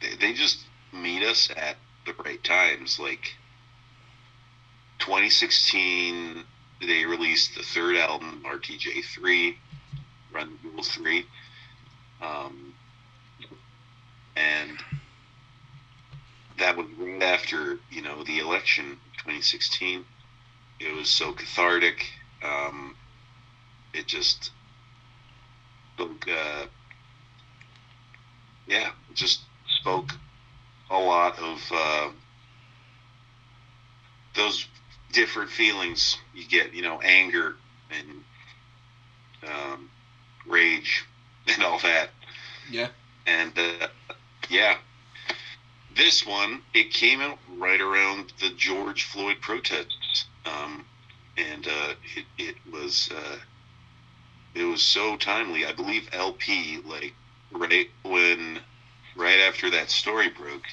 They, 0.00 0.32
just 0.32 0.64
meet 0.92 1.22
us 1.22 1.50
at 1.56 1.76
the 2.06 2.14
right 2.24 2.42
times. 2.42 2.98
Like, 2.98 3.34
2016, 4.98 6.44
they 6.80 7.04
released 7.04 7.54
the 7.54 7.62
third 7.62 7.96
album, 7.96 8.42
RTJ3, 8.46 9.56
Run 10.32 10.58
the 10.62 10.68
Jewels 10.68 10.88
3. 10.88 11.26
Um, 12.22 12.74
and 14.36 14.78
that 16.58 16.76
was 16.76 16.86
right 16.98 17.22
after, 17.22 17.78
you 17.90 18.02
know, 18.02 18.22
the 18.24 18.38
election 18.38 18.98
2016. 19.18 20.04
It 20.78 20.94
was 20.94 21.08
so 21.08 21.32
cathartic. 21.32 22.06
Um, 22.42 22.96
it 23.92 24.06
just 24.06 24.52
uh, 26.28 26.66
yeah, 28.66 28.90
just 29.14 29.40
spoke 29.80 30.12
a 30.90 30.98
lot 30.98 31.38
of 31.38 31.72
uh, 31.72 32.10
those 34.34 34.66
different 35.12 35.50
feelings 35.50 36.18
you 36.34 36.46
get, 36.46 36.74
you 36.74 36.82
know, 36.82 37.00
anger 37.00 37.56
and 37.90 38.24
um, 39.50 39.90
rage 40.46 41.04
and 41.48 41.62
all 41.64 41.78
that. 41.80 42.10
Yeah. 42.70 42.88
And 43.26 43.52
uh, 43.58 43.88
yeah, 44.48 44.76
this 45.96 46.26
one 46.26 46.62
it 46.74 46.90
came 46.90 47.20
out 47.20 47.38
right 47.58 47.80
around 47.80 48.32
the 48.40 48.50
George 48.56 49.04
Floyd 49.04 49.36
protests, 49.40 50.26
um, 50.44 50.84
and 51.36 51.66
uh, 51.66 51.94
it 52.16 52.24
it 52.38 52.56
was 52.72 53.10
uh, 53.14 53.36
it 54.54 54.64
was 54.64 54.82
so 54.82 55.16
timely. 55.16 55.66
I 55.66 55.72
believe 55.72 56.08
El-P 56.12 56.80
like 56.84 57.14
right 57.52 57.88
when 58.02 58.60
right 59.20 59.38
after 59.40 59.70
that 59.70 59.90
story 59.90 60.28
broke, 60.30 60.64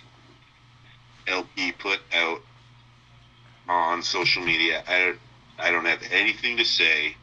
El-P 1.27 1.73
put 1.73 1.99
out 2.13 2.41
on 3.67 4.01
social 4.01 4.43
media. 4.43 4.83
I 4.87 4.99
don't, 4.99 5.19
I 5.59 5.71
don't 5.71 5.85
have 5.85 6.01
anything 6.11 6.57
to 6.57 6.63
say 6.65 7.15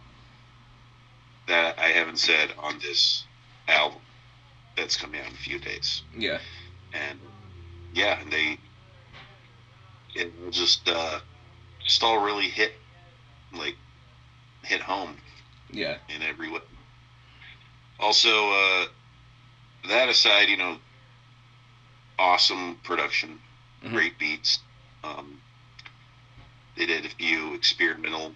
that 1.49 1.79
I 1.79 1.89
haven't 1.89 2.19
said 2.19 2.51
on 2.59 2.79
this 2.81 3.25
album 3.69 4.01
that's 4.77 4.97
coming 4.97 5.21
out 5.21 5.27
in 5.29 5.33
a 5.33 5.37
few 5.37 5.59
days. 5.59 6.03
Yeah. 6.17 6.39
And 6.93 7.19
yeah, 7.95 8.19
they 8.31 8.59
it 10.15 10.33
just 10.51 10.89
uh, 10.89 11.21
just 11.85 12.03
all 12.03 12.23
really 12.25 12.49
hit 12.49 12.73
like 13.53 13.77
hit 14.63 14.81
home 14.81 15.17
Yeah. 15.71 15.97
in 16.15 16.23
every 16.23 16.51
way. 16.51 16.61
Also, 18.01 18.51
uh, 18.51 18.87
that 19.89 20.09
aside, 20.09 20.49
you 20.49 20.57
know, 20.57 20.77
awesome 22.19 22.77
production, 22.85 23.41
Mhm. 23.83 23.93
great 23.93 24.19
beats. 24.19 24.61
Um, 25.03 25.41
they 26.77 26.87
did 26.87 27.05
a 27.05 27.11
few 27.11 27.55
experimental 27.55 28.35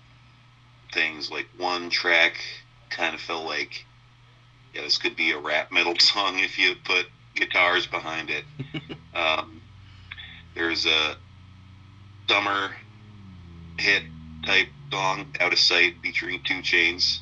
things. 0.92 1.30
Like 1.30 1.48
one 1.56 1.90
track 1.90 2.36
kind 2.90 3.14
of 3.14 3.20
felt 3.20 3.46
like, 3.46 3.84
yeah, 4.74 4.82
this 4.82 4.98
could 4.98 5.16
be 5.16 5.32
a 5.32 5.38
rap 5.38 5.72
metal 5.72 5.96
song 5.98 6.38
if 6.38 6.58
you 6.58 6.74
put 6.84 7.10
guitars 7.34 7.86
behind 7.86 8.30
it. 8.30 8.44
um, 9.14 9.60
there's 10.54 10.86
a 10.86 11.16
summer 12.28 12.70
hit 13.78 14.04
type 14.44 14.68
song, 14.92 15.26
"Out 15.40 15.52
of 15.52 15.58
Sight," 15.58 15.96
featuring 16.02 16.40
2 16.44 16.62
Chainz. 16.62 17.20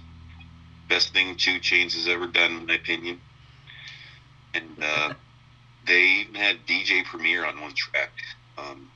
Best 0.88 1.12
thing 1.12 1.36
2 1.36 1.61
Chainz 1.61 1.94
has 1.94 2.09
ever 2.09 2.26
done, 2.26 2.57
in 2.59 2.66
my 2.66 2.74
opinion. 2.74 3.20
And 4.54 4.82
uh, 4.82 5.14
they 5.87 6.03
even 6.03 6.34
had 6.34 6.66
DJ 6.66 7.05
Premier 7.05 7.45
on 7.45 7.61
one 7.61 7.74
track. 7.74 8.12
Um, 8.59 8.91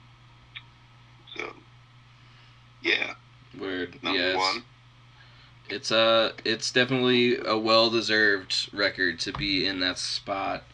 so, 1.37 1.53
yeah, 2.83 3.15
Weird. 3.59 4.03
number 4.03 4.19
yes. 4.19 4.37
one. 4.37 4.65
It's 5.69 5.93
uh 5.93 6.33
it's 6.45 6.73
definitely 6.73 7.39
a 7.39 7.57
well 7.57 7.91
deserved 7.91 8.71
record 8.73 9.21
to 9.21 9.33
be 9.33 9.67
in 9.67 9.79
that 9.81 9.99
spot. 9.99 10.65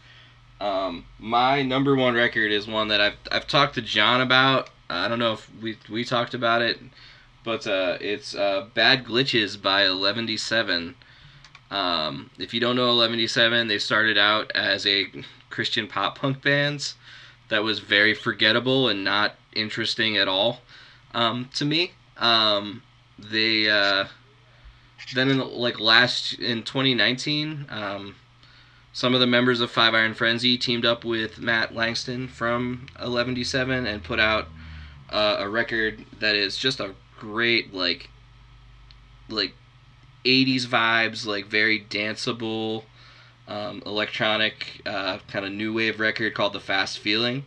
Um, 0.59 1.05
my 1.19 1.63
number 1.63 1.95
one 1.95 2.15
record 2.15 2.51
is 2.51 2.67
one 2.67 2.89
that 2.89 3.01
I've 3.01 3.19
I've 3.31 3.47
talked 3.47 3.75
to 3.75 3.83
John 3.83 4.21
about. 4.23 4.71
I 4.89 5.09
don't 5.09 5.19
know 5.19 5.35
if 5.35 5.51
we 5.61 5.77
we 5.91 6.05
talked 6.05 6.33
about 6.33 6.63
it, 6.63 6.79
but 7.45 7.67
uh, 7.67 7.99
it's 8.01 8.35
uh, 8.35 8.67
"Bad 8.73 9.05
Glitches" 9.05 9.61
by 9.61 9.83
Eleventyseven. 9.83 10.95
Um, 11.71 12.31
if 12.39 12.55
you 12.55 12.61
don't 12.61 12.77
know 12.77 12.89
Eleventyseven, 12.89 13.69
they 13.69 13.79
started 13.79 14.17
out 14.17 14.51
as 14.55 14.87
a 14.87 15.11
Christian 15.57 15.89
pop 15.89 16.19
punk 16.19 16.43
bands 16.43 16.97
that 17.49 17.65
was 17.65 17.79
very 17.79 18.13
forgettable 18.13 18.91
and 18.91 19.03
not 19.03 19.37
interesting 19.55 20.15
at 20.15 20.29
all 20.29 20.61
um, 21.15 21.49
to 21.55 21.65
me. 21.65 21.93
Um, 22.19 22.83
they 23.19 23.67
uh, 23.67 24.05
then 25.15 25.31
in 25.31 25.39
like 25.39 25.81
last 25.81 26.35
in 26.35 26.63
2019 26.63 27.69
um, 27.71 28.17
some 28.93 29.15
of 29.15 29.21
the 29.21 29.27
members 29.27 29.63
of 29.63 29.71
five 29.71 29.95
iron 29.95 30.13
frenzy 30.13 30.59
teamed 30.59 30.85
up 30.85 31.07
with 31.07 31.39
matt 31.39 31.75
langston 31.75 32.29
from 32.29 32.87
Eleventyseven 32.99 33.87
and 33.87 34.05
put 34.05 34.21
out 34.21 34.49
uh, 35.09 35.37
a 35.39 35.49
record 35.49 36.05
that 36.21 36.35
is 36.35 36.59
just 36.59 36.81
a 36.81 36.95
great 37.19 37.73
like 37.73 38.11
like 39.31 39.55
80s 40.27 40.67
vibes 40.67 41.25
like 41.25 41.47
very 41.47 41.81
danceable 41.89 42.85
um, 43.49 43.83
electronic 43.87 44.81
uh, 44.87 45.19
kind 45.29 45.45
of 45.45 45.53
new 45.53 45.73
wave 45.73 46.01
record 46.01 46.35
called 46.35 46.53
the 46.53 46.61
fast 46.61 46.99
feeling 46.99 47.45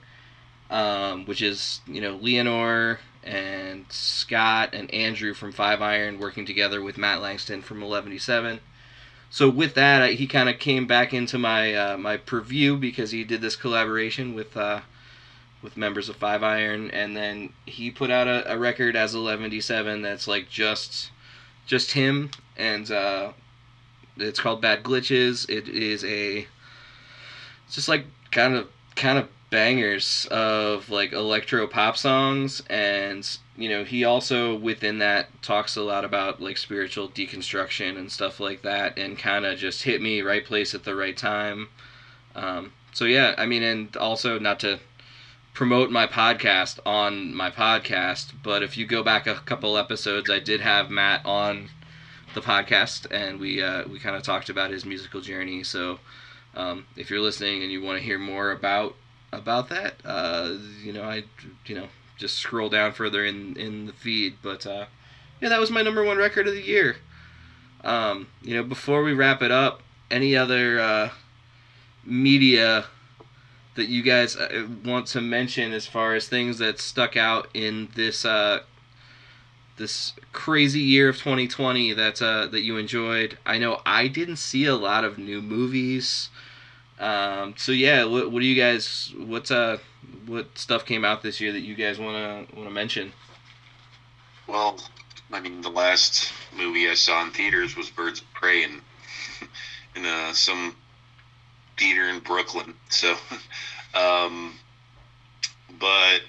um, 0.70 1.26
which 1.26 1.42
is 1.42 1.82
you 1.88 2.02
know 2.02 2.18
Leanor 2.18 3.00
and 3.24 3.86
Scott 3.90 4.70
and 4.74 4.94
Andrew 4.94 5.34
from 5.34 5.52
Five 5.52 5.82
Iron 5.82 6.20
working 6.20 6.46
together 6.46 6.82
with 6.82 6.98
Matt 6.98 7.22
Langston 7.22 7.62
from 7.62 7.82
Eleventyseven. 7.82 8.60
So 9.32 9.50
with 9.50 9.76
that, 9.76 10.02
I, 10.02 10.12
he 10.14 10.26
kind 10.26 10.50
of 10.50 10.58
came 10.58 10.88
back 10.88 11.14
into 11.14 11.38
my 11.38 11.74
uh, 11.74 11.98
my 11.98 12.18
purview 12.18 12.78
because 12.78 13.12
he 13.12 13.24
did 13.24 13.42
this 13.42 13.56
collaboration 13.56 14.36
with 14.36 14.56
uh, 14.56 14.82
with 15.62 15.78
members 15.78 16.10
of 16.10 16.16
Five 16.16 16.44
Iron, 16.44 16.90
and 16.92 17.16
then 17.18 17.54
he 17.66 17.92
put 17.92 18.12
out 18.12 18.28
a, 18.28 18.54
a 18.54 18.58
record 18.58 18.96
as 18.96 19.16
Eleventyseven 19.16 20.04
that's 20.04 20.28
like 20.28 20.50
just 20.50 21.12
just 21.66 21.92
him, 21.92 22.32
and 22.58 22.90
uh, 22.92 23.32
it's 24.18 24.40
called 24.40 24.62
Bad 24.62 24.84
Glitches. 24.84 25.50
It 25.50 25.68
is 25.68 26.04
a 26.04 26.48
it's 27.66 27.76
just 27.76 27.90
like 27.90 28.06
kind 28.32 28.56
of 28.56 28.68
kind 28.96 29.18
of 29.18 29.30
bangers 29.50 30.28
of 30.30 30.90
like 30.90 31.12
electro 31.12 31.66
pop 31.66 31.98
songs 31.98 32.62
and 32.70 33.38
you 33.58 33.68
know 33.68 33.84
he 33.84 34.04
also 34.04 34.56
within 34.56 35.00
that 35.00 35.28
talks 35.42 35.76
a 35.76 35.82
lot 35.82 36.06
about 36.06 36.40
like 36.40 36.58
spiritual 36.58 37.10
deconstruction 37.10 37.98
and 37.98 38.12
stuff 38.12 38.40
like 38.40 38.62
that 38.62 38.98
and 38.98 39.18
kind 39.18 39.46
of 39.46 39.58
just 39.58 39.84
hit 39.84 40.02
me 40.02 40.22
right 40.22 40.46
place 40.46 40.76
at 40.76 40.84
the 40.84 40.96
right 40.96 41.18
time 41.18 41.68
um, 42.36 42.72
so 42.94 43.06
yeah 43.06 43.34
i 43.38 43.46
mean 43.46 43.64
and 43.64 43.98
also 43.98 44.38
not 44.38 44.60
to 44.60 44.80
promote 45.54 45.90
my 45.90 46.06
podcast 46.06 46.80
on 46.86 47.34
my 47.34 47.50
podcast 47.50 48.34
but 48.44 48.62
if 48.62 48.78
you 48.78 48.86
go 48.86 49.02
back 49.02 49.26
a 49.26 49.36
couple 49.46 49.78
episodes 49.78 50.30
i 50.30 50.40
did 50.40 50.62
have 50.62 50.92
matt 50.92 51.26
on 51.26 51.70
the 52.34 52.42
podcast 52.42 53.08
and 53.12 53.40
we 53.40 53.62
uh, 53.62 53.88
we 53.88 54.00
kind 54.00 54.16
of 54.16 54.24
talked 54.24 54.50
about 54.50 54.72
his 54.72 54.86
musical 54.86 55.22
journey 55.22 55.64
so 55.64 56.00
um, 56.56 56.86
if 56.96 57.10
you're 57.10 57.20
listening 57.20 57.64
and 57.64 57.72
you 57.72 57.82
want 57.82 57.98
to 57.98 58.04
hear 58.04 58.20
more 58.20 58.52
about 58.52 58.96
about 59.32 59.70
that. 59.70 59.96
Uh, 60.04 60.54
you 60.84 60.94
know, 60.94 61.04
I 61.04 61.24
you 61.66 61.76
know 61.76 61.88
just 62.18 62.36
scroll 62.36 62.70
down 62.70 62.92
further 62.92 63.24
in 63.26 63.56
in 63.58 63.86
the 63.86 63.94
feed, 63.94 64.38
but 64.42 64.66
uh, 64.66 64.86
yeah, 65.42 65.50
that 65.50 65.60
was 65.60 65.72
my 65.72 65.82
number 65.82 66.04
one 66.04 66.18
record 66.18 66.48
of 66.48 66.54
the 66.54 66.62
year. 66.62 66.98
Um, 67.84 68.28
you 68.42 68.56
know, 68.56 68.64
before 68.64 69.04
we 69.04 69.14
wrap 69.14 69.42
it 69.42 69.52
up, 69.52 69.82
any 70.12 70.36
other 70.36 70.80
uh, 70.80 71.10
media 72.04 72.86
that 73.76 73.88
you 73.88 74.02
guys 74.02 74.36
uh, 74.36 74.68
want 74.84 75.08
to 75.08 75.22
mention 75.22 75.72
as 75.72 75.88
far 75.88 76.14
as 76.14 76.28
things 76.28 76.58
that 76.58 76.80
stuck 76.80 77.16
out 77.16 77.48
in 77.54 77.88
this 77.96 78.26
uh, 78.26 78.62
this 79.80 80.14
crazy 80.34 80.82
year 80.82 81.10
of 81.10 81.18
2020 81.18 81.94
that 81.94 82.22
uh, 82.22 82.46
that 82.48 82.62
you 82.62 82.78
enjoyed? 82.78 83.40
I 83.46 83.58
know 83.58 83.82
I 83.86 84.08
didn't 84.08 84.36
see 84.36 84.66
a 84.66 84.76
lot 84.76 85.04
of 85.04 85.18
new 85.18 85.42
movies. 85.42 86.30
Um, 87.00 87.56
so 87.58 87.72
yeah, 87.72 88.04
what, 88.04 88.32
what 88.32 88.42
do 88.42 88.46
you 88.46 88.62
guys? 88.62 89.12
What's 89.18 89.50
uh, 89.50 89.80
what 90.28 90.56
stuff 90.58 90.86
came 90.86 91.04
out 91.04 91.24
this 91.24 91.42
year 91.42 91.52
that 91.52 91.62
you 91.62 91.74
guys 91.74 91.98
wanna 91.98 92.46
wanna 92.56 92.70
mention? 92.70 93.14
Well, 94.46 94.80
I 95.32 95.40
mean, 95.40 95.62
the 95.62 95.70
last 95.70 96.32
movie 96.56 96.90
I 96.90 96.94
saw 96.94 97.24
in 97.24 97.32
theaters 97.32 97.76
was 97.76 97.90
Birds 97.90 98.22
of 98.22 98.32
Prey 98.34 98.64
in 98.64 98.82
in 99.96 100.06
uh, 100.06 100.34
some 100.34 100.76
theater 101.78 102.10
in 102.10 102.20
Brooklyn. 102.20 102.74
So, 102.90 103.16
um, 103.94 104.54
but 105.80 106.22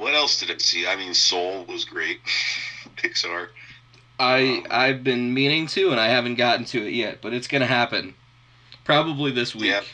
what 0.00 0.14
else 0.14 0.40
did 0.40 0.50
I 0.50 0.56
see? 0.58 0.86
I 0.86 0.96
mean, 0.96 1.14
Soul 1.14 1.64
was 1.66 1.84
great. 1.84 2.20
Pixar. 2.96 3.48
I 4.18 4.42
Um, 4.42 4.66
I've 4.70 5.04
been 5.04 5.32
meaning 5.34 5.66
to, 5.68 5.90
and 5.90 6.00
I 6.00 6.08
haven't 6.08 6.34
gotten 6.34 6.64
to 6.66 6.86
it 6.86 6.92
yet, 6.92 7.20
but 7.22 7.32
it's 7.32 7.46
gonna 7.46 7.66
happen. 7.66 8.14
Probably 8.84 9.30
this 9.30 9.54
week. 9.54 9.70
Yep. 9.70 9.84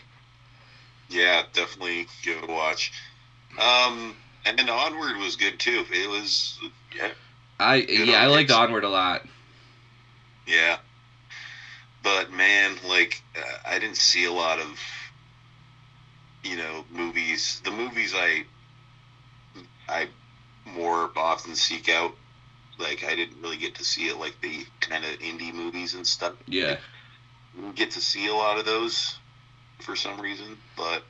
Yeah, 1.08 1.42
definitely 1.52 2.06
give 2.22 2.42
it 2.42 2.48
a 2.48 2.52
watch. 2.52 2.92
Um, 3.60 4.16
And 4.44 4.58
then 4.58 4.68
Onward 4.68 5.16
was 5.18 5.36
good 5.36 5.58
too. 5.58 5.84
It 5.92 6.08
was, 6.08 6.58
yeah, 6.96 7.10
I 7.58 7.76
yeah, 7.76 8.22
I 8.22 8.26
liked 8.26 8.50
Pixar. 8.50 8.58
Onward 8.64 8.84
a 8.84 8.88
lot. 8.88 9.22
yeah. 10.46 10.78
But 12.02 12.30
man, 12.32 12.76
like 12.86 13.22
uh, 13.36 13.40
I 13.68 13.78
didn't 13.80 13.96
see 13.96 14.24
a 14.26 14.32
lot 14.32 14.60
of, 14.60 14.78
you 16.44 16.56
know, 16.56 16.84
movies. 16.90 17.60
The 17.64 17.70
movies 17.72 18.12
I, 18.14 18.44
I 19.88 20.08
more 20.64 21.10
often 21.16 21.54
seek 21.54 21.88
out. 21.88 22.14
Like 22.78 23.04
I 23.04 23.14
didn't 23.14 23.40
really 23.40 23.56
get 23.56 23.76
to 23.76 23.84
see 23.84 24.08
it, 24.08 24.18
like 24.18 24.40
the 24.42 24.66
kind 24.80 25.04
of 25.04 25.18
indie 25.20 25.54
movies 25.54 25.94
and 25.94 26.06
stuff. 26.06 26.34
Yeah. 26.46 26.76
get 27.74 27.92
to 27.92 28.00
see 28.00 28.26
a 28.26 28.34
lot 28.34 28.58
of 28.58 28.66
those 28.66 29.16
for 29.80 29.96
some 29.96 30.20
reason, 30.20 30.58
but 30.76 31.02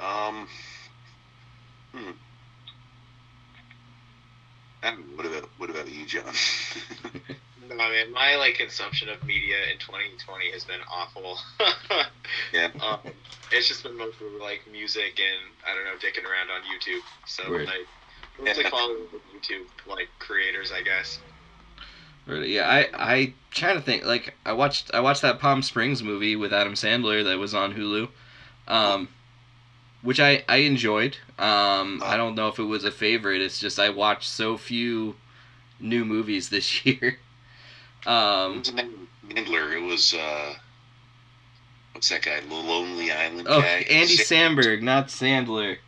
um, 0.00 0.48
hmm. 1.92 2.10
I 4.84 4.90
what 5.16 5.26
about 5.26 5.48
what 5.56 5.70
about 5.70 5.88
you, 5.90 6.04
John? 6.06 6.32
No, 7.68 7.76
man, 7.76 8.12
my 8.12 8.36
like 8.36 8.54
consumption 8.56 9.08
of 9.08 9.24
media 9.24 9.56
in 9.72 9.78
2020 9.78 10.50
has 10.52 10.64
been 10.64 10.80
awful. 10.92 11.38
yeah, 12.52 12.68
um, 12.82 12.98
it's 13.50 13.66
just 13.66 13.82
been 13.82 13.96
mostly 13.96 14.26
like 14.38 14.60
music 14.70 15.18
and 15.18 15.52
I 15.66 15.74
don't 15.74 15.84
know, 15.84 15.96
dicking 15.98 16.28
around 16.28 16.50
on 16.50 16.60
YouTube. 16.62 17.00
So 17.26 17.50
Word. 17.50 17.66
like 17.66 17.86
mostly 18.38 18.64
Yeah. 18.64 18.70
following 18.70 19.06
YouTube 19.34 19.64
like 19.86 20.08
creators, 20.18 20.70
I 20.72 20.82
guess. 20.82 21.18
Really, 22.26 22.54
yeah, 22.54 22.68
I 22.68 22.88
I 22.94 23.34
trying 23.50 23.76
to 23.76 23.82
think 23.82 24.04
like 24.04 24.34
I 24.44 24.52
watched 24.52 24.90
I 24.92 25.00
watched 25.00 25.22
that 25.22 25.40
Palm 25.40 25.62
Springs 25.62 26.02
movie 26.02 26.36
with 26.36 26.52
Adam 26.52 26.74
Sandler 26.74 27.24
that 27.24 27.38
was 27.38 27.54
on 27.54 27.74
Hulu, 27.74 28.08
um, 28.68 29.08
which 30.04 30.20
I 30.20 30.44
I 30.48 30.58
enjoyed. 30.58 31.16
Um, 31.38 32.00
I 32.04 32.16
don't 32.16 32.36
know 32.36 32.46
if 32.48 32.60
it 32.60 32.64
was 32.64 32.84
a 32.84 32.92
favorite. 32.92 33.40
It's 33.40 33.58
just 33.58 33.80
I 33.80 33.88
watched 33.88 34.28
so 34.28 34.56
few 34.56 35.16
new 35.80 36.04
movies 36.04 36.50
this 36.50 36.86
year. 36.86 37.18
Um, 38.06 38.62
name? 38.74 39.08
Handler. 39.34 39.72
It 39.72 39.82
was 39.82 40.14
uh, 40.14 40.54
what's 41.92 42.10
that 42.10 42.22
guy? 42.22 42.40
The 42.40 42.54
Lonely 42.54 43.10
Island 43.10 43.46
oh, 43.50 43.62
guy. 43.62 43.86
Andy 43.90 44.16
Sa- 44.16 44.34
Samberg, 44.34 44.82
not 44.82 45.08
Sandler. 45.08 45.78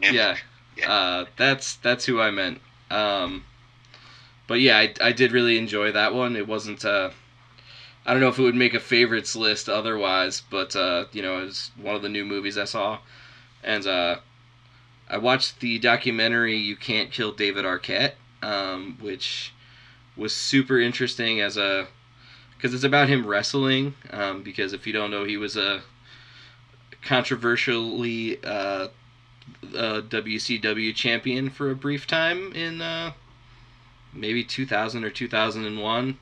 Yeah, 0.00 0.36
Yeah. 0.76 0.90
Uh, 0.90 1.24
that's 1.36 1.76
that's 1.76 2.06
who 2.06 2.20
I 2.20 2.30
meant. 2.30 2.60
Um, 2.90 3.44
but 4.46 4.60
yeah, 4.60 4.78
I, 4.78 4.94
I 5.00 5.12
did 5.12 5.32
really 5.32 5.58
enjoy 5.58 5.92
that 5.92 6.14
one. 6.14 6.36
It 6.36 6.48
wasn't. 6.48 6.84
Uh, 6.84 7.10
I 8.04 8.12
don't 8.12 8.20
know 8.20 8.28
if 8.28 8.38
it 8.38 8.42
would 8.42 8.56
make 8.56 8.74
a 8.74 8.80
favorites 8.80 9.36
list 9.36 9.68
otherwise, 9.68 10.42
but 10.50 10.74
uh, 10.74 11.04
you 11.12 11.22
know, 11.22 11.42
it 11.42 11.44
was 11.44 11.70
one 11.80 11.94
of 11.94 12.02
the 12.02 12.08
new 12.08 12.24
movies 12.24 12.58
I 12.58 12.64
saw, 12.64 12.98
and 13.62 13.86
uh, 13.86 14.16
I 15.08 15.18
watched 15.18 15.60
the 15.60 15.78
documentary 15.78 16.56
"You 16.56 16.76
Can't 16.76 17.10
Kill 17.10 17.32
David 17.32 17.64
Arquette," 17.64 18.14
um, 18.42 18.96
which 19.00 19.52
was 20.16 20.34
super 20.34 20.80
interesting 20.80 21.40
as 21.40 21.56
a 21.56 21.88
because 22.56 22.74
it's 22.74 22.84
about 22.84 23.08
him 23.08 23.26
wrestling. 23.26 23.94
Um, 24.10 24.42
because 24.42 24.72
if 24.72 24.86
you 24.86 24.92
don't 24.92 25.10
know, 25.10 25.24
he 25.24 25.36
was 25.36 25.56
a 25.56 25.82
controversially 27.02 28.42
uh, 28.44 28.88
uh, 29.76 30.00
WCW 30.02 30.94
champion 30.94 31.50
for 31.50 31.70
a 31.70 31.76
brief 31.76 32.06
time 32.06 32.52
in 32.52 32.80
uh, 32.80 33.12
maybe 34.12 34.44
2000 34.44 35.04
or 35.04 35.10
2001. 35.10 36.18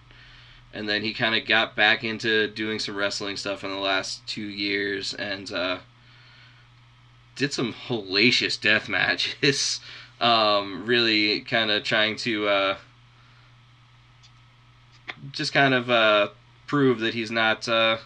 And 0.73 0.89
then 0.89 1.03
he 1.03 1.13
kind 1.13 1.35
of 1.35 1.47
got 1.49 1.75
back 1.75 2.05
into 2.05 2.47
doing 2.49 2.79
some 2.79 2.97
wrestling 2.97 3.37
stuff 3.37 3.65
in 3.65 3.71
the 3.71 3.77
last 3.77 4.27
two 4.27 4.47
years 4.47 5.15
and 5.15 5.53
uh, 5.53 5.79
did 7.41 7.55
some 7.55 7.73
hellacious 7.73 8.61
death 8.61 8.87
matches. 8.87 9.81
um, 10.21 10.85
really 10.85 11.41
kind 11.41 11.71
of 11.71 11.83
trying 11.83 12.15
to 12.15 12.47
uh, 12.47 12.77
just 15.33 15.51
kind 15.55 15.73
of 15.73 15.89
uh, 15.89 16.29
prove 16.67 17.01
that 17.01 17.15
he's 17.15 17.31
not 17.31 17.67
uh, 17.67 17.97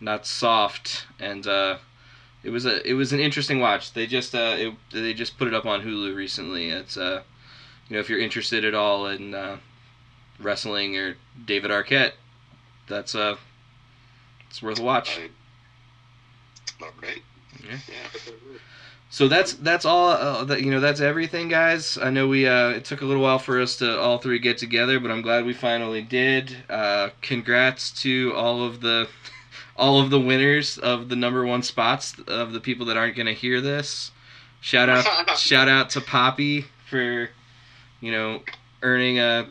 not 0.00 0.26
soft 0.26 1.06
and 1.20 1.46
uh, 1.46 1.78
it 2.42 2.50
was 2.50 2.66
a 2.66 2.84
it 2.84 2.94
was 2.94 3.12
an 3.12 3.20
interesting 3.20 3.60
watch. 3.60 3.92
They 3.92 4.08
just 4.08 4.34
uh 4.34 4.56
it, 4.58 4.74
they 4.90 5.14
just 5.14 5.38
put 5.38 5.46
it 5.46 5.54
up 5.54 5.64
on 5.64 5.82
Hulu 5.82 6.16
recently. 6.16 6.70
It's 6.70 6.96
uh 6.96 7.22
you 7.88 7.94
know 7.94 8.00
if 8.00 8.10
you're 8.10 8.18
interested 8.18 8.64
at 8.64 8.74
all 8.74 9.06
in 9.06 9.60
wrestling 10.40 10.96
or 10.96 11.14
David 11.44 11.70
Arquette, 11.70 12.14
that's 12.88 13.14
uh 13.14 13.36
it's 14.50 14.60
worth 14.60 14.80
a 14.80 14.82
watch. 14.82 15.20
All 16.80 16.88
right. 17.00 17.22
Yeah. 17.68 17.78
So 19.12 19.28
that's 19.28 19.52
that's 19.52 19.84
all 19.84 20.08
uh, 20.08 20.44
that 20.44 20.62
you 20.62 20.70
know 20.70 20.80
that's 20.80 21.02
everything 21.02 21.48
guys. 21.48 21.98
I 21.98 22.08
know 22.08 22.28
we 22.28 22.48
uh 22.48 22.70
it 22.70 22.86
took 22.86 23.02
a 23.02 23.04
little 23.04 23.22
while 23.22 23.38
for 23.38 23.60
us 23.60 23.76
to 23.76 24.00
all 24.00 24.16
three 24.16 24.38
get 24.38 24.56
together, 24.56 24.98
but 24.98 25.10
I'm 25.10 25.20
glad 25.20 25.44
we 25.44 25.52
finally 25.52 26.00
did. 26.00 26.56
Uh 26.70 27.10
congrats 27.20 27.90
to 28.02 28.32
all 28.34 28.64
of 28.64 28.80
the 28.80 29.08
all 29.76 30.00
of 30.00 30.08
the 30.08 30.18
winners 30.18 30.78
of 30.78 31.10
the 31.10 31.16
number 31.16 31.44
1 31.44 31.62
spots 31.62 32.14
of 32.26 32.54
the 32.54 32.60
people 32.60 32.86
that 32.86 32.96
aren't 32.96 33.14
going 33.14 33.26
to 33.26 33.34
hear 33.34 33.60
this. 33.60 34.12
Shout 34.62 34.88
out 34.88 35.04
shout 35.38 35.68
out 35.68 35.90
to 35.90 36.00
Poppy 36.00 36.64
for 36.88 37.28
you 38.00 38.12
know 38.12 38.42
earning 38.82 39.18
a 39.18 39.46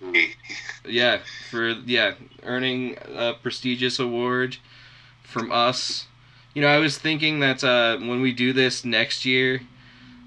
yeah 0.86 1.18
for 1.50 1.70
yeah 1.70 2.14
earning 2.44 2.96
a 3.16 3.34
prestigious 3.34 3.98
award 3.98 4.58
from 5.24 5.50
us 5.50 6.06
you 6.54 6.62
know 6.62 6.68
i 6.68 6.78
was 6.78 6.98
thinking 6.98 7.40
that 7.40 7.62
uh, 7.64 7.96
when 7.98 8.20
we 8.20 8.32
do 8.32 8.52
this 8.52 8.84
next 8.84 9.24
year 9.24 9.60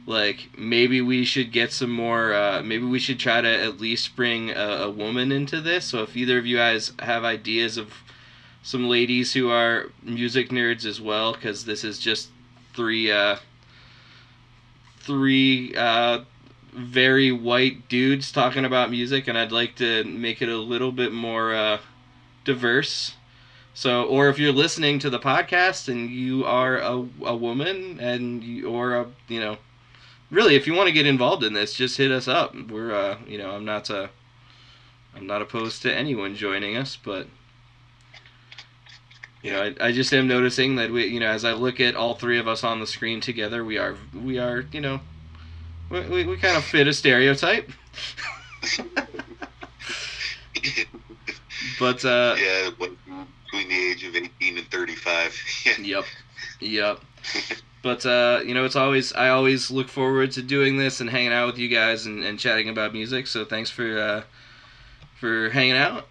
like 0.05 0.49
maybe 0.57 1.01
we 1.01 1.26
should 1.26 1.51
get 1.51 1.71
some 1.71 1.89
more 1.89 2.34
uh, 2.34 2.61
maybe 2.63 2.86
we 2.86 2.99
should 2.99 3.19
try 3.19 3.41
to 3.41 3.49
at 3.49 3.80
least 3.80 4.15
bring 4.15 4.51
a, 4.51 4.84
a 4.84 4.89
woman 4.89 5.32
into 5.32 5.61
this 5.61 5.86
so 5.86 6.03
if 6.03 6.15
either 6.15 6.38
of 6.38 6.45
you 6.45 6.57
guys 6.57 6.91
have 6.99 7.23
ideas 7.23 7.78
of 7.78 7.93
some 8.61 8.88
ladies 8.88 9.34
who 9.34 9.49
are 9.49 9.91
music 10.01 10.49
nerds 10.49 10.86
as 10.86 10.99
well 10.99 11.34
because 11.34 11.65
this 11.65 11.84
is 11.84 11.99
just 11.99 12.30
three 12.73 13.11
uh, 13.11 13.38
three 14.99 15.76
uh, 15.76 16.21
very 16.73 17.32
white 17.32 17.88
dudes 17.88 18.32
talking 18.32 18.65
about 18.65 18.89
music, 18.91 19.28
and 19.28 19.38
I'd 19.38 19.51
like 19.51 19.76
to 19.76 20.03
make 20.03 20.41
it 20.41 20.49
a 20.49 20.57
little 20.57 20.91
bit 20.91 21.13
more 21.13 21.55
uh, 21.55 21.78
diverse. 22.43 23.13
So, 23.76 24.05
or 24.05 24.30
if 24.30 24.39
you're 24.39 24.53
listening 24.53 24.99
to 24.99 25.09
the 25.09 25.19
podcast 25.19 25.89
and 25.89 26.09
you 26.09 26.45
are 26.45 26.78
a, 26.78 27.05
a 27.26 27.36
woman 27.36 27.99
and 27.99 28.41
you, 28.41 28.69
or 28.69 28.95
a 28.95 29.05
you 29.28 29.41
know, 29.41 29.57
really, 30.32 30.55
if 30.55 30.65
you 30.65 30.73
want 30.73 30.88
to 30.88 30.93
get 30.93 31.05
involved 31.05 31.43
in 31.43 31.51
this, 31.51 31.73
just 31.73 31.97
hit 31.97 32.09
us 32.09 32.30
up. 32.30 32.55
We're 32.55 32.95
uh, 32.95 33.17
you 33.28 33.38
know, 33.38 33.51
I'm 33.51 33.65
not 33.65 33.91
uh, 33.91 34.07
I'm 35.13 35.28
not 35.28 35.41
opposed 35.41 35.82
to 35.82 35.93
anyone 35.93 36.36
joining 36.36 36.78
us, 36.78 36.95
but 36.95 37.28
you 39.43 39.51
know, 39.51 39.61
I, 39.61 39.88
I 39.88 39.91
just 39.91 40.13
am 40.13 40.26
noticing 40.26 40.78
that 40.78 40.89
we, 40.89 41.07
you 41.07 41.19
know, 41.19 41.28
as 41.28 41.43
I 41.43 41.51
look 41.51 41.82
at 41.82 41.97
all 41.97 42.15
three 42.15 42.39
of 42.39 42.47
us 42.47 42.63
on 42.63 42.80
the 42.80 42.88
screen 42.88 43.19
together, 43.19 43.65
we 43.65 43.78
are 43.78 43.97
we 44.13 44.39
are 44.39 44.63
you 44.71 44.80
know 44.80 45.01
we, 45.89 45.99
we, 45.99 46.23
we 46.23 46.38
kind 46.38 46.55
of 46.55 46.63
fit 46.63 46.88
a 46.88 46.93
stereotype. 46.93 47.69
but 51.78 52.05
uh, 52.05 52.38
yeah, 52.39 52.69
like, 52.80 52.91
between 53.56 53.70
the 53.70 53.91
age 53.91 54.03
of 54.03 54.16
18 54.16 54.58
and 54.58 54.68
35. 54.72 55.41
Yep, 55.80 56.06
yep. 56.60 57.01
But 57.82 58.06
uh, 58.06 58.41
you 58.45 58.53
know, 58.53 58.66
it's 58.66 58.76
always 58.76 59.14
I 59.14 59.30
always 59.30 59.70
look 59.70 59.88
forward 59.88 60.32
to 60.34 60.41
doing 60.41 60.78
this 60.78 61.01
and 61.01 61.10
hanging 61.10 61.34
out 61.34 61.47
with 61.47 61.58
you 61.58 61.70
guys 61.70 62.06
and, 62.06 62.24
and 62.24 62.39
chatting 62.39 62.70
about 62.70 62.93
music. 62.93 63.28
So 63.28 63.45
thanks 63.45 63.70
for 63.70 63.99
uh, 63.99 64.24
for 65.20 65.49
hanging 65.49 65.74
out, 65.78 66.08